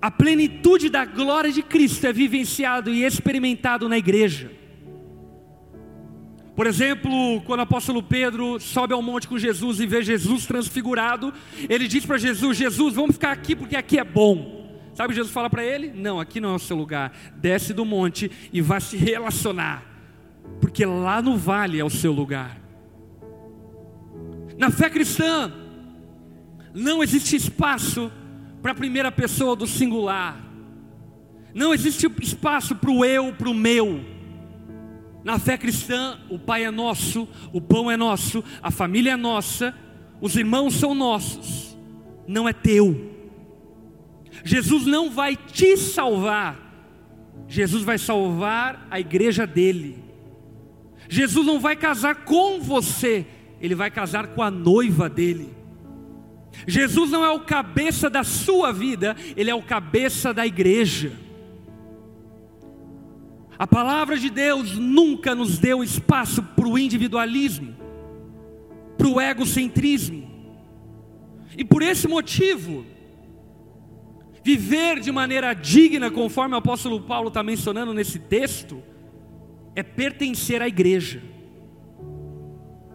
A 0.00 0.10
plenitude 0.10 0.88
da 0.88 1.04
glória 1.04 1.52
de 1.52 1.62
Cristo 1.62 2.06
é 2.06 2.12
vivenciado 2.12 2.90
e 2.90 3.04
experimentado 3.04 3.88
na 3.88 3.98
igreja. 3.98 4.50
Por 6.56 6.66
exemplo, 6.66 7.40
quando 7.42 7.60
o 7.60 7.62
apóstolo 7.62 8.02
Pedro 8.02 8.58
sobe 8.58 8.92
ao 8.92 9.02
monte 9.02 9.28
com 9.28 9.38
Jesus 9.38 9.80
e 9.80 9.86
vê 9.86 10.02
Jesus 10.02 10.46
transfigurado, 10.46 11.32
ele 11.68 11.86
diz 11.86 12.04
para 12.04 12.18
Jesus: 12.18 12.56
Jesus, 12.56 12.94
vamos 12.94 13.16
ficar 13.16 13.32
aqui 13.32 13.54
porque 13.54 13.76
aqui 13.76 13.98
é 13.98 14.04
bom. 14.04 14.60
Sabe 14.94 15.14
Jesus 15.14 15.32
fala 15.32 15.48
para 15.48 15.64
ele? 15.64 15.92
Não, 15.94 16.18
aqui 16.18 16.40
não 16.40 16.50
é 16.50 16.54
o 16.56 16.58
seu 16.58 16.76
lugar. 16.76 17.12
Desce 17.36 17.72
do 17.72 17.84
monte 17.84 18.30
e 18.52 18.60
vá 18.60 18.80
se 18.80 18.96
relacionar, 18.96 19.82
porque 20.60 20.84
lá 20.84 21.22
no 21.22 21.36
vale 21.36 21.78
é 21.78 21.84
o 21.84 21.90
seu 21.90 22.12
lugar. 22.12 22.60
Na 24.60 24.70
fé 24.70 24.90
cristã, 24.90 25.50
não 26.74 27.02
existe 27.02 27.34
espaço 27.34 28.12
para 28.60 28.72
a 28.72 28.74
primeira 28.74 29.10
pessoa 29.10 29.56
do 29.56 29.66
singular. 29.66 30.38
Não 31.54 31.72
existe 31.72 32.06
espaço 32.20 32.76
para 32.76 32.90
o 32.90 33.02
eu, 33.02 33.32
para 33.32 33.48
o 33.48 33.54
meu. 33.54 34.04
Na 35.24 35.38
fé 35.38 35.56
cristã, 35.56 36.20
o 36.28 36.38
Pai 36.38 36.64
é 36.64 36.70
nosso, 36.70 37.26
o 37.54 37.58
pão 37.58 37.90
é 37.90 37.96
nosso, 37.96 38.44
a 38.62 38.70
família 38.70 39.12
é 39.12 39.16
nossa, 39.16 39.74
os 40.20 40.36
irmãos 40.36 40.74
são 40.74 40.94
nossos, 40.94 41.74
não 42.28 42.46
é 42.46 42.52
teu. 42.52 43.14
Jesus 44.44 44.84
não 44.84 45.10
vai 45.10 45.36
te 45.36 45.74
salvar, 45.78 46.58
Jesus 47.48 47.82
vai 47.82 47.96
salvar 47.96 48.86
a 48.90 49.00
igreja 49.00 49.46
dele. 49.46 50.04
Jesus 51.08 51.46
não 51.46 51.58
vai 51.58 51.76
casar 51.76 52.26
com 52.26 52.60
você, 52.60 53.26
ele 53.60 53.74
vai 53.74 53.90
casar 53.90 54.28
com 54.28 54.42
a 54.42 54.50
noiva 54.50 55.08
dele. 55.08 55.54
Jesus 56.66 57.10
não 57.10 57.24
é 57.24 57.30
o 57.30 57.40
cabeça 57.40 58.10
da 58.10 58.24
sua 58.24 58.72
vida, 58.72 59.16
ele 59.36 59.50
é 59.50 59.54
o 59.54 59.62
cabeça 59.62 60.32
da 60.32 60.46
igreja. 60.46 61.12
A 63.58 63.66
palavra 63.66 64.16
de 64.16 64.30
Deus 64.30 64.76
nunca 64.76 65.34
nos 65.34 65.58
deu 65.58 65.84
espaço 65.84 66.42
para 66.42 66.66
o 66.66 66.78
individualismo, 66.78 67.76
para 68.96 69.06
o 69.06 69.20
egocentrismo. 69.20 70.28
E 71.56 71.64
por 71.64 71.82
esse 71.82 72.08
motivo, 72.08 72.86
viver 74.42 75.00
de 75.00 75.12
maneira 75.12 75.52
digna, 75.52 76.10
conforme 76.10 76.54
o 76.54 76.58
apóstolo 76.58 77.02
Paulo 77.02 77.28
está 77.28 77.42
mencionando 77.42 77.92
nesse 77.92 78.18
texto, 78.18 78.82
é 79.76 79.82
pertencer 79.82 80.62
à 80.62 80.68
igreja. 80.68 81.22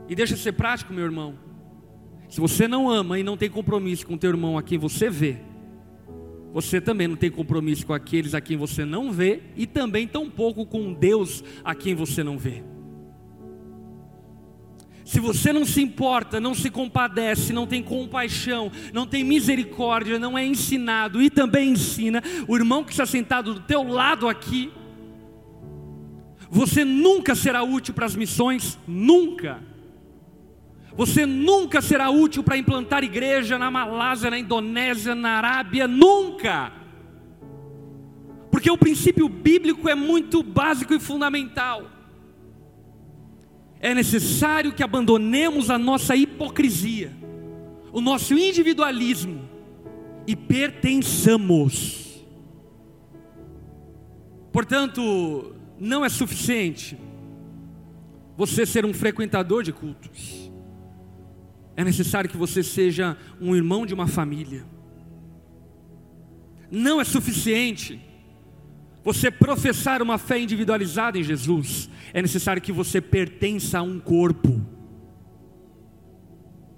E 0.08 0.16
deixa 0.16 0.38
ser 0.38 0.54
prático, 0.54 0.94
meu 0.94 1.06
irmão. 1.06 1.38
Se 2.30 2.40
você 2.40 2.68
não 2.68 2.90
ama 2.90 3.20
e 3.20 3.24
não 3.24 3.38
tem 3.38 3.50
compromisso 3.50 4.06
com 4.06 4.18
teu 4.18 4.30
irmão 4.30 4.58
a 4.58 4.64
quem 4.64 4.78
você 4.78 5.10
vê, 5.10 5.38
você 6.52 6.80
também 6.80 7.08
não 7.08 7.16
tem 7.16 7.30
compromisso 7.30 7.86
com 7.86 7.94
aqueles 7.94 8.34
a 8.34 8.42
quem 8.42 8.58
você 8.58 8.86
não 8.86 9.12
vê 9.12 9.42
e 9.56 9.68
também 9.68 10.08
tampouco 10.08 10.66
com 10.66 10.94
Deus 10.94 11.44
a 11.64 11.76
quem 11.76 11.94
você 11.94 12.24
não 12.24 12.38
vê. 12.38 12.64
Se 15.04 15.20
você 15.20 15.54
não 15.54 15.66
se 15.66 15.82
importa, 15.82 16.40
não 16.40 16.56
se 16.56 16.72
compadece, 16.72 17.54
não 17.54 17.68
tem 17.68 17.84
compaixão, 17.84 18.72
não 18.92 19.06
tem 19.06 19.24
misericórdia, 19.24 20.18
não 20.18 20.38
é 20.38 20.44
ensinado 20.46 21.22
e 21.22 21.30
também 21.30 21.72
ensina 21.72 22.24
o 22.48 22.56
irmão 22.56 22.84
que 22.84 22.92
está 22.92 23.06
sentado 23.06 23.54
do 23.54 23.60
teu 23.60 23.84
lado 23.84 24.28
aqui, 24.28 24.72
você 26.50 26.84
nunca 26.86 27.36
será 27.36 27.64
útil 27.64 27.94
para 27.94 28.06
as 28.06 28.16
missões, 28.16 28.80
nunca. 28.88 29.75
Você 30.96 31.26
nunca 31.26 31.82
será 31.82 32.10
útil 32.10 32.42
para 32.42 32.58
implantar 32.58 33.04
igreja 33.04 33.58
na 33.58 33.70
Malásia, 33.70 34.30
na 34.30 34.40
Indonésia, 34.40 35.14
na 35.14 35.38
Arábia, 35.38 35.88
nunca. 35.88 36.72
Porque 38.50 38.72
o 38.72 38.78
princípio 38.78 39.28
bíblico 39.28 39.90
é 39.90 39.96
muito 39.96 40.42
básico 40.42 40.94
e 40.94 41.00
fundamental. 41.00 41.92
É 43.80 43.94
necessário 43.94 44.72
que 44.72 44.82
abandonemos 44.82 45.70
a 45.70 45.78
nossa 45.78 46.16
hipocrisia, 46.16 47.12
o 47.92 48.00
nosso 48.00 48.34
individualismo 48.34 49.50
e 50.26 50.36
pertençamos. 50.36 52.26
Portanto, 54.52 55.54
não 55.78 56.06
é 56.06 56.10
suficiente 56.10 56.98
você 58.38 58.66
ser 58.66 58.86
um 58.86 58.94
frequentador 58.94 59.62
de 59.62 59.74
cultos. 59.74 60.45
É 61.76 61.84
necessário 61.84 62.30
que 62.30 62.38
você 62.38 62.64
seja 62.64 63.18
um 63.40 63.56
irmão 63.56 63.86
de 63.86 63.94
uma 63.94 64.08
família. 64.08 64.66
Não 66.72 67.02
é 67.02 67.04
suficiente 67.04 68.02
você 69.04 69.30
professar 69.30 70.02
uma 70.02 70.18
fé 70.18 70.40
individualizada 70.40 71.20
em 71.20 71.24
Jesus. 71.24 71.90
É 72.14 72.22
necessário 72.22 72.62
que 72.62 72.72
você 72.72 73.02
pertença 73.02 73.80
a 73.80 73.82
um 73.82 74.00
corpo. 74.00 74.66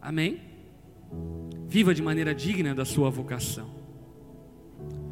Amém? 0.01 0.41
Viva 1.67 1.93
de 1.93 2.01
maneira 2.01 2.33
digna 2.33 2.73
da 2.73 2.83
sua 2.83 3.09
vocação. 3.09 3.69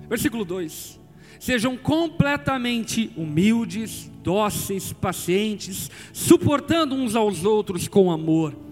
Versículo 0.09 0.43
2: 0.43 0.99
Sejam 1.39 1.77
completamente 1.77 3.11
humildes, 3.15 4.11
dóceis, 4.23 4.91
pacientes, 4.91 5.91
suportando 6.11 6.95
uns 6.95 7.15
aos 7.15 7.45
outros 7.45 7.87
com 7.87 8.11
amor 8.11 8.64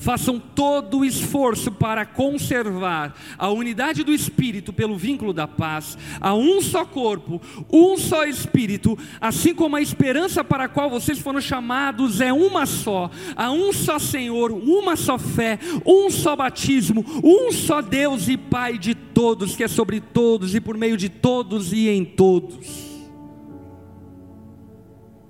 façam 0.00 0.40
todo 0.40 1.00
o 1.00 1.04
esforço 1.04 1.70
para 1.70 2.06
conservar 2.06 3.14
a 3.38 3.50
unidade 3.50 4.02
do 4.02 4.12
Espírito 4.12 4.72
pelo 4.72 4.96
vínculo 4.96 5.32
da 5.32 5.46
paz, 5.46 5.96
a 6.20 6.34
um 6.34 6.60
só 6.62 6.86
corpo, 6.86 7.40
um 7.70 7.96
só 7.98 8.24
Espírito, 8.24 8.98
assim 9.20 9.54
como 9.54 9.76
a 9.76 9.82
esperança 9.82 10.42
para 10.42 10.64
a 10.64 10.68
qual 10.68 10.88
vocês 10.88 11.18
foram 11.18 11.40
chamados 11.40 12.20
é 12.20 12.32
uma 12.32 12.64
só, 12.64 13.10
a 13.36 13.52
um 13.52 13.72
só 13.74 13.98
Senhor, 13.98 14.50
uma 14.52 14.96
só 14.96 15.18
fé, 15.18 15.58
um 15.84 16.10
só 16.10 16.34
batismo, 16.34 17.04
um 17.22 17.52
só 17.52 17.82
Deus 17.82 18.26
e 18.26 18.38
Pai 18.38 18.78
de 18.78 18.94
todos, 18.94 19.54
que 19.54 19.64
é 19.64 19.68
sobre 19.68 20.00
todos 20.00 20.54
e 20.54 20.60
por 20.60 20.78
meio 20.78 20.96
de 20.96 21.10
todos 21.10 21.74
e 21.74 21.90
em 21.90 22.06
todos. 22.06 22.88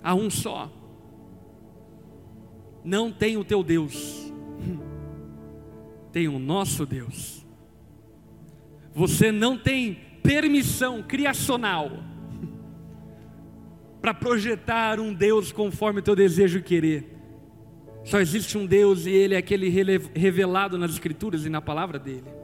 A 0.02 0.14
um 0.14 0.30
só. 0.30 0.70
Não 2.82 3.10
tem 3.10 3.36
o 3.36 3.44
teu 3.44 3.62
Deus 3.62 4.29
tem 6.12 6.28
o 6.28 6.38
nosso 6.38 6.84
Deus. 6.86 7.46
Você 8.94 9.30
não 9.30 9.56
tem 9.56 9.94
permissão 10.22 11.02
criacional 11.02 11.90
para 14.00 14.12
projetar 14.12 14.98
um 15.00 15.14
Deus 15.14 15.52
conforme 15.52 16.00
o 16.00 16.02
teu 16.02 16.16
desejo 16.16 16.58
e 16.58 16.62
querer. 16.62 17.16
Só 18.04 18.20
existe 18.20 18.56
um 18.56 18.66
Deus 18.66 19.06
e 19.06 19.10
Ele 19.10 19.34
é 19.34 19.38
aquele 19.38 19.68
revelado 20.14 20.78
nas 20.78 20.92
Escrituras 20.92 21.44
e 21.44 21.50
na 21.50 21.60
palavra 21.60 21.98
dele. 21.98 22.40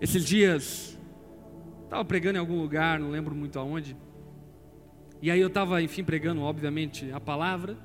Esses 0.00 0.24
dias, 0.24 0.98
estava 1.84 2.04
pregando 2.04 2.36
em 2.36 2.40
algum 2.40 2.60
lugar, 2.60 2.98
não 2.98 3.10
lembro 3.10 3.34
muito 3.34 3.58
aonde. 3.58 3.96
E 5.20 5.30
aí 5.30 5.40
eu 5.40 5.46
estava, 5.46 5.80
enfim, 5.80 6.02
pregando, 6.02 6.40
obviamente, 6.42 7.12
a 7.12 7.20
palavra. 7.20 7.76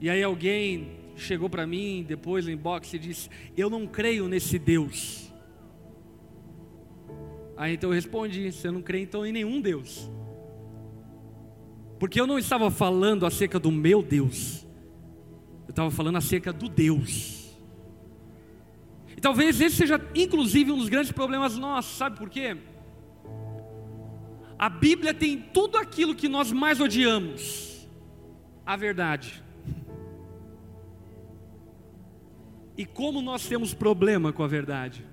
E 0.00 0.08
aí 0.08 0.22
alguém 0.22 0.98
chegou 1.16 1.50
para 1.50 1.66
mim 1.66 2.04
depois 2.06 2.44
no 2.44 2.52
inbox 2.52 2.92
e 2.94 2.98
disse: 2.98 3.28
Eu 3.56 3.68
não 3.68 3.86
creio 3.86 4.28
nesse 4.28 4.58
Deus. 4.58 5.32
Aí 7.56 7.74
então 7.74 7.90
eu 7.90 7.94
respondi: 7.94 8.52
Você 8.52 8.70
não 8.70 8.80
crê 8.80 9.00
então 9.00 9.26
em 9.26 9.32
nenhum 9.32 9.60
Deus. 9.60 10.10
Porque 11.98 12.20
eu 12.20 12.26
não 12.26 12.38
estava 12.38 12.70
falando 12.70 13.26
acerca 13.26 13.58
do 13.58 13.72
meu 13.72 14.02
Deus, 14.02 14.64
eu 15.66 15.70
estava 15.70 15.90
falando 15.90 16.16
acerca 16.16 16.52
do 16.52 16.68
Deus. 16.68 17.56
E 19.16 19.20
talvez 19.20 19.60
esse 19.60 19.74
seja, 19.74 20.00
inclusive, 20.14 20.70
um 20.70 20.78
dos 20.78 20.88
grandes 20.88 21.10
problemas 21.10 21.58
nossos, 21.58 21.96
sabe 21.96 22.16
por 22.16 22.30
quê? 22.30 22.56
A 24.56 24.68
Bíblia 24.68 25.12
tem 25.12 25.36
tudo 25.36 25.76
aquilo 25.76 26.14
que 26.14 26.28
nós 26.28 26.52
mais 26.52 26.80
odiamos: 26.80 27.88
a 28.64 28.76
verdade. 28.76 29.47
E 32.78 32.86
como 32.86 33.20
nós 33.20 33.48
temos 33.48 33.74
problema 33.74 34.32
com 34.32 34.44
a 34.44 34.46
verdade? 34.46 35.04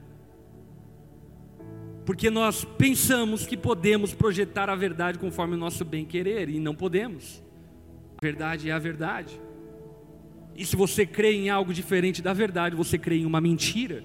Porque 2.06 2.30
nós 2.30 2.63
pensamos 2.63 3.47
que 3.47 3.58
podemos 3.58 4.13
projetar 4.13 4.69
a 4.69 4.75
verdade 4.75 5.17
conforme 5.17 5.56
o 5.56 5.58
nosso 5.58 5.84
bem-querer 5.84 6.47
e 6.47 6.60
não 6.60 6.75
podemos. 6.75 7.43
A 8.17 8.21
verdade 8.21 8.69
é 8.69 8.71
a 8.71 8.78
verdade. 8.78 9.41
E 10.56 10.63
se 10.63 10.75
você 10.75 11.08
crê 11.08 11.34
em 11.34 11.49
algo 11.49 11.73
diferente 11.73 12.21
da 12.21 12.34
verdade, 12.34 12.75
você 12.75 12.99
crê 12.99 13.17
em 13.17 13.25
uma 13.25 13.41
mentira. 13.41 14.04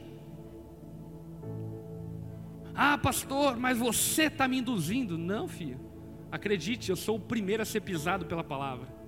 Ah, 2.75 2.97
pastor, 2.97 3.59
mas 3.59 3.77
você 3.77 4.25
está 4.25 4.49
me 4.49 4.57
induzindo. 4.57 5.19
Não, 5.19 5.47
filho. 5.47 5.79
Acredite, 6.33 6.89
eu 6.89 6.97
sou 6.97 7.17
o 7.17 7.21
primeiro 7.21 7.63
a 7.63 7.67
ser 7.67 7.83
pisado 7.83 8.25
pela 8.25 8.43
palavra. 8.43 9.00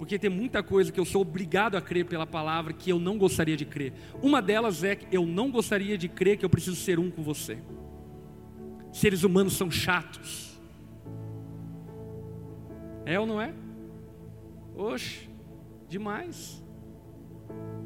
Porque 0.00 0.18
tem 0.18 0.30
muita 0.30 0.62
coisa 0.62 0.90
que 0.90 0.98
eu 0.98 1.04
sou 1.04 1.20
obrigado 1.20 1.76
a 1.76 1.80
crer 1.82 2.06
pela 2.06 2.26
palavra 2.26 2.72
que 2.72 2.88
eu 2.88 2.98
não 2.98 3.18
gostaria 3.18 3.54
de 3.54 3.66
crer. 3.66 3.92
Uma 4.22 4.40
delas 4.40 4.82
é 4.82 4.96
que 4.96 5.14
eu 5.14 5.26
não 5.26 5.50
gostaria 5.50 5.98
de 5.98 6.08
crer 6.08 6.38
que 6.38 6.44
eu 6.44 6.48
preciso 6.48 6.76
ser 6.76 6.98
um 6.98 7.10
com 7.10 7.22
você. 7.22 7.58
Seres 8.90 9.24
humanos 9.24 9.52
são 9.58 9.70
chatos. 9.70 10.58
É 13.04 13.20
ou 13.20 13.26
não 13.26 13.42
é? 13.42 13.52
Oxe, 14.74 15.28
demais. 15.86 16.64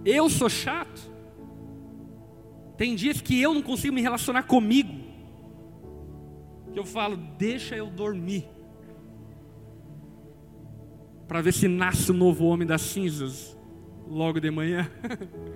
Eu 0.05 0.31
sou 0.31 0.49
chato. 0.49 1.03
Tem 2.77 2.95
dias 2.95 3.21
que 3.21 3.43
eu 3.43 3.53
não 3.53 3.61
consigo 3.61 3.93
me 3.93 4.01
relacionar 4.01 4.45
comigo. 4.45 5.01
Que 6.73 6.79
eu 6.79 6.85
falo, 6.85 7.17
deixa 7.17 7.75
eu 7.75 7.91
dormir. 7.91 8.54
Para 11.27 11.41
ver 11.41 11.53
se 11.53 11.69
nasce 11.69 12.11
o 12.11 12.15
novo 12.15 12.45
homem 12.45 12.67
das 12.67 12.83
cinzas 12.83 13.57
logo 14.07 14.41
de 14.41 14.51
manhã. 14.51 14.91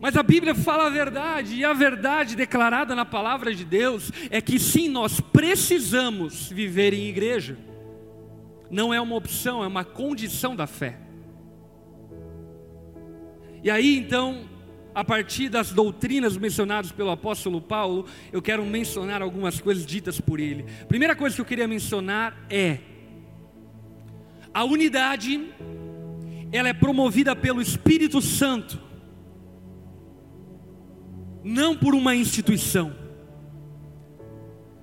Mas 0.00 0.16
a 0.16 0.22
Bíblia 0.22 0.54
fala 0.54 0.86
a 0.86 0.90
verdade, 0.90 1.56
e 1.56 1.64
a 1.64 1.72
verdade 1.72 2.36
declarada 2.36 2.94
na 2.94 3.04
palavra 3.04 3.52
de 3.52 3.64
Deus 3.64 4.12
é 4.30 4.40
que 4.40 4.58
sim, 4.58 4.88
nós 4.88 5.20
precisamos 5.20 6.50
viver 6.52 6.94
em 6.94 7.08
igreja. 7.08 7.58
Não 8.70 8.94
é 8.94 9.00
uma 9.00 9.16
opção, 9.16 9.64
é 9.64 9.66
uma 9.66 9.84
condição 9.84 10.54
da 10.54 10.68
fé. 10.68 10.98
E 13.62 13.68
aí 13.68 13.98
então, 13.98 14.48
a 14.94 15.02
partir 15.04 15.48
das 15.48 15.72
doutrinas 15.72 16.36
mencionadas 16.36 16.92
pelo 16.92 17.10
apóstolo 17.10 17.60
Paulo, 17.60 18.06
eu 18.32 18.40
quero 18.40 18.64
mencionar 18.64 19.20
algumas 19.20 19.60
coisas 19.60 19.84
ditas 19.84 20.20
por 20.20 20.38
ele. 20.38 20.64
Primeira 20.86 21.16
coisa 21.16 21.34
que 21.34 21.40
eu 21.40 21.46
queria 21.46 21.66
mencionar 21.66 22.36
é 22.48 22.78
a 24.52 24.64
unidade 24.64 25.52
ela 26.50 26.68
é 26.68 26.72
promovida 26.72 27.36
pelo 27.36 27.60
Espírito 27.60 28.22
Santo, 28.22 28.80
não 31.44 31.76
por 31.76 31.94
uma 31.94 32.14
instituição. 32.14 32.94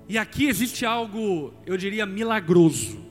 E 0.07 0.17
aqui 0.17 0.45
existe 0.45 0.85
algo, 0.85 1.53
eu 1.65 1.75
diria, 1.75 2.05
milagroso. 2.05 3.03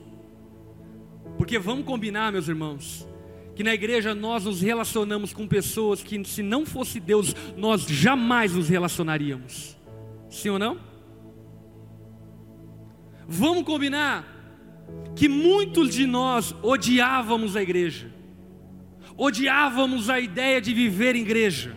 Porque 1.37 1.59
vamos 1.59 1.85
combinar, 1.85 2.31
meus 2.31 2.47
irmãos, 2.47 3.07
que 3.57 3.65
na 3.65 3.75
igreja 3.75 4.15
nós 4.15 4.45
nos 4.45 4.61
relacionamos 4.61 5.33
com 5.33 5.47
pessoas 5.49 6.03
que, 6.03 6.25
se 6.25 6.43
não 6.43 6.65
fosse 6.65 7.01
Deus, 7.01 7.35
nós 7.57 7.83
jamais 7.87 8.55
nos 8.55 8.69
relacionaríamos. 8.69 9.77
Sim 10.31 10.51
ou 10.51 10.59
não? 10.59 10.79
Vamos 13.27 13.65
combinar 13.65 14.34
que 15.15 15.29
muitos 15.29 15.95
de 15.95 16.07
nós 16.07 16.55
odiávamos 16.63 17.57
a 17.57 17.63
igreja, 17.63 18.13
odiávamos 19.17 20.11
a 20.11 20.19
ideia 20.19 20.61
de 20.61 20.75
viver 20.75 21.15
em 21.15 21.23
igreja, 21.23 21.77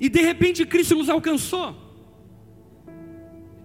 e 0.00 0.08
de 0.08 0.20
repente 0.20 0.64
Cristo 0.64 0.94
nos 0.94 1.08
alcançou. 1.08 1.88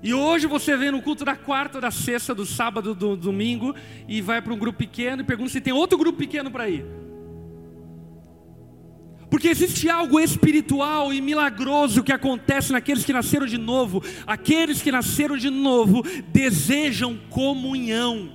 E 0.02 0.14
hoje 0.14 0.48
você 0.48 0.76
vem 0.76 0.92
no 0.92 1.02
culto 1.02 1.24
da 1.24 1.34
quarta, 1.34 1.80
da 1.80 1.90
sexta, 1.90 2.36
do 2.36 2.46
sábado, 2.46 2.94
do 2.94 3.16
domingo, 3.16 3.74
e 4.06 4.22
vai 4.22 4.42
para 4.42 4.54
um 4.54 4.58
grupo 4.58 4.80
pequeno 4.80 5.22
e 5.22 5.26
pergunta 5.26 5.50
se 5.50 5.62
tem 5.62 5.72
outro 5.72 5.98
grupo 5.98 6.18
pequeno 6.18 6.52
para 6.52 6.68
ir. 6.68 6.86
Porque 9.34 9.48
existe 9.48 9.90
algo 9.90 10.20
espiritual 10.20 11.12
e 11.12 11.20
milagroso 11.20 12.04
que 12.04 12.12
acontece 12.12 12.72
naqueles 12.72 13.04
que 13.04 13.12
nasceram 13.12 13.48
de 13.48 13.58
novo. 13.58 14.04
Aqueles 14.28 14.80
que 14.80 14.92
nasceram 14.92 15.36
de 15.36 15.50
novo 15.50 16.04
desejam 16.28 17.18
comunhão. 17.32 18.32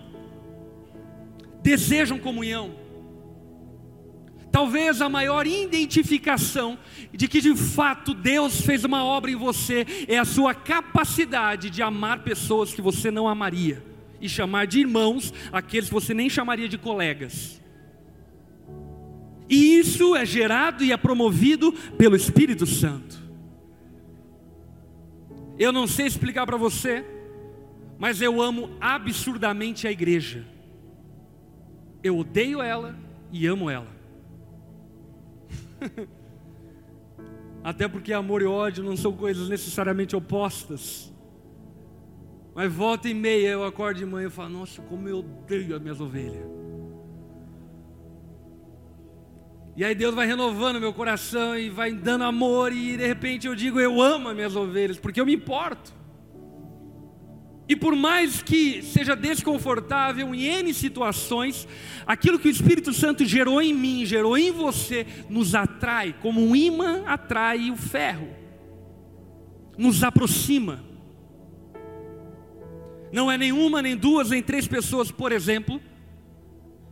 Desejam 1.63 2.19
comunhão. 2.19 2.75
Talvez 4.51 5.01
a 5.01 5.09
maior 5.09 5.47
identificação 5.47 6.77
de 7.13 7.29
que 7.29 7.41
de 7.41 7.55
fato 7.55 8.13
Deus 8.13 8.61
fez 8.61 8.83
uma 8.83 9.05
obra 9.05 9.31
em 9.31 9.37
você 9.37 9.87
é 10.09 10.19
a 10.19 10.25
sua 10.25 10.53
capacidade 10.53 11.71
de 11.71 11.81
amar 11.81 12.25
pessoas 12.25 12.75
que 12.75 12.83
você 12.83 13.09
não 13.09 13.29
amaria 13.29 13.85
e 14.21 14.29
chamar 14.29 14.67
de 14.67 14.81
irmãos 14.81 15.33
aqueles 15.53 15.87
que 15.87 15.95
você 15.95 16.13
nem 16.13 16.29
chamaria 16.29 16.69
de 16.69 16.77
colegas. 16.77 17.61
E 19.49 19.79
isso 19.79 20.15
é 20.15 20.27
gerado 20.27 20.85
e 20.85 20.93
é 20.93 20.97
promovido 20.97 21.73
pelo 21.97 22.15
Espírito 22.15 22.67
Santo. 22.67 23.19
Eu 25.59 25.73
não 25.73 25.87
sei 25.87 26.07
explicar 26.07 26.47
para 26.47 26.57
você, 26.57 27.05
mas 27.99 28.23
eu 28.23 28.41
amo 28.41 28.71
absurdamente 28.81 29.89
a 29.89 29.91
igreja. 29.91 30.47
Eu 32.03 32.19
odeio 32.19 32.63
ela 32.63 32.95
e 33.33 33.47
amo 33.47 33.69
ela. 33.69 33.89
Até 37.65 37.89
porque 37.89 38.13
amor 38.13 38.43
e 38.43 38.47
ódio 38.47 38.85
não 38.85 38.97
são 38.97 39.13
coisas 39.13 39.49
necessariamente 39.49 40.15
opostas. 40.15 41.13
Mas 42.55 42.73
volta 42.73 43.09
e 43.09 43.15
meia 43.15 43.49
eu 43.49 43.65
acordo 43.65 43.99
de 43.99 44.07
manhã 44.07 44.29
e 44.29 44.31
falo, 44.31 44.51
nossa, 44.51 44.81
como 44.83 45.09
eu 45.09 45.19
odeio 45.19 45.75
as 45.75 45.83
minhas 45.83 46.01
ovelhas. 46.01 46.47
E 49.79 49.85
aí 49.85 49.95
Deus 49.95 50.12
vai 50.12 50.27
renovando 50.27 50.81
meu 50.81 50.93
coração 50.93 51.57
e 51.57 51.71
vai 51.71 51.93
dando 51.93 52.25
amor, 52.25 52.73
e 52.73 52.97
de 52.97 53.07
repente 53.07 53.47
eu 53.47 53.55
digo, 53.55 53.79
eu 53.79 54.03
amo 54.03 54.29
as 54.29 54.35
minhas 54.35 54.57
ovelhas, 54.57 54.99
porque 54.99 55.21
eu 55.21 55.25
me 55.25 55.33
importo. 55.33 55.95
E 57.69 57.77
por 57.77 57.95
mais 57.95 58.43
que 58.43 58.83
seja 58.83 59.14
desconfortável 59.14 60.35
em 60.35 60.47
N 60.47 60.75
situações, 60.75 61.69
aquilo 62.05 62.41
que 62.41 62.49
o 62.49 62.51
Espírito 62.51 62.93
Santo 62.93 63.25
gerou 63.25 63.62
em 63.62 63.73
mim, 63.73 64.05
gerou 64.05 64.37
em 64.37 64.51
você, 64.51 65.07
nos 65.31 65.55
atrai, 65.55 66.12
como 66.21 66.45
um 66.45 66.57
imã 66.57 67.05
atrai 67.07 67.71
o 67.71 67.77
ferro, 67.77 68.31
nos 69.79 70.03
aproxima. 70.03 70.85
Não 73.12 73.31
é 73.31 73.39
nenhuma, 73.39 73.81
nem 73.81 73.97
duas, 73.97 74.31
nem 74.31 74.43
três 74.43 74.66
pessoas, 74.66 75.12
por 75.12 75.31
exemplo, 75.31 75.81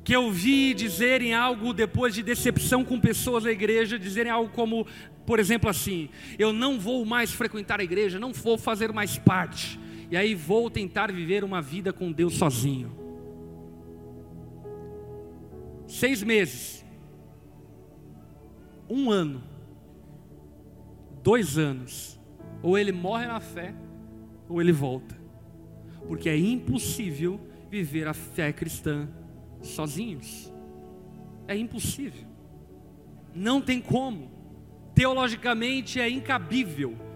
que 0.07 0.15
eu 0.15 0.31
vi 0.31 0.73
dizerem 0.73 1.35
algo 1.35 1.73
depois 1.73 2.15
de 2.15 2.23
decepção 2.23 2.85
com 2.85 3.01
pessoas 3.01 3.43
da 3.43 3.51
igreja, 3.51 3.99
dizerem 3.99 4.31
algo 4.31 4.49
como, 4.53 4.87
por 5.27 5.41
exemplo, 5.41 5.69
assim: 5.69 6.09
eu 6.39 6.53
não 6.53 6.79
vou 6.79 7.05
mais 7.05 7.33
frequentar 7.33 7.81
a 7.81 7.83
igreja, 7.83 8.17
não 8.17 8.33
vou 8.33 8.57
fazer 8.57 8.93
mais 8.93 9.19
parte 9.19 9.81
e 10.09 10.17
aí 10.17 10.33
vou 10.33 10.71
tentar 10.71 11.11
viver 11.11 11.43
uma 11.43 11.61
vida 11.61 11.93
com 11.93 12.13
Deus 12.13 12.35
sozinho. 12.35 12.97
Seis 15.89 16.23
meses, 16.23 16.85
um 18.89 19.11
ano, 19.11 19.43
dois 21.21 21.59
anos, 21.59 22.17
ou 22.63 22.79
ele 22.79 22.93
morre 22.93 23.27
na 23.27 23.41
fé, 23.41 23.75
ou 24.49 24.61
ele 24.61 24.71
volta, 24.71 25.19
porque 26.07 26.29
é 26.29 26.39
impossível 26.39 27.41
viver 27.69 28.07
a 28.07 28.15
fé 28.15 28.53
cristã 28.53 29.09
sozinhos. 29.69 30.53
É 31.49 31.57
impossível, 31.57 32.27
não 33.35 33.61
tem 33.61 33.81
como, 33.81 34.31
teologicamente 34.95 36.01
é 36.01 36.09
incabível 36.09 37.07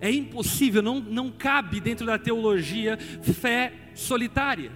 é 0.00 0.10
impossível, 0.10 0.82
não, 0.82 1.00
não 1.00 1.30
cabe 1.30 1.80
dentro 1.80 2.06
da 2.06 2.18
teologia 2.18 2.98
fé 3.22 3.72
solitária. 3.94 4.70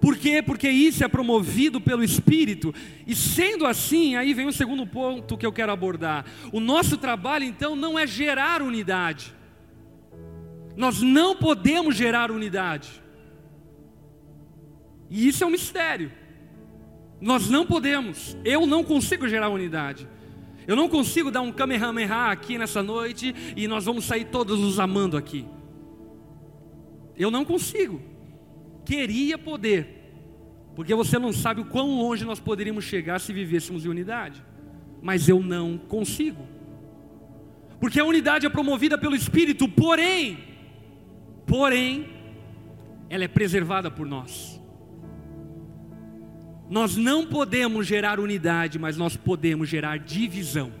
Por 0.00 0.16
quê? 0.16 0.40
Porque 0.40 0.68
isso 0.70 1.04
é 1.04 1.08
promovido 1.08 1.80
pelo 1.80 2.04
Espírito. 2.04 2.72
E 3.06 3.14
sendo 3.14 3.66
assim, 3.66 4.14
aí 4.14 4.32
vem 4.32 4.46
o 4.46 4.52
segundo 4.52 4.86
ponto 4.86 5.36
que 5.36 5.44
eu 5.44 5.52
quero 5.52 5.72
abordar. 5.72 6.24
O 6.52 6.60
nosso 6.60 6.96
trabalho, 6.96 7.44
então, 7.44 7.74
não 7.74 7.98
é 7.98 8.06
gerar 8.06 8.62
unidade. 8.62 9.34
Nós 10.76 11.02
não 11.02 11.34
podemos 11.34 11.96
gerar 11.96 12.30
unidade. 12.30 13.02
E 15.10 15.28
isso 15.28 15.44
é 15.44 15.46
um 15.46 15.50
mistério. 15.50 16.12
Nós 17.20 17.48
não 17.48 17.66
podemos. 17.66 18.36
Eu 18.44 18.66
não 18.66 18.84
consigo 18.84 19.28
gerar 19.28 19.48
unidade. 19.48 20.08
Eu 20.66 20.76
não 20.76 20.88
consigo 20.88 21.30
dar 21.30 21.40
um 21.40 21.50
Kamehameha 21.50 22.30
aqui 22.30 22.58
nessa 22.58 22.82
noite 22.82 23.34
e 23.56 23.66
nós 23.66 23.86
vamos 23.86 24.04
sair 24.04 24.26
todos 24.26 24.60
nos 24.60 24.78
amando 24.78 25.16
aqui. 25.16 25.46
Eu 27.16 27.30
não 27.30 27.44
consigo. 27.44 28.00
Queria 28.84 29.36
poder, 29.36 30.12
porque 30.76 30.94
você 30.94 31.18
não 31.18 31.32
sabe 31.32 31.60
o 31.60 31.64
quão 31.64 31.98
longe 31.98 32.24
nós 32.24 32.38
poderíamos 32.40 32.84
chegar 32.84 33.18
se 33.18 33.32
vivêssemos 33.32 33.84
em 33.84 33.88
unidade, 33.88 34.42
mas 35.02 35.28
eu 35.28 35.42
não 35.42 35.76
consigo, 35.76 36.46
porque 37.78 38.00
a 38.00 38.04
unidade 38.04 38.46
é 38.46 38.48
promovida 38.48 38.96
pelo 38.96 39.14
Espírito, 39.14 39.68
porém, 39.68 40.38
porém, 41.46 42.08
ela 43.10 43.24
é 43.24 43.28
preservada 43.28 43.90
por 43.90 44.06
nós. 44.06 44.58
Nós 46.68 46.96
não 46.96 47.26
podemos 47.26 47.86
gerar 47.86 48.20
unidade, 48.20 48.78
mas 48.78 48.96
nós 48.96 49.16
podemos 49.16 49.68
gerar 49.68 49.98
divisão. 49.98 50.72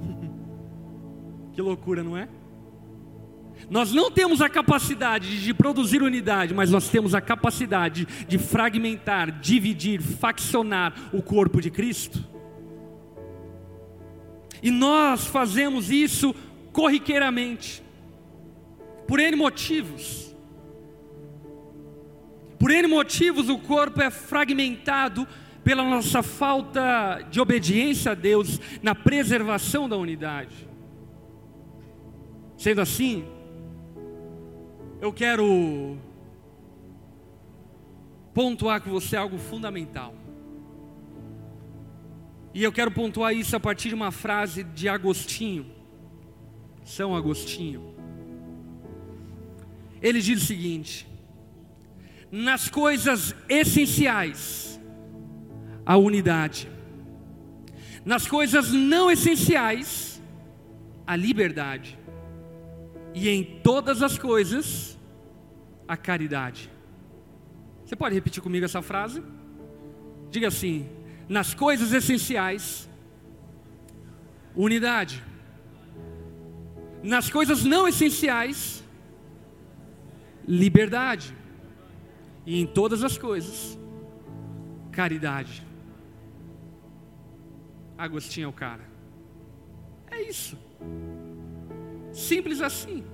que 1.52 1.60
loucura, 1.60 2.02
não 2.02 2.16
é? 2.16 2.28
Nós 3.68 3.92
não 3.92 4.10
temos 4.10 4.40
a 4.40 4.48
capacidade 4.48 5.42
de 5.42 5.52
produzir 5.52 6.02
unidade, 6.02 6.54
mas 6.54 6.70
nós 6.70 6.88
temos 6.88 7.14
a 7.14 7.20
capacidade 7.20 8.06
de 8.26 8.38
fragmentar, 8.38 9.38
dividir, 9.40 10.00
faccionar 10.00 10.94
o 11.12 11.22
corpo 11.22 11.60
de 11.60 11.70
Cristo. 11.70 12.24
E 14.62 14.70
nós 14.70 15.26
fazemos 15.26 15.90
isso 15.90 16.34
corriqueiramente, 16.72 17.82
por 19.06 19.18
N 19.18 19.36
motivos. 19.36 20.29
Por 22.60 22.70
N 22.70 22.86
motivos 22.88 23.48
o 23.48 23.58
corpo 23.58 24.02
é 24.02 24.10
fragmentado 24.10 25.26
pela 25.64 25.82
nossa 25.82 26.22
falta 26.22 27.26
de 27.30 27.40
obediência 27.40 28.12
a 28.12 28.14
Deus 28.14 28.60
na 28.82 28.94
preservação 28.94 29.88
da 29.88 29.96
unidade. 29.96 30.68
Sendo 32.58 32.82
assim, 32.82 33.24
eu 35.00 35.10
quero 35.10 35.96
pontuar 38.34 38.82
com 38.82 38.90
você 38.90 39.16
algo 39.16 39.38
fundamental. 39.38 40.14
E 42.52 42.62
eu 42.62 42.70
quero 42.70 42.90
pontuar 42.90 43.34
isso 43.34 43.56
a 43.56 43.60
partir 43.60 43.88
de 43.88 43.94
uma 43.94 44.10
frase 44.10 44.64
de 44.64 44.86
Agostinho, 44.86 45.64
São 46.84 47.16
Agostinho. 47.16 47.94
Ele 50.02 50.20
diz 50.20 50.42
o 50.42 50.46
seguinte: 50.46 51.09
nas 52.30 52.68
coisas 52.68 53.34
essenciais, 53.48 54.80
a 55.84 55.96
unidade, 55.96 56.70
nas 58.04 58.26
coisas 58.26 58.72
não 58.72 59.10
essenciais, 59.10 60.22
a 61.06 61.16
liberdade, 61.16 61.98
e 63.14 63.28
em 63.28 63.42
todas 63.42 64.02
as 64.02 64.16
coisas 64.16 64.98
a 65.88 65.96
caridade. 65.96 66.70
Você 67.84 67.96
pode 67.96 68.14
repetir 68.14 68.40
comigo 68.40 68.64
essa 68.64 68.80
frase? 68.80 69.22
Diga 70.30 70.46
assim: 70.46 70.88
nas 71.28 71.52
coisas 71.54 71.92
essenciais, 71.92 72.88
unidade. 74.54 75.24
Nas 77.02 77.30
coisas 77.30 77.64
não 77.64 77.88
essenciais, 77.88 78.84
liberdade. 80.46 81.39
E 82.50 82.60
em 82.60 82.66
todas 82.66 83.04
as 83.04 83.16
coisas, 83.16 83.78
caridade. 84.90 85.64
Agostinho 87.96 88.46
é 88.46 88.48
o 88.48 88.52
cara. 88.52 88.82
É 90.10 90.20
isso. 90.22 90.58
Simples 92.12 92.60
assim. 92.60 93.04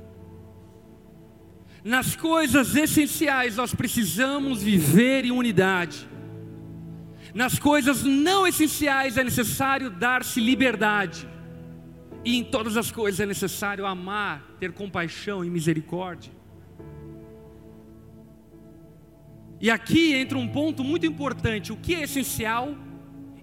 Nas 1.84 2.16
coisas 2.16 2.74
essenciais 2.74 3.56
nós 3.56 3.74
precisamos 3.74 4.62
viver 4.62 5.26
em 5.26 5.32
unidade. 5.32 6.08
Nas 7.34 7.58
coisas 7.58 8.02
não 8.04 8.46
essenciais 8.46 9.18
é 9.18 9.22
necessário 9.22 9.90
dar-se 9.90 10.40
liberdade. 10.40 11.28
E 12.24 12.38
em 12.38 12.42
todas 12.42 12.74
as 12.74 12.90
coisas 12.90 13.20
é 13.20 13.26
necessário 13.26 13.84
amar, 13.84 14.56
ter 14.58 14.72
compaixão 14.72 15.44
e 15.44 15.50
misericórdia. 15.50 16.35
E 19.60 19.70
aqui 19.70 20.14
entra 20.14 20.38
um 20.38 20.48
ponto 20.48 20.84
muito 20.84 21.06
importante: 21.06 21.72
o 21.72 21.76
que 21.76 21.94
é 21.94 22.02
essencial 22.02 22.74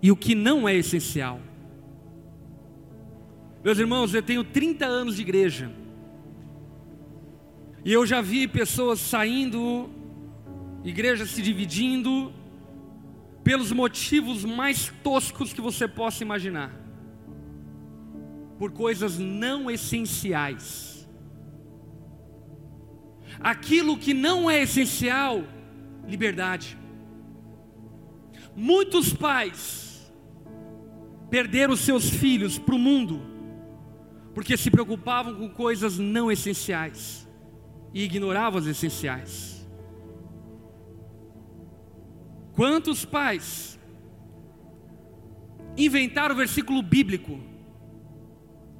e 0.01 0.11
o 0.11 0.15
que 0.15 0.35
não 0.35 0.67
é 0.67 0.75
essencial. 0.75 1.39
Meus 3.63 3.79
irmãos, 3.79 4.13
eu 4.13 4.21
tenho 4.21 4.43
30 4.43 4.85
anos 4.85 5.15
de 5.15 5.21
igreja. 5.21 5.71
E 7.85 7.91
eu 7.91 8.05
já 8.05 8.21
vi 8.21 8.47
pessoas 8.47 8.99
saindo, 8.99 9.89
igrejas 10.83 11.29
se 11.31 11.41
dividindo, 11.41 12.31
pelos 13.43 13.71
motivos 13.71 14.45
mais 14.45 14.91
toscos 15.03 15.51
que 15.51 15.59
você 15.59 15.87
possa 15.87 16.23
imaginar 16.23 16.83
por 18.57 18.71
coisas 18.71 19.19
não 19.19 19.69
essenciais. 19.69 21.05
Aquilo 23.39 23.97
que 23.97 24.13
não 24.13 24.49
é 24.49 24.61
essencial, 24.61 25.43
liberdade. 26.07 26.77
Muitos 28.55 29.13
pais 29.13 30.11
perderam 31.29 31.75
seus 31.75 32.09
filhos 32.09 32.59
para 32.59 32.75
o 32.75 32.79
mundo 32.79 33.33
porque 34.33 34.57
se 34.57 34.71
preocupavam 34.71 35.35
com 35.35 35.49
coisas 35.49 35.97
não 35.99 36.31
essenciais 36.31 37.27
e 37.93 38.03
ignoravam 38.03 38.59
as 38.59 38.65
essenciais. 38.65 39.67
Quantos 42.53 43.05
pais 43.05 43.79
inventaram 45.77 46.35
o 46.35 46.37
versículo 46.37 46.81
bíblico 46.81 47.39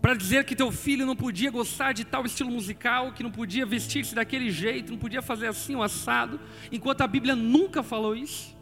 para 0.04 0.16
dizer 0.16 0.44
que 0.44 0.54
teu 0.54 0.70
filho 0.70 1.06
não 1.06 1.16
podia 1.16 1.50
gostar 1.50 1.94
de 1.94 2.04
tal 2.04 2.26
estilo 2.26 2.52
musical, 2.52 3.14
que 3.14 3.24
não 3.24 3.32
podia 3.32 3.66
vestir-se 3.66 4.14
daquele 4.14 4.52
jeito, 4.52 4.92
não 4.92 5.00
podia 5.00 5.22
fazer 5.22 5.48
assim 5.48 5.78
o 5.78 5.82
assado, 5.82 6.42
enquanto 6.70 7.00
a 7.00 7.08
Bíblia 7.08 7.38
nunca 7.38 7.82
falou 7.82 8.14
isso? 8.14 8.54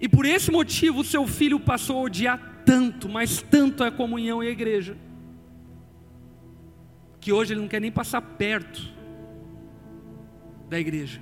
E 0.00 0.08
por 0.08 0.24
esse 0.24 0.50
motivo 0.50 1.00
o 1.00 1.04
seu 1.04 1.26
filho 1.26 1.60
passou 1.60 1.98
a 1.98 2.02
odiar 2.04 2.62
tanto, 2.64 3.06
mas 3.06 3.42
tanto 3.42 3.84
a 3.84 3.92
comunhão 3.92 4.42
e 4.42 4.48
a 4.48 4.50
igreja 4.50 4.96
que 7.20 7.30
hoje 7.30 7.52
ele 7.52 7.60
não 7.60 7.68
quer 7.68 7.82
nem 7.82 7.92
passar 7.92 8.22
perto 8.22 8.80
da 10.70 10.80
igreja. 10.80 11.20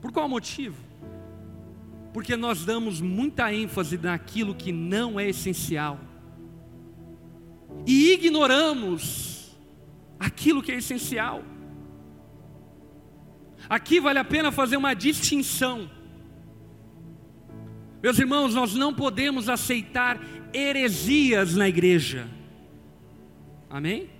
Por 0.00 0.10
qual 0.10 0.26
motivo? 0.26 0.82
Porque 2.14 2.34
nós 2.34 2.64
damos 2.64 2.98
muita 2.98 3.52
ênfase 3.52 3.98
naquilo 3.98 4.54
que 4.54 4.72
não 4.72 5.20
é 5.20 5.28
essencial 5.28 6.00
e 7.86 8.12
ignoramos 8.12 9.56
aquilo 10.18 10.62
que 10.62 10.72
é 10.72 10.76
essencial. 10.76 11.42
Aqui 13.68 14.00
vale 14.00 14.18
a 14.18 14.24
pena 14.24 14.52
fazer 14.52 14.76
uma 14.76 14.94
distinção. 14.94 15.90
Meus 18.02 18.18
irmãos, 18.18 18.54
nós 18.54 18.74
não 18.74 18.92
podemos 18.92 19.48
aceitar 19.48 20.20
heresias 20.52 21.54
na 21.54 21.68
igreja. 21.68 22.28
Amém? 23.70 24.10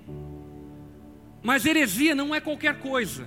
Mas 1.43 1.67
heresia 1.67 2.15
não 2.15 2.35
é 2.35 2.41
qualquer 2.41 2.79
coisa. 2.79 3.27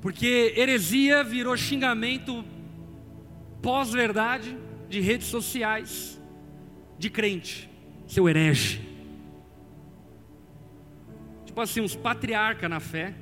Porque 0.00 0.54
heresia 0.56 1.22
virou 1.22 1.56
xingamento 1.56 2.44
pós-verdade 3.60 4.56
de 4.88 5.00
redes 5.00 5.28
sociais 5.28 6.20
de 6.98 7.08
crente, 7.08 7.68
seu 8.12 8.28
herege. 8.28 8.78
Tipo 11.46 11.62
assim, 11.62 11.80
uns 11.80 11.96
patriarca 11.96 12.68
na 12.68 12.78
fé. 12.78 13.14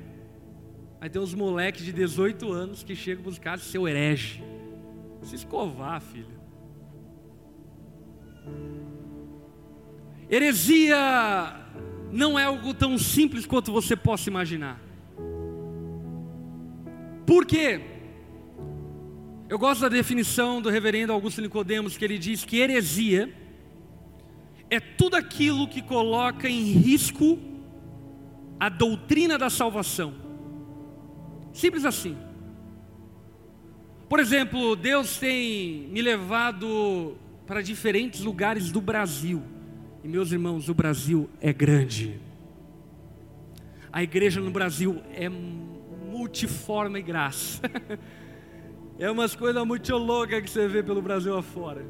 Aí 0.99 1.09
tem 1.09 1.21
uns 1.21 1.33
moleques 1.33 1.85
de 1.85 1.93
18 1.93 2.51
anos 2.51 2.83
que 2.83 2.93
chegam 2.93 3.31
caras, 3.39 3.61
seu 3.61 3.87
herege. 3.87 4.43
Se 5.23 5.35
escovar, 5.35 6.01
filho. 6.01 6.41
Heresia 10.29 10.97
não 12.11 12.37
é 12.37 12.43
algo 12.43 12.73
tão 12.73 12.97
simples 12.97 13.45
quanto 13.45 13.71
você 13.71 13.95
possa 13.95 14.29
imaginar. 14.29 14.77
Por 17.25 17.45
quê? 17.45 17.79
Eu 19.47 19.57
gosto 19.57 19.81
da 19.81 19.89
definição 19.89 20.61
do 20.61 20.69
reverendo 20.69 21.13
Augusto 21.13 21.41
Nicodemos, 21.41 21.95
que 21.95 22.03
ele 22.03 22.17
diz 22.17 22.43
que 22.43 22.57
heresia 22.57 23.40
é 24.71 24.79
tudo 24.79 25.17
aquilo 25.17 25.67
que 25.67 25.81
coloca 25.81 26.47
em 26.47 26.63
risco 26.63 27.37
a 28.57 28.69
doutrina 28.69 29.37
da 29.37 29.49
salvação. 29.49 30.13
Simples 31.51 31.83
assim. 31.83 32.17
Por 34.07 34.19
exemplo, 34.19 34.77
Deus 34.77 35.17
tem 35.17 35.89
me 35.89 36.01
levado 36.01 37.17
para 37.45 37.61
diferentes 37.61 38.21
lugares 38.21 38.71
do 38.71 38.79
Brasil. 38.79 39.43
E 40.05 40.07
meus 40.07 40.31
irmãos, 40.31 40.69
o 40.69 40.73
Brasil 40.73 41.29
é 41.41 41.51
grande. 41.51 42.17
A 43.91 44.01
igreja 44.01 44.39
no 44.39 44.51
Brasil 44.51 45.01
é 45.13 45.27
multiforme 45.27 46.99
e 46.99 47.01
graça. 47.01 47.61
é 48.97 49.11
umas 49.11 49.35
coisas 49.35 49.65
muito 49.67 49.93
loucas 49.97 50.41
que 50.41 50.49
você 50.49 50.65
vê 50.69 50.81
pelo 50.81 51.01
Brasil 51.01 51.37
afora. 51.37 51.85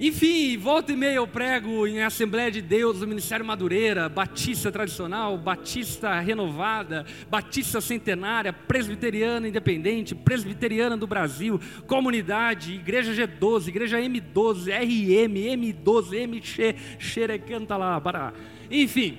Enfim, 0.00 0.56
volta 0.56 0.92
e 0.92 0.96
meia 0.96 1.16
eu 1.16 1.26
prego 1.26 1.84
em 1.84 2.02
Assembleia 2.04 2.52
de 2.52 2.62
Deus, 2.62 3.00
no 3.00 3.06
Ministério 3.08 3.44
Madureira, 3.44 4.08
Batista 4.08 4.70
Tradicional, 4.70 5.36
Batista 5.36 6.20
Renovada, 6.20 7.04
Batista 7.28 7.80
Centenária, 7.80 8.52
Presbiteriana 8.52 9.48
Independente, 9.48 10.14
Presbiteriana 10.14 10.96
do 10.96 11.04
Brasil, 11.04 11.60
Comunidade, 11.88 12.74
Igreja 12.74 13.12
G12, 13.12 13.66
Igreja 13.66 13.98
M12, 13.98 14.70
RM, 14.70 15.34
M12, 15.56 16.28
MX, 16.28 17.00
Xerecanta 17.00 17.76
lá, 17.76 18.00
para. 18.00 18.32
Enfim, 18.70 19.18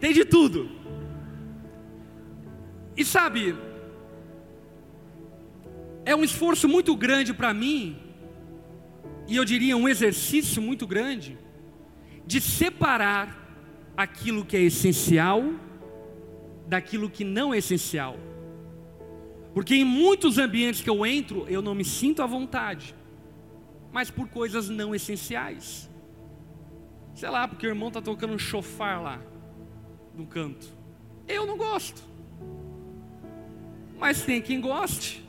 tem 0.00 0.14
de 0.14 0.24
tudo. 0.24 0.70
E 2.96 3.04
sabe, 3.04 3.54
é 6.06 6.16
um 6.16 6.24
esforço 6.24 6.66
muito 6.66 6.96
grande 6.96 7.34
para 7.34 7.52
mim 7.52 8.07
e 9.28 9.36
eu 9.36 9.44
diria 9.44 9.76
um 9.76 9.86
exercício 9.86 10.60
muito 10.62 10.86
grande, 10.86 11.38
de 12.26 12.40
separar 12.40 13.36
aquilo 13.94 14.44
que 14.44 14.56
é 14.56 14.62
essencial 14.62 15.44
daquilo 16.66 17.10
que 17.10 17.24
não 17.24 17.52
é 17.52 17.58
essencial. 17.58 18.18
Porque 19.52 19.74
em 19.74 19.84
muitos 19.84 20.38
ambientes 20.38 20.80
que 20.80 20.88
eu 20.88 21.04
entro, 21.04 21.46
eu 21.48 21.60
não 21.60 21.74
me 21.74 21.84
sinto 21.84 22.22
à 22.22 22.26
vontade, 22.26 22.94
mas 23.92 24.10
por 24.10 24.28
coisas 24.28 24.68
não 24.68 24.94
essenciais. 24.94 25.90
Sei 27.14 27.28
lá, 27.28 27.46
porque 27.46 27.66
o 27.66 27.70
irmão 27.70 27.88
está 27.88 28.00
tocando 28.00 28.32
um 28.32 28.38
chofar 28.38 29.02
lá, 29.02 29.20
no 30.16 30.26
canto. 30.26 30.68
Eu 31.26 31.46
não 31.46 31.58
gosto. 31.58 32.02
Mas 33.98 34.22
tem 34.22 34.40
quem 34.40 34.60
goste. 34.60 35.22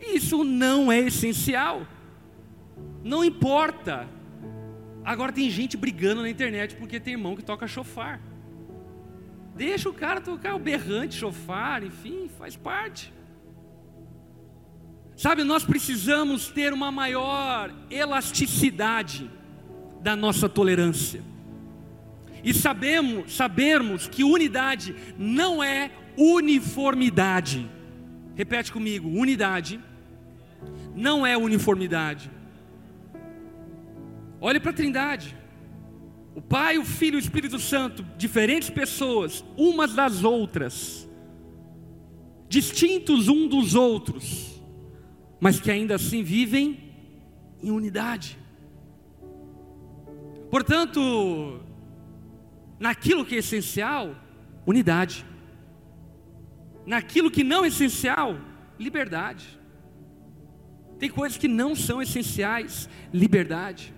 Isso 0.00 0.44
não 0.44 0.92
é 0.92 0.98
essencial. 1.00 1.86
Não 3.06 3.24
importa. 3.24 4.08
Agora 5.04 5.32
tem 5.32 5.48
gente 5.48 5.76
brigando 5.76 6.22
na 6.22 6.28
internet 6.28 6.74
porque 6.74 6.98
tem 6.98 7.12
irmão 7.12 7.36
que 7.36 7.42
toca 7.42 7.68
chofar. 7.68 8.20
Deixa 9.54 9.88
o 9.88 9.94
cara 9.94 10.20
tocar 10.20 10.56
o 10.56 10.58
berrante, 10.58 11.14
chofar, 11.14 11.84
enfim, 11.84 12.28
faz 12.36 12.56
parte. 12.56 13.12
Sabe, 15.16 15.44
nós 15.44 15.64
precisamos 15.64 16.48
ter 16.48 16.72
uma 16.72 16.90
maior 16.90 17.72
elasticidade 17.88 19.30
da 20.02 20.16
nossa 20.16 20.48
tolerância. 20.48 21.22
E 22.42 22.52
sabemos, 22.52 23.36
sabermos 23.36 24.08
que 24.08 24.24
unidade 24.24 24.96
não 25.16 25.62
é 25.62 25.92
uniformidade. 26.18 27.70
Repete 28.34 28.72
comigo, 28.72 29.08
unidade 29.08 29.78
não 30.92 31.24
é 31.24 31.38
uniformidade. 31.38 32.35
Olhe 34.46 34.60
para 34.60 34.70
a 34.70 34.74
Trindade. 34.74 35.36
O 36.32 36.40
Pai, 36.40 36.78
o 36.78 36.84
Filho 36.84 37.16
e 37.16 37.18
o 37.18 37.18
Espírito 37.18 37.58
Santo, 37.58 38.06
diferentes 38.16 38.70
pessoas, 38.70 39.44
umas 39.56 39.92
das 39.92 40.22
outras, 40.22 41.10
distintos 42.48 43.26
um 43.26 43.48
dos 43.48 43.74
outros, 43.74 44.62
mas 45.40 45.58
que 45.58 45.68
ainda 45.68 45.96
assim 45.96 46.22
vivem 46.22 46.78
em 47.60 47.72
unidade. 47.72 48.38
Portanto, 50.48 51.60
naquilo 52.78 53.24
que 53.24 53.34
é 53.34 53.38
essencial, 53.38 54.14
unidade. 54.64 55.26
Naquilo 56.86 57.32
que 57.32 57.42
não 57.42 57.64
é 57.64 57.66
essencial, 57.66 58.38
liberdade. 58.78 59.58
Tem 61.00 61.10
coisas 61.10 61.36
que 61.36 61.48
não 61.48 61.74
são 61.74 62.00
essenciais, 62.00 62.88
liberdade. 63.12 63.95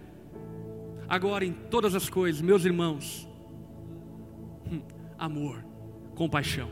Agora, 1.08 1.44
em 1.44 1.52
todas 1.52 1.94
as 1.94 2.08
coisas, 2.08 2.42
meus 2.42 2.64
irmãos, 2.64 3.26
hum, 4.70 4.82
amor, 5.16 5.64
compaixão. 6.14 6.68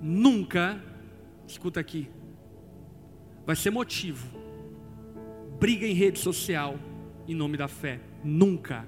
Nunca, 0.00 0.82
escuta 1.46 1.78
aqui, 1.78 2.08
vai 3.44 3.54
ser 3.54 3.70
motivo, 3.70 4.26
briga 5.58 5.86
em 5.86 5.92
rede 5.92 6.18
social 6.18 6.78
em 7.28 7.34
nome 7.34 7.58
da 7.58 7.68
fé. 7.68 8.00
Nunca. 8.24 8.86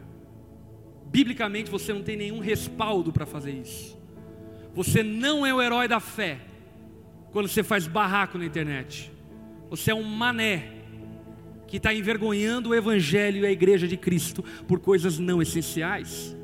Biblicamente 1.07 1.71
você 1.71 1.93
não 1.93 2.03
tem 2.03 2.17
nenhum 2.17 2.41
respaldo 2.41 3.13
para 3.13 3.27
fazer 3.27 3.53
isso. 3.53 3.99
Você 4.75 5.03
não 5.03 5.45
é 5.45 5.53
o 5.53 5.61
herói 5.61 5.87
da 5.87 6.01
fé 6.01 6.39
quando 7.33 7.49
você 7.49 7.63
faz 7.63 7.87
barraco 7.87 8.39
na 8.39 8.47
internet. 8.47 9.13
Você 9.69 9.91
é 9.91 9.95
um 9.95 10.03
mané 10.03 10.80
que 11.71 11.77
está 11.77 11.95
envergonhando 11.95 12.71
o 12.71 12.75
Evangelho 12.75 13.43
e 13.43 13.47
a 13.47 13.53
igreja 13.53 13.87
de 13.87 13.97
Cristo 13.97 14.43
por 14.67 14.81
coisas 14.81 15.21
não 15.21 15.41
essenciais. 15.41 16.37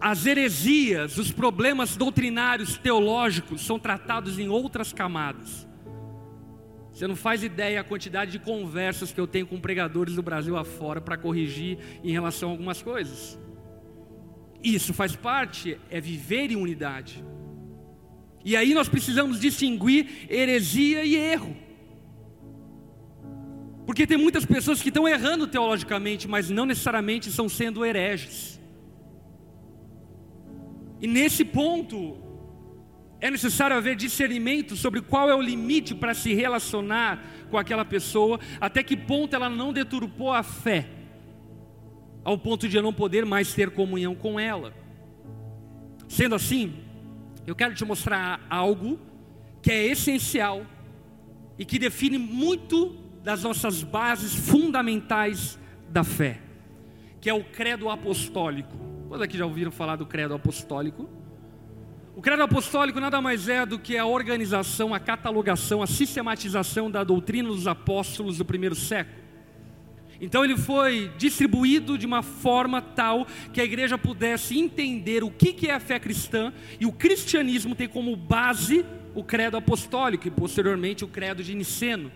As 0.00 0.26
heresias, 0.26 1.16
os 1.16 1.30
problemas 1.30 1.96
doutrinários, 1.96 2.76
teológicos, 2.76 3.64
são 3.64 3.78
tratados 3.78 4.36
em 4.36 4.48
outras 4.48 4.92
camadas. 4.92 5.66
Você 6.92 7.06
não 7.06 7.14
faz 7.14 7.44
ideia 7.44 7.80
a 7.80 7.84
quantidade 7.84 8.32
de 8.32 8.40
conversas 8.40 9.12
que 9.12 9.20
eu 9.20 9.28
tenho 9.28 9.46
com 9.46 9.60
pregadores 9.60 10.16
do 10.16 10.22
Brasil 10.22 10.56
afora 10.56 11.00
para 11.00 11.16
corrigir 11.16 11.78
em 12.02 12.10
relação 12.10 12.48
a 12.48 12.52
algumas 12.52 12.82
coisas. 12.82 13.38
Isso 14.62 14.92
faz 14.92 15.14
parte, 15.14 15.78
é 15.88 16.00
viver 16.00 16.50
em 16.50 16.56
unidade. 16.56 17.24
E 18.44 18.56
aí 18.56 18.74
nós 18.74 18.88
precisamos 18.88 19.38
distinguir 19.38 20.26
heresia 20.28 21.04
e 21.04 21.14
erro. 21.14 21.65
Porque 23.86 24.06
tem 24.06 24.18
muitas 24.18 24.44
pessoas 24.44 24.82
que 24.82 24.88
estão 24.88 25.08
errando 25.08 25.46
teologicamente, 25.46 26.26
mas 26.26 26.50
não 26.50 26.66
necessariamente 26.66 27.28
estão 27.28 27.48
sendo 27.48 27.84
hereges. 27.84 28.60
E 31.00 31.06
nesse 31.06 31.44
ponto, 31.44 32.16
é 33.20 33.30
necessário 33.30 33.76
haver 33.76 33.94
discernimento 33.94 34.74
sobre 34.74 35.00
qual 35.00 35.30
é 35.30 35.34
o 35.34 35.40
limite 35.40 35.94
para 35.94 36.14
se 36.14 36.34
relacionar 36.34 37.24
com 37.48 37.56
aquela 37.56 37.84
pessoa, 37.84 38.40
até 38.60 38.82
que 38.82 38.96
ponto 38.96 39.36
ela 39.36 39.48
não 39.48 39.72
deturpou 39.72 40.32
a 40.32 40.42
fé, 40.42 40.88
ao 42.24 42.36
ponto 42.36 42.68
de 42.68 42.76
eu 42.76 42.82
não 42.82 42.92
poder 42.92 43.24
mais 43.24 43.54
ter 43.54 43.70
comunhão 43.70 44.16
com 44.16 44.38
ela. 44.38 44.74
Sendo 46.08 46.34
assim, 46.34 46.74
eu 47.46 47.54
quero 47.54 47.72
te 47.72 47.84
mostrar 47.84 48.44
algo 48.50 48.98
que 49.62 49.70
é 49.70 49.86
essencial 49.86 50.66
e 51.56 51.64
que 51.64 51.78
define 51.78 52.18
muito 52.18 53.05
das 53.26 53.42
nossas 53.42 53.82
bases 53.82 54.32
fundamentais 54.32 55.58
da 55.88 56.04
fé, 56.04 56.38
que 57.20 57.28
é 57.28 57.34
o 57.34 57.42
credo 57.42 57.90
apostólico. 57.90 58.78
Quando 59.08 59.24
aqui 59.24 59.36
já 59.36 59.44
ouviram 59.44 59.72
falar 59.72 59.96
do 59.96 60.06
credo 60.06 60.32
apostólico? 60.32 61.10
O 62.14 62.22
credo 62.22 62.44
apostólico 62.44 63.00
nada 63.00 63.20
mais 63.20 63.48
é 63.48 63.66
do 63.66 63.80
que 63.80 63.98
a 63.98 64.06
organização, 64.06 64.94
a 64.94 65.00
catalogação, 65.00 65.82
a 65.82 65.88
sistematização 65.88 66.88
da 66.88 67.02
doutrina 67.02 67.48
dos 67.48 67.66
apóstolos 67.66 68.38
do 68.38 68.44
primeiro 68.44 68.76
século. 68.76 69.18
Então 70.20 70.44
ele 70.44 70.56
foi 70.56 71.10
distribuído 71.18 71.98
de 71.98 72.06
uma 72.06 72.22
forma 72.22 72.80
tal 72.80 73.26
que 73.52 73.60
a 73.60 73.64
igreja 73.64 73.98
pudesse 73.98 74.56
entender 74.56 75.24
o 75.24 75.32
que 75.32 75.66
é 75.66 75.74
a 75.74 75.80
fé 75.80 75.98
cristã 75.98 76.52
e 76.78 76.86
o 76.86 76.92
cristianismo 76.92 77.74
tem 77.74 77.88
como 77.88 78.14
base 78.14 78.86
o 79.16 79.24
credo 79.24 79.56
apostólico 79.56 80.28
e 80.28 80.30
posteriormente 80.30 81.04
o 81.04 81.08
credo 81.08 81.42
de 81.42 81.56
Niceno. 81.56 82.12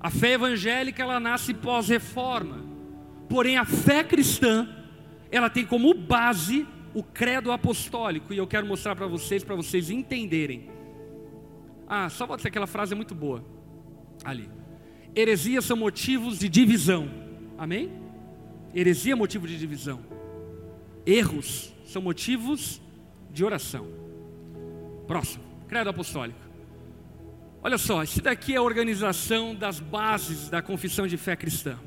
A 0.00 0.10
fé 0.10 0.32
evangélica 0.32 1.02
ela 1.02 1.20
nasce 1.20 1.52
pós-reforma. 1.52 2.64
Porém 3.28 3.58
a 3.58 3.64
fé 3.64 4.02
cristã, 4.02 4.68
ela 5.30 5.50
tem 5.50 5.64
como 5.64 5.92
base 5.94 6.66
o 6.92 7.02
credo 7.02 7.52
apostólico, 7.52 8.32
e 8.34 8.38
eu 8.38 8.46
quero 8.46 8.66
mostrar 8.66 8.96
para 8.96 9.06
vocês, 9.06 9.44
para 9.44 9.54
vocês 9.54 9.90
entenderem. 9.90 10.68
Ah, 11.86 12.08
só 12.08 12.26
bota 12.26 12.48
aquela 12.48 12.66
frase 12.66 12.94
é 12.94 12.96
muito 12.96 13.14
boa. 13.14 13.44
Ali. 14.24 14.50
Heresias 15.14 15.64
são 15.64 15.76
motivos 15.76 16.38
de 16.38 16.48
divisão. 16.48 17.08
Amém? 17.58 17.92
Heresia 18.74 19.12
é 19.12 19.16
motivo 19.16 19.46
de 19.46 19.58
divisão. 19.58 20.00
Erros 21.04 21.74
são 21.84 22.00
motivos 22.00 22.80
de 23.30 23.44
oração. 23.44 23.86
Próximo, 25.06 25.44
credo 25.68 25.90
apostólico. 25.90 26.49
Olha 27.62 27.76
só, 27.76 28.02
isso 28.02 28.22
daqui 28.22 28.54
é 28.54 28.56
a 28.56 28.62
organização 28.62 29.54
das 29.54 29.78
bases 29.80 30.48
da 30.48 30.62
confissão 30.62 31.06
de 31.06 31.16
fé 31.16 31.36
cristã. 31.36 31.78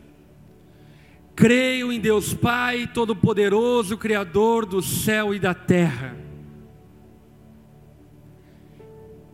Creio 1.36 1.92
em 1.92 2.00
Deus 2.00 2.34
Pai 2.34 2.86
Todo-Poderoso, 2.86 3.98
Criador 3.98 4.68
do 4.68 4.84
céu 4.84 5.34
e 5.34 5.40
da 5.40 5.54
terra. 5.56 6.16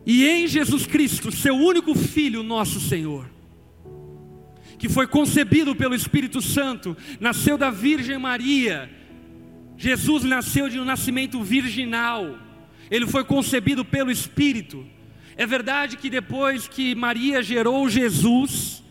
E 0.06 0.26
em 0.26 0.46
Jesus 0.46 0.86
Cristo, 0.86 1.30
seu 1.30 1.54
único 1.54 1.94
Filho, 1.94 2.42
nosso 2.42 2.80
Senhor, 2.80 3.28
que 4.78 4.88
foi 4.88 5.06
concebido 5.06 5.76
pelo 5.76 5.94
Espírito 5.94 6.40
Santo, 6.40 6.96
nasceu 7.20 7.58
da 7.58 7.70
Virgem 7.70 8.16
Maria. 8.16 8.90
Jesus 9.76 10.24
nasceu 10.24 10.70
de 10.70 10.80
um 10.80 10.86
nascimento 10.86 11.42
virginal. 11.42 12.38
Ele 12.90 13.06
foi 13.06 13.24
concebido 13.24 13.84
pelo 13.84 14.10
Espírito. 14.10 14.86
É 15.36 15.46
verdade 15.46 15.96
que 15.96 16.10
depois 16.10 16.68
que 16.68 16.94
Maria 16.94 17.42
gerou 17.42 17.88
Jesus, 17.88 18.82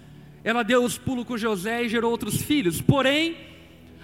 ela 0.44 0.64
deu 0.64 0.84
os 0.84 0.98
pulos 0.98 1.26
com 1.26 1.38
José 1.38 1.84
e 1.84 1.90
gerou 1.90 2.12
outros 2.12 2.42
filhos. 2.42 2.82
Porém, 2.82 3.36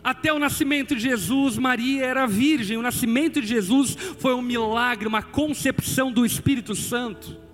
até 0.04 0.32
o 0.32 0.38
nascimento 0.38 0.96
de 0.96 1.02
Jesus, 1.02 1.58
Maria 1.58 2.06
era 2.06 2.28
virgem. 2.28 2.78
O 2.78 2.82
nascimento 2.82 3.42
de 3.42 3.48
Jesus 3.48 3.98
foi 4.20 4.36
um 4.36 4.42
milagre, 4.42 5.08
uma 5.08 5.24
concepção 5.24 6.12
do 6.12 6.26
Espírito 6.26 6.76
Santo. 6.76 7.45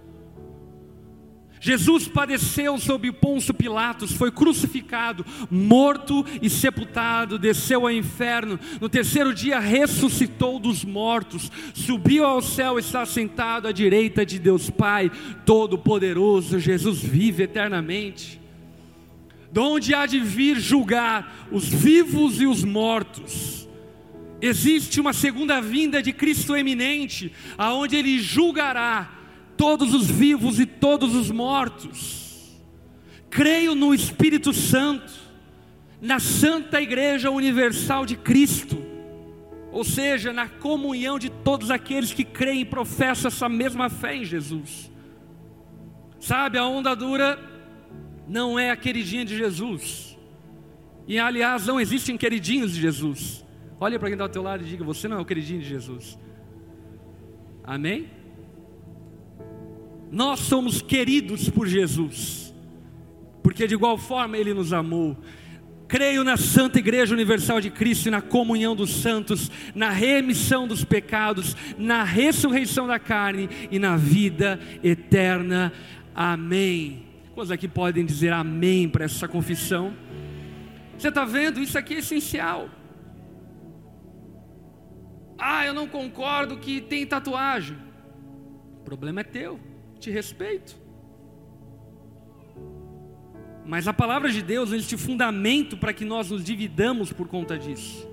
Jesus 1.62 2.08
padeceu 2.08 2.80
sob 2.80 3.12
Pôncio 3.12 3.54
Pilatos, 3.54 4.12
foi 4.14 4.32
crucificado, 4.32 5.24
morto 5.50 6.26
e 6.42 6.50
sepultado, 6.50 7.38
desceu 7.38 7.82
ao 7.82 7.92
inferno. 7.92 8.60
No 8.82 8.90
terceiro 8.90 9.32
dia 9.32 9.60
ressuscitou 9.60 10.58
dos 10.58 10.84
mortos, 10.84 11.52
subiu 11.76 12.26
ao 12.26 12.42
céu, 12.42 12.80
está 12.80 13.06
sentado 13.06 13.68
à 13.68 13.72
direita 13.72 14.26
de 14.26 14.40
Deus 14.40 14.72
Pai 14.72 15.12
Todo-Poderoso. 15.46 16.60
Jesus 16.60 17.00
vive 17.00 17.44
eternamente. 17.44 18.42
De 19.52 19.60
onde 19.60 19.94
há 19.94 20.08
de 20.08 20.20
vir 20.20 20.60
julgar 20.60 21.48
os 21.52 21.68
vivos 21.68 22.42
e 22.42 22.48
os 22.48 22.64
mortos. 22.64 23.68
Existe 24.42 25.00
uma 25.00 25.14
segunda 25.14 25.62
vinda 25.62 26.02
de 26.02 26.12
Cristo 26.12 26.56
eminente, 26.56 27.32
aonde 27.56 27.96
ele 27.96 28.20
julgará 28.20 29.21
todos 29.62 29.94
os 29.94 30.10
vivos 30.10 30.60
e 30.60 30.66
todos 30.66 31.14
os 31.14 31.30
mortos. 31.30 32.60
Creio 33.30 33.76
no 33.76 33.94
Espírito 33.94 34.52
Santo, 34.54 35.14
na 36.02 36.20
Santa 36.20 36.82
Igreja 36.82 37.30
Universal 37.30 38.04
de 38.04 38.16
Cristo, 38.16 38.84
ou 39.72 39.84
seja, 39.84 40.34
na 40.34 40.50
comunhão 40.50 41.20
de 41.20 41.30
todos 41.30 41.70
aqueles 41.70 42.12
que 42.12 42.24
creem 42.24 42.62
e 42.62 42.66
professam 42.66 43.28
essa 43.28 43.48
mesma 43.48 43.88
fé 43.88 44.16
em 44.16 44.26
Jesus. 44.26 44.92
Sabe, 46.20 46.58
a 46.58 46.66
onda 46.66 46.96
dura 46.96 47.38
não 48.28 48.58
é 48.58 48.72
a 48.72 48.76
queridinha 48.76 49.24
de 49.24 49.38
Jesus. 49.38 50.18
E 51.08 51.20
aliás, 51.20 51.68
não 51.68 51.80
existem 51.80 52.18
queridinhos 52.18 52.74
de 52.74 52.82
Jesus. 52.82 53.46
Olha 53.80 54.00
para 54.00 54.08
quem 54.08 54.16
está 54.16 54.26
ao 54.26 54.30
teu 54.30 54.42
lado 54.42 54.64
e 54.64 54.66
diga: 54.66 54.84
Você 54.84 55.08
não 55.08 55.18
é 55.18 55.22
o 55.22 55.26
queridinho 55.26 55.62
de 55.62 55.70
Jesus. 55.70 56.18
Amém? 57.64 58.21
Nós 60.12 60.42
somos 60.42 60.82
queridos 60.82 61.50
por 61.50 61.66
Jesus, 61.66 62.54
porque 63.42 63.66
de 63.66 63.76
igual 63.76 63.98
forma 63.98 64.38
Ele 64.38 64.54
nos 64.54 64.74
amou. 64.74 65.18
Creio 65.88 66.22
na 66.24 66.36
Santa 66.36 66.80
Igreja 66.80 67.14
Universal 67.14 67.62
de 67.62 67.70
Cristo 67.70 68.08
e 68.08 68.12
na 68.12 68.22
comunhão 68.22 68.76
dos 68.76 68.90
santos, 68.90 69.50
na 69.74 69.90
remissão 69.90 70.68
dos 70.68 70.84
pecados, 70.84 71.56
na 71.78 72.04
ressurreição 72.04 72.88
da 72.88 73.00
carne 73.00 73.50
e 73.72 73.80
na 73.80 73.96
vida 73.96 74.60
eterna. 74.84 75.72
Amém. 76.14 77.06
Quantos 77.34 77.52
aqui 77.52 77.68
podem 77.68 78.06
dizer 78.06 78.34
amém 78.34 78.90
para 78.90 79.06
essa 79.06 79.30
confissão? 79.30 79.94
Você 80.98 81.08
está 81.08 81.24
vendo? 81.24 81.62
Isso 81.62 81.78
aqui 81.78 81.96
é 81.96 82.00
essencial. 82.00 82.70
Ah, 85.38 85.66
eu 85.66 85.74
não 85.74 85.88
concordo 85.88 86.58
que 86.58 86.82
tem 86.82 87.06
tatuagem. 87.06 87.78
O 88.80 88.84
problema 88.84 89.22
é 89.22 89.24
teu 89.24 89.71
te 90.02 90.12
respeito. 90.12 90.76
Mas 93.64 93.88
a 93.88 93.94
palavra 93.94 94.30
de 94.30 94.42
Deus 94.42 94.72
existe 94.72 94.98
fundamento 94.98 95.78
para 95.78 95.94
que 95.94 96.04
nós 96.04 96.32
nos 96.32 96.44
dividamos 96.44 97.14
por 97.14 97.28
conta 97.28 97.58
disso. 97.58 98.10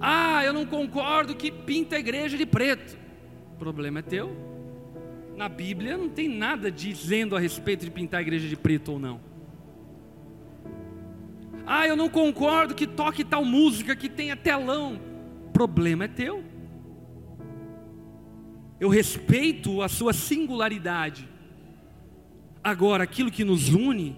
Ah, 0.00 0.44
eu 0.44 0.52
não 0.52 0.66
concordo 0.66 1.34
que 1.34 1.50
pinta 1.50 1.96
a 1.96 1.98
igreja 1.98 2.36
de 2.36 2.44
preto. 2.44 2.98
O 3.54 3.56
problema 3.56 4.00
é 4.00 4.02
teu. 4.02 4.36
Na 5.36 5.48
Bíblia 5.48 5.96
não 5.96 6.08
tem 6.08 6.28
nada 6.28 6.70
dizendo 6.70 7.34
a 7.34 7.40
respeito 7.40 7.84
de 7.84 7.90
pintar 7.90 8.18
a 8.18 8.22
igreja 8.22 8.48
de 8.48 8.56
preto 8.56 8.92
ou 8.92 8.98
não. 8.98 9.20
Ah, 11.66 11.86
eu 11.86 11.96
não 11.96 12.10
concordo 12.10 12.74
que 12.74 12.86
toque 12.86 13.24
tal 13.24 13.44
música 13.44 13.96
que 13.96 14.08
tenha 14.08 14.36
telão. 14.36 15.00
O 15.46 15.50
problema 15.52 16.04
é 16.04 16.08
teu 16.08 16.53
eu 18.80 18.88
respeito 18.88 19.82
a 19.82 19.88
sua 19.88 20.12
singularidade. 20.12 21.28
Agora, 22.62 23.04
aquilo 23.04 23.30
que 23.30 23.44
nos 23.44 23.68
une 23.68 24.16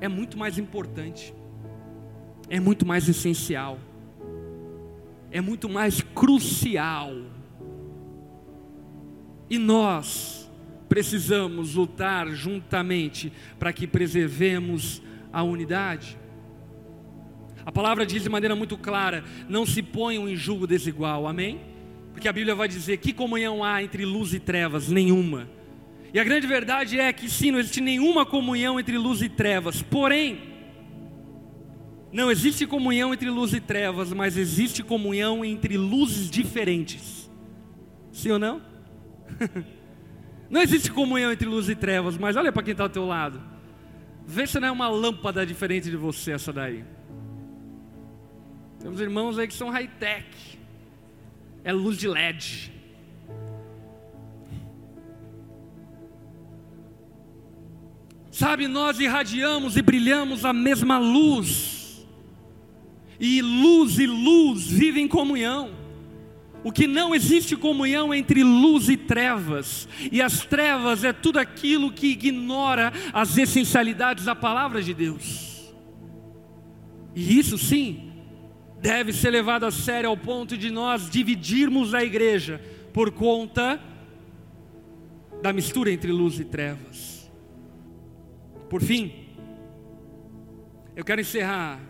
é 0.00 0.08
muito 0.08 0.38
mais 0.38 0.58
importante, 0.58 1.32
é 2.48 2.58
muito 2.58 2.84
mais 2.84 3.08
essencial, 3.08 3.78
é 5.30 5.40
muito 5.40 5.68
mais 5.68 6.00
crucial. 6.00 7.12
E 9.48 9.58
nós 9.58 10.50
precisamos 10.88 11.74
lutar 11.74 12.28
juntamente 12.28 13.32
para 13.58 13.72
que 13.72 13.86
preservemos 13.86 15.02
a 15.32 15.42
unidade. 15.42 16.18
A 17.64 17.70
palavra 17.70 18.04
diz 18.04 18.22
de 18.22 18.28
maneira 18.28 18.56
muito 18.56 18.76
clara: 18.76 19.24
não 19.48 19.64
se 19.64 19.82
ponham 19.82 20.28
em 20.28 20.36
julgo 20.36 20.66
desigual, 20.66 21.26
amém? 21.26 21.71
Porque 22.12 22.28
a 22.28 22.32
Bíblia 22.32 22.54
vai 22.54 22.68
dizer: 22.68 22.98
que 22.98 23.12
comunhão 23.12 23.64
há 23.64 23.82
entre 23.82 24.04
luz 24.04 24.32
e 24.32 24.38
trevas? 24.38 24.88
Nenhuma. 24.88 25.48
E 26.14 26.20
a 26.20 26.24
grande 26.24 26.46
verdade 26.46 27.00
é 27.00 27.12
que 27.12 27.28
sim, 27.28 27.50
não 27.50 27.58
existe 27.58 27.80
nenhuma 27.80 28.26
comunhão 28.26 28.78
entre 28.78 28.98
luz 28.98 29.22
e 29.22 29.28
trevas. 29.30 29.80
Porém, 29.80 30.52
não 32.12 32.30
existe 32.30 32.66
comunhão 32.66 33.14
entre 33.14 33.30
luz 33.30 33.54
e 33.54 33.60
trevas, 33.60 34.12
mas 34.12 34.36
existe 34.36 34.82
comunhão 34.82 35.42
entre 35.42 35.78
luzes 35.78 36.28
diferentes. 36.28 37.30
Sim 38.12 38.32
ou 38.32 38.38
não? 38.38 38.60
não 40.50 40.60
existe 40.60 40.90
comunhão 40.90 41.32
entre 41.32 41.48
luz 41.48 41.70
e 41.70 41.74
trevas, 41.74 42.18
mas 42.18 42.36
olha 42.36 42.52
para 42.52 42.62
quem 42.62 42.72
está 42.72 42.84
ao 42.84 42.90
teu 42.90 43.06
lado. 43.06 43.40
Vê 44.26 44.46
se 44.46 44.60
não 44.60 44.68
é 44.68 44.70
uma 44.70 44.88
lâmpada 44.88 45.46
diferente 45.46 45.90
de 45.90 45.96
você 45.96 46.32
essa 46.32 46.52
daí. 46.52 46.84
Temos 48.78 49.00
irmãos 49.00 49.38
aí 49.38 49.48
que 49.48 49.54
são 49.54 49.70
high-tech 49.70 50.51
é 51.64 51.72
luz 51.72 51.96
de 51.96 52.08
LED. 52.08 52.72
Sabe, 58.30 58.66
nós 58.66 58.98
irradiamos 58.98 59.76
e 59.76 59.82
brilhamos 59.82 60.44
a 60.44 60.52
mesma 60.52 60.98
luz. 60.98 62.06
E 63.20 63.40
luz 63.40 63.98
e 63.98 64.06
luz 64.06 64.66
vivem 64.66 65.04
em 65.04 65.08
comunhão. 65.08 65.70
O 66.64 66.72
que 66.72 66.86
não 66.86 67.14
existe 67.14 67.56
comunhão 67.56 68.14
entre 68.14 68.42
luz 68.42 68.88
e 68.88 68.96
trevas. 68.96 69.88
E 70.10 70.22
as 70.22 70.44
trevas 70.46 71.04
é 71.04 71.12
tudo 71.12 71.38
aquilo 71.38 71.92
que 71.92 72.08
ignora 72.08 72.92
as 73.12 73.36
essencialidades 73.36 74.24
da 74.24 74.34
palavra 74.34 74.82
de 74.82 74.94
Deus. 74.94 75.72
E 77.14 77.38
isso 77.38 77.58
sim 77.58 78.11
deve 78.82 79.12
ser 79.12 79.30
levado 79.30 79.64
a 79.64 79.70
sério 79.70 80.10
ao 80.10 80.16
ponto 80.16 80.58
de 80.58 80.68
nós 80.68 81.08
dividirmos 81.08 81.94
a 81.94 82.02
igreja 82.02 82.60
por 82.92 83.12
conta 83.12 83.80
da 85.40 85.52
mistura 85.52 85.92
entre 85.92 86.10
luz 86.10 86.40
e 86.40 86.44
trevas. 86.44 87.30
Por 88.68 88.82
fim, 88.82 89.28
eu 90.96 91.04
quero 91.04 91.20
encerrar 91.20 91.80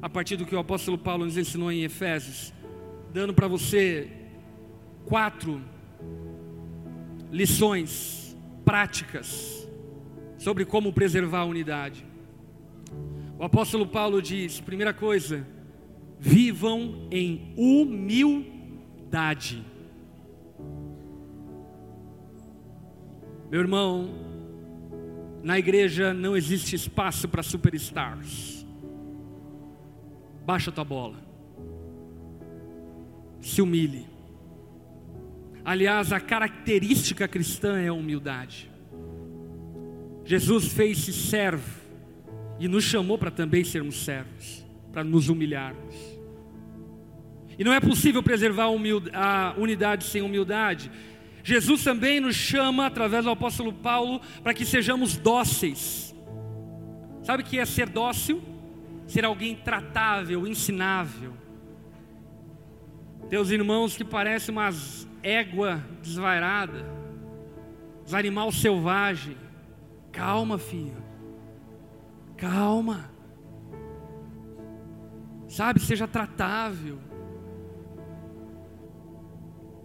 a 0.00 0.08
partir 0.08 0.36
do 0.36 0.46
que 0.46 0.54
o 0.54 0.58
apóstolo 0.58 0.96
Paulo 0.96 1.26
nos 1.26 1.36
ensinou 1.36 1.70
em 1.70 1.84
Efésios, 1.84 2.54
dando 3.12 3.34
para 3.34 3.46
você 3.46 4.10
quatro 5.04 5.60
lições 7.30 8.34
práticas 8.64 9.68
sobre 10.38 10.64
como 10.64 10.90
preservar 10.90 11.40
a 11.40 11.44
unidade. 11.44 12.02
O 13.38 13.44
apóstolo 13.44 13.86
Paulo 13.86 14.22
diz: 14.22 14.58
primeira 14.58 14.94
coisa, 14.94 15.46
vivam 16.20 17.08
em 17.10 17.54
humildade. 17.56 19.64
Meu 23.50 23.60
irmão, 23.60 24.10
na 25.42 25.58
igreja 25.58 26.12
não 26.12 26.36
existe 26.36 26.76
espaço 26.76 27.26
para 27.26 27.42
superstars. 27.42 28.66
Baixa 30.44 30.70
tua 30.70 30.84
bola. 30.84 31.16
Se 33.40 33.62
humilhe. 33.62 34.06
Aliás, 35.64 36.12
a 36.12 36.20
característica 36.20 37.26
cristã 37.26 37.80
é 37.80 37.88
a 37.88 37.92
humildade. 37.92 38.70
Jesus 40.24 40.68
fez-se 40.68 41.12
servo 41.12 41.80
e 42.58 42.68
nos 42.68 42.84
chamou 42.84 43.16
para 43.16 43.30
também 43.30 43.64
sermos 43.64 44.04
servos, 44.04 44.64
para 44.92 45.02
nos 45.02 45.28
humilharmos. 45.28 46.09
E 47.60 47.64
não 47.64 47.74
é 47.74 47.78
possível 47.78 48.22
preservar 48.22 48.68
a 49.12 49.54
unidade 49.58 50.04
sem 50.04 50.22
humildade. 50.22 50.90
Jesus 51.44 51.84
também 51.84 52.18
nos 52.18 52.34
chama, 52.34 52.86
através 52.86 53.26
do 53.26 53.30
apóstolo 53.30 53.70
Paulo, 53.70 54.18
para 54.42 54.54
que 54.54 54.64
sejamos 54.64 55.18
dóceis. 55.18 56.16
Sabe 57.22 57.42
o 57.42 57.46
que 57.46 57.58
é 57.58 57.66
ser 57.66 57.90
dócil? 57.90 58.42
Ser 59.06 59.26
alguém 59.26 59.54
tratável, 59.54 60.46
ensinável. 60.46 61.34
Teus 63.28 63.50
irmãos 63.50 63.94
que 63.94 64.06
parecem 64.06 64.54
umas 64.54 65.06
égua 65.22 65.84
desvairada, 66.02 66.86
os 68.06 68.14
animal 68.14 68.50
selvagem. 68.52 69.36
Calma, 70.10 70.56
filho. 70.56 71.04
Calma. 72.38 73.10
Sabe, 75.46 75.78
seja 75.78 76.08
tratável. 76.08 77.09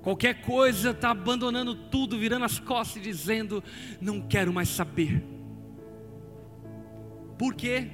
Qualquer 0.06 0.44
coisa 0.44 0.92
está 0.92 1.10
abandonando 1.10 1.74
tudo, 1.74 2.16
virando 2.16 2.46
as 2.46 2.60
costas 2.60 2.98
e 2.98 3.00
dizendo: 3.00 3.64
Não 4.00 4.22
quero 4.22 4.54
mais 4.54 4.70
saber. 4.70 5.24
Por 7.40 7.56
quê? 7.56 7.90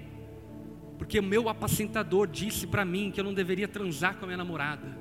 Porque 0.97 1.17
o 1.19 1.23
meu 1.23 1.47
apacentador 1.47 2.27
disse 2.27 2.67
para 2.67 2.83
mim 2.83 3.11
que 3.11 3.21
eu 3.21 3.23
não 3.23 3.33
deveria 3.33 3.65
transar 3.65 4.17
com 4.17 4.25
a 4.25 4.27
minha 4.27 4.35
namorada. 4.35 4.97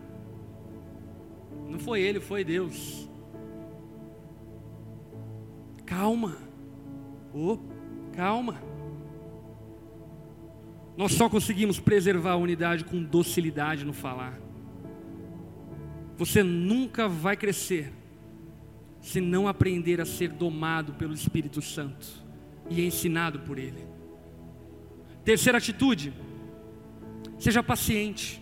Não 1.68 1.80
foi 1.80 2.00
ele, 2.00 2.20
foi 2.20 2.44
Deus. 2.44 3.08
Calma. 5.84 6.36
Oh, 7.34 7.58
calma. 8.12 8.62
Nós 10.96 11.10
só 11.14 11.28
conseguimos 11.28 11.80
preservar 11.80 12.30
a 12.30 12.36
unidade 12.36 12.84
com 12.84 13.02
docilidade 13.02 13.84
no 13.84 13.92
falar. 13.92 14.49
Você 16.20 16.42
nunca 16.42 17.08
vai 17.08 17.34
crescer 17.34 17.90
se 19.00 19.22
não 19.22 19.48
aprender 19.48 20.02
a 20.02 20.04
ser 20.04 20.28
domado 20.28 20.92
pelo 20.92 21.14
Espírito 21.14 21.62
Santo 21.62 22.06
e 22.68 22.84
ensinado 22.84 23.40
por 23.40 23.58
Ele. 23.58 23.86
Terceira 25.24 25.56
atitude, 25.56 26.12
seja 27.38 27.62
paciente. 27.62 28.38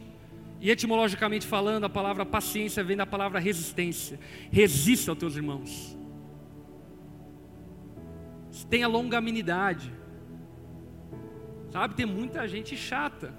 E 0.61 0.73
etimologicamente 0.73 1.47
falando, 1.47 1.85
a 1.85 1.89
palavra 1.89 2.27
paciência 2.27 2.83
vem 2.83 2.97
da 2.97 3.07
palavra 3.07 3.39
resistência. 3.39 4.19
Resista 4.51 5.13
aos 5.13 5.19
teus 5.21 5.37
irmãos. 5.37 5.97
Tenha 8.69 8.89
longanimidade. 8.89 9.93
Sabe, 11.71 11.95
tem 11.95 12.07
muita 12.07 12.49
gente 12.49 12.77
chata. 12.77 13.33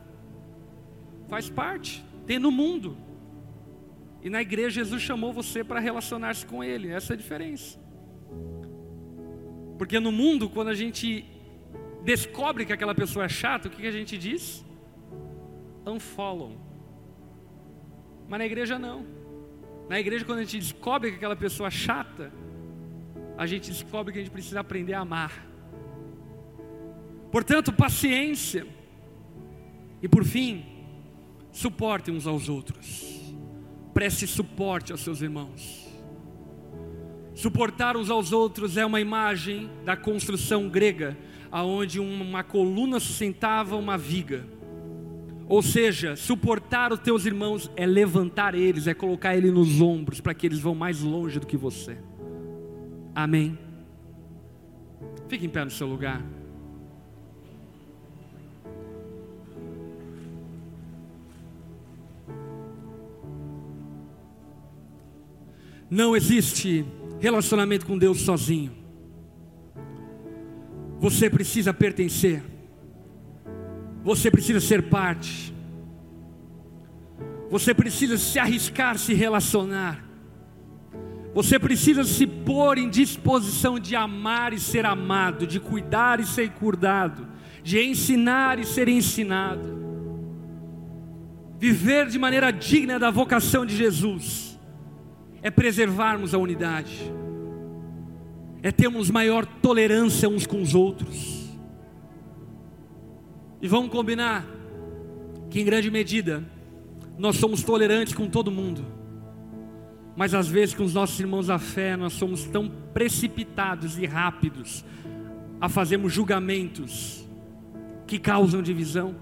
Faz 1.28 1.50
parte. 1.50 2.02
Tem 2.26 2.40
no 2.40 2.52
mundo. 2.52 3.09
E 4.22 4.30
na 4.30 4.42
igreja 4.42 4.82
Jesus 4.82 5.02
chamou 5.02 5.32
você 5.32 5.64
para 5.64 5.80
relacionar-se 5.80 6.46
com 6.46 6.64
Ele. 6.64 6.90
Essa 6.90 7.14
é 7.14 7.16
a 7.16 7.18
diferença. 7.18 7.80
Porque 9.78 10.00
no 10.00 10.12
mundo, 10.12 10.50
quando 10.50 10.68
a 10.68 10.74
gente 10.74 11.26
descobre 12.04 12.66
que 12.66 12.74
aquela 12.74 12.94
pessoa 12.94 13.26
é 13.26 13.30
chata, 13.30 13.70
o 13.70 13.72
que 13.72 13.88
a 13.88 13.92
gente 13.92 14.18
diz? 14.18 14.66
Unfollow. 15.86 16.58
Mas 18.28 18.40
na 18.40 18.46
igreja 18.46 18.78
não. 18.78 19.06
Na 19.88 20.00
igreja, 20.00 20.26
quando 20.26 20.40
a 20.40 20.44
gente 20.44 20.60
descobre 20.60 21.12
que 21.12 21.18
aquela 21.18 21.36
pessoa 21.36 21.68
é 21.68 21.72
chata, 21.72 22.32
a 23.38 23.46
gente 23.48 23.72
descobre 23.72 24.12
que 24.12 24.20
a 24.20 24.22
gente 24.22 24.32
precisa 24.32 24.60
aprender 24.60 24.94
a 24.94 25.00
amar. 25.00 25.48
Portanto, 27.32 27.72
paciência. 27.72 28.68
E 30.02 30.08
por 30.08 30.26
fim, 30.26 30.66
suporte 31.52 32.12
uns 32.12 32.28
aos 32.28 32.50
outros 32.50 33.19
preste 34.00 34.26
suporte 34.26 34.94
aos 34.94 35.02
seus 35.02 35.22
irmãos. 35.22 35.86
Suportar 37.36 37.98
uns 37.98 38.10
aos 38.10 38.32
outros 38.32 38.78
é 38.78 38.86
uma 38.86 39.02
imagem 39.02 39.70
da 39.84 39.98
construção 39.98 40.70
grega, 40.70 41.18
aonde 41.52 42.00
uma 42.00 42.42
coluna 42.42 42.98
sustentava 43.02 43.76
uma 43.76 43.98
viga. 43.98 44.48
Ou 45.50 45.62
seja, 45.62 46.16
suportar 46.16 46.94
os 46.94 47.00
teus 47.00 47.26
irmãos 47.26 47.70
é 47.76 47.86
levantar 47.86 48.56
eles, 48.56 48.88
é 48.88 48.94
colocar 48.94 49.36
eles 49.36 49.52
nos 49.52 49.82
ombros 49.82 50.22
para 50.22 50.34
que 50.34 50.48
eles 50.48 50.60
vão 50.60 50.74
mais 50.74 51.02
longe 51.02 51.38
do 51.38 51.46
que 51.46 51.58
você. 51.58 51.98
Amém. 53.14 53.60
Fique 55.28 55.46
em 55.46 55.50
pé 55.50 55.66
no 55.66 55.72
seu 55.72 55.88
lugar. 55.88 56.24
Não 65.90 66.16
existe 66.16 66.86
relacionamento 67.20 67.86
com 67.86 67.98
Deus 67.98 68.22
sozinho. 68.22 68.72
Você 71.00 71.30
precisa 71.30 71.74
pertencer. 71.74 72.44
Você 74.04 74.30
precisa 74.30 74.60
ser 74.60 74.84
parte. 74.84 75.54
Você 77.50 77.74
precisa 77.74 78.18
se 78.18 78.38
arriscar, 78.38 79.00
se 79.00 79.14
relacionar. 79.14 80.06
Você 81.34 81.58
precisa 81.58 82.04
se 82.04 82.28
pôr 82.28 82.78
em 82.78 82.90
disposição 82.90 83.80
de 83.80 83.96
amar 83.96 84.54
e 84.54 84.60
ser 84.60 84.86
amado, 84.86 85.48
de 85.48 85.60
cuidar 85.60 86.20
e 86.20 86.26
ser 86.26 86.52
cuidado, 86.52 87.28
de 87.64 87.82
ensinar 87.82 88.60
e 88.60 88.66
ser 88.66 88.88
ensinado. 88.88 89.80
Viver 91.58 92.08
de 92.08 92.20
maneira 92.20 92.52
digna 92.52 93.00
da 93.00 93.10
vocação 93.10 93.66
de 93.66 93.76
Jesus 93.76 94.49
é 95.42 95.50
preservarmos 95.50 96.34
a 96.34 96.38
unidade, 96.38 97.12
é 98.62 98.72
termos 98.72 99.10
maior 99.10 99.46
tolerância 99.46 100.28
uns 100.28 100.46
com 100.46 100.62
os 100.62 100.76
outros. 100.76 101.50
E 103.62 103.68
vamos 103.68 103.90
combinar 103.90 104.46
que, 105.50 105.62
em 105.62 105.66
grande 105.66 105.90
medida, 105.90 106.44
nós 107.18 107.38
somos 107.38 107.64
tolerantes 107.64 108.14
com 108.14 108.28
todo 108.28 108.52
mundo, 108.52 108.86
mas 110.16 110.34
às 110.34 110.48
vezes 110.48 110.76
com 110.76 110.84
os 110.84 110.94
nossos 110.94 111.20
irmãos 111.20 111.48
da 111.48 111.58
fé, 111.58 111.96
nós 111.96 112.14
somos 112.14 112.44
tão 112.46 112.70
precipitados 112.94 113.98
e 113.98 114.06
rápidos 114.06 114.84
a 115.62 115.70
fazermos 115.70 116.12
julgamentos 116.14 117.26
que 118.06 118.20
causam 118.20 118.62
divisão. 118.62 119.16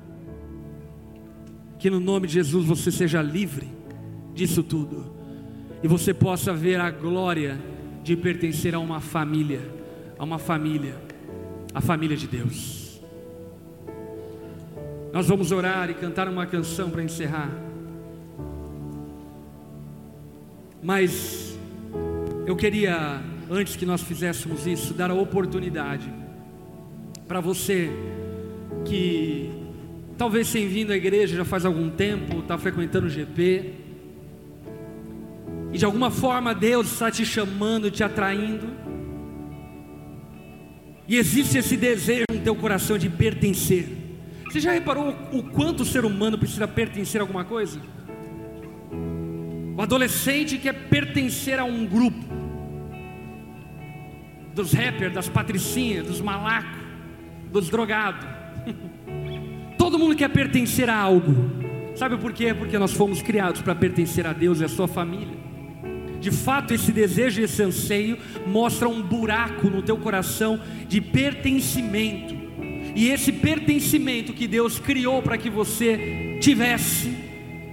Que 1.78 1.92
no 1.92 2.00
nome 2.00 2.26
de 2.26 2.34
Jesus 2.34 2.66
você 2.66 2.92
seja 2.92 3.22
livre 3.22 3.68
disso 4.34 4.64
tudo 4.64 5.17
e 5.84 5.88
você 5.88 6.14
possa 6.14 6.54
ver 6.54 6.80
a 6.80 6.90
glória 6.90 7.58
de 8.04 8.16
pertencer 8.16 8.74
a 8.74 8.80
uma 8.80 9.00
família, 9.00 9.62
a 10.18 10.24
uma 10.24 10.40
família, 10.40 10.96
a 11.74 11.82
família 11.82 12.18
de 12.18 12.28
Deus. 12.28 13.02
Nós 15.14 15.28
vamos 15.28 15.52
orar 15.52 15.90
e 15.90 15.94
cantar 15.94 16.28
uma 16.28 16.46
canção 16.46 16.90
para 16.90 17.04
encerrar. 17.04 17.50
Mas 20.82 21.58
eu 22.46 22.56
queria, 22.56 23.22
antes 23.50 23.76
que 23.76 23.86
nós 23.86 24.02
fizéssemos 24.02 24.66
isso, 24.66 24.94
dar 24.94 25.12
a 25.12 25.14
oportunidade 25.14 26.12
para 27.28 27.42
você 27.42 27.92
que 28.86 29.52
talvez 30.18 30.48
sem 30.48 30.68
vindo 30.68 30.92
à 30.92 30.96
igreja 30.96 31.36
já 31.36 31.46
faz 31.46 31.66
algum 31.66 31.90
tempo, 31.90 32.40
está 32.40 32.58
frequentando 32.58 33.08
o 33.08 33.10
GP, 33.10 33.74
e 35.78 35.80
de 35.80 35.86
alguma 35.86 36.10
forma 36.10 36.56
Deus 36.56 36.92
está 36.92 37.12
te 37.12 37.24
chamando, 37.24 37.92
te 37.92 38.04
atraindo. 38.04 38.68
E 41.08 41.16
existe 41.16 41.60
esse 41.60 41.78
desejo 41.78 42.26
no 42.34 42.40
teu 42.40 42.56
coração 42.56 42.98
de 42.98 43.08
pertencer. 43.08 43.88
Você 44.46 44.60
já 44.60 44.72
reparou 44.72 45.16
o 45.32 45.44
quanto 45.44 45.82
o 45.82 45.86
ser 45.86 46.04
humano 46.04 46.36
precisa 46.36 46.68
pertencer 46.68 47.22
a 47.22 47.24
alguma 47.24 47.46
coisa? 47.46 47.80
O 49.78 49.80
adolescente 49.80 50.58
quer 50.58 50.74
pertencer 50.90 51.60
a 51.60 51.64
um 51.64 51.86
grupo. 51.86 52.26
Dos 54.56 54.74
rappers, 54.74 55.14
das 55.14 55.30
patricinhas, 55.30 56.08
dos 56.08 56.20
malacos, 56.20 56.82
dos 57.52 57.70
drogados. 57.70 58.26
Todo 59.78 60.00
mundo 60.00 60.16
quer 60.16 60.30
pertencer 60.30 60.90
a 60.90 60.98
algo. 60.98 61.36
Sabe 61.96 62.18
por 62.18 62.34
quê? 62.34 62.52
Porque 62.52 62.80
nós 62.80 62.94
fomos 62.94 63.22
criados 63.22 63.62
para 63.62 63.76
pertencer 63.76 64.26
a 64.26 64.34
Deus 64.34 64.60
e 64.60 64.66
a 64.66 64.68
sua 64.68 64.88
família. 64.88 65.47
De 66.20 66.32
fato, 66.32 66.74
esse 66.74 66.92
desejo 66.92 67.42
e 67.42 67.44
esse 67.44 67.62
anseio 67.62 68.18
mostra 68.46 68.90
um 68.90 69.02
buraco 69.02 69.70
no 69.70 69.82
teu 69.82 69.98
coração 69.98 70.60
de 70.88 71.00
pertencimento. 71.00 72.36
E 72.96 73.10
esse 73.10 73.32
pertencimento 73.32 74.34
que 74.34 74.48
Deus 74.48 74.80
criou 74.80 75.22
para 75.22 75.38
que 75.38 75.50
você 75.50 76.38
tivesse 76.42 77.28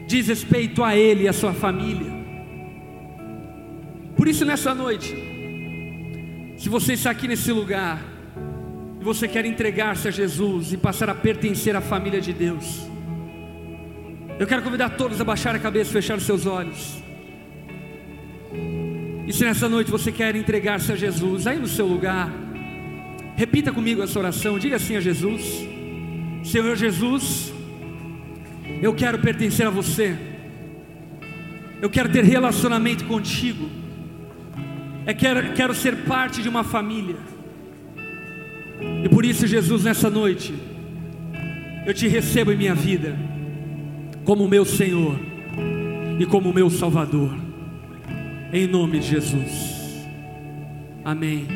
diz 0.07 0.28
respeito 0.28 0.84
a 0.84 0.97
Ele 0.97 1.24
e 1.24 1.28
a 1.28 1.32
sua 1.32 1.53
família. 1.53 2.12
por 4.16 4.28
isso, 4.28 4.45
nessa 4.45 4.74
noite, 4.74 5.14
se 6.57 6.68
você 6.68 6.95
está 6.95 7.11
aqui 7.11 7.26
nesse 7.26 7.53
lugar, 7.53 8.03
e 9.01 9.05
você 9.05 9.28
quer 9.28 9.45
entregar-se 9.45 10.09
a 10.09 10.11
Jesus 10.11 10.72
e 10.72 10.78
passar 10.78 11.11
a 11.11 11.14
pertencer 11.14 11.76
à 11.76 11.80
família 11.80 12.20
de 12.20 12.32
Deus, 12.32 12.88
eu 14.38 14.47
quero 14.47 14.62
convidar 14.62 14.90
todos 14.90 15.20
a 15.20 15.24
baixar 15.24 15.55
a 15.55 15.59
cabeça 15.59 15.90
e 15.90 15.92
fechar 15.92 16.16
os 16.16 16.24
seus 16.24 16.47
olhos. 16.47 17.04
E 19.27 19.33
se 19.33 19.45
nessa 19.45 19.68
noite 19.68 19.91
você 19.91 20.12
quer 20.12 20.37
entregar-se 20.37 20.93
a 20.93 20.97
Jesus, 20.97 21.47
aí 21.47 21.59
no 21.59 21.66
seu 21.66 21.87
lugar, 21.87 22.31
repita 23.37 23.72
comigo 23.72 24.03
essa 24.03 24.18
oração, 24.18 24.59
diga 24.59 24.77
assim 24.77 24.97
a 24.97 25.01
Jesus: 25.01 25.43
Senhor 26.43 26.77
Jesus, 26.77 27.53
eu 28.83 28.95
quero 28.95 29.18
pertencer 29.18 29.66
a 29.66 29.70
você, 29.70 30.16
eu 31.81 31.89
quero 31.89 32.11
ter 32.11 32.25
relacionamento 32.25 33.05
contigo, 33.07 33.68
eu 35.07 35.14
quero, 35.14 35.53
quero 35.55 35.75
ser 35.75 36.05
parte 36.05 36.43
de 36.43 36.49
uma 36.49 36.62
família, 36.62 37.16
e 39.03 39.09
por 39.09 39.25
isso, 39.25 39.47
Jesus, 39.47 39.85
nessa 39.85 40.11
noite, 40.11 40.55
eu 41.87 41.95
te 41.95 42.09
recebo 42.09 42.53
em 42.53 42.57
minha 42.57 42.75
vida 42.75 43.16
como 44.25 44.49
meu 44.49 44.64
Senhor 44.64 45.18
e 46.18 46.27
como 46.27 46.53
meu 46.53 46.70
Salvador, 46.70 47.31
em 48.53 48.66
nome 48.66 49.01
de 49.01 49.09
Jesus, 49.09 50.07
amém. 51.05 51.47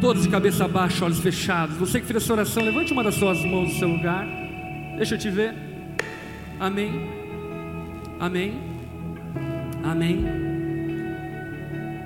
Todos 0.00 0.22
de 0.22 0.28
cabeça 0.28 0.66
baixa, 0.66 1.04
olhos 1.04 1.18
fechados. 1.18 1.76
Você 1.76 2.00
que 2.00 2.06
fez 2.06 2.22
essa 2.22 2.32
oração, 2.32 2.62
levante 2.62 2.92
uma 2.92 3.04
das 3.04 3.16
suas 3.16 3.44
mãos 3.44 3.70
do 3.70 3.78
seu 3.78 3.88
lugar. 3.88 4.26
Deixa 4.96 5.14
eu 5.14 5.18
te 5.18 5.28
ver. 5.28 5.54
Amém. 6.58 6.90
Amém. 8.18 8.54
Amém. 9.82 10.24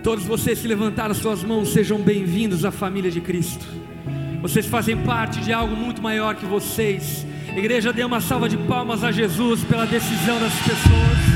Todos 0.03 0.25
vocês 0.25 0.61
que 0.61 0.69
levantaram 0.69 1.13
as 1.13 1.19
suas 1.19 1.43
mãos, 1.43 1.69
sejam 1.71 1.99
bem-vindos 1.99 2.65
à 2.65 2.71
família 2.71 3.11
de 3.11 3.21
Cristo. 3.21 3.67
Vocês 4.43 4.67
fazem 4.67 4.97
parte 4.99 5.41
de 5.41 5.53
algo 5.53 5.75
muito 5.75 6.03
maior 6.03 6.35
que 6.35 6.45
vocês. 6.45 7.27
Igreja, 7.57 7.93
dê 7.93 8.05
uma 8.05 8.21
salva 8.21 8.49
de 8.49 8.57
palmas 8.57 9.03
a 9.03 9.11
Jesus 9.11 9.65
pela 9.65 9.87
decisão 9.87 10.39
das 10.39 10.53
pessoas. 10.55 11.34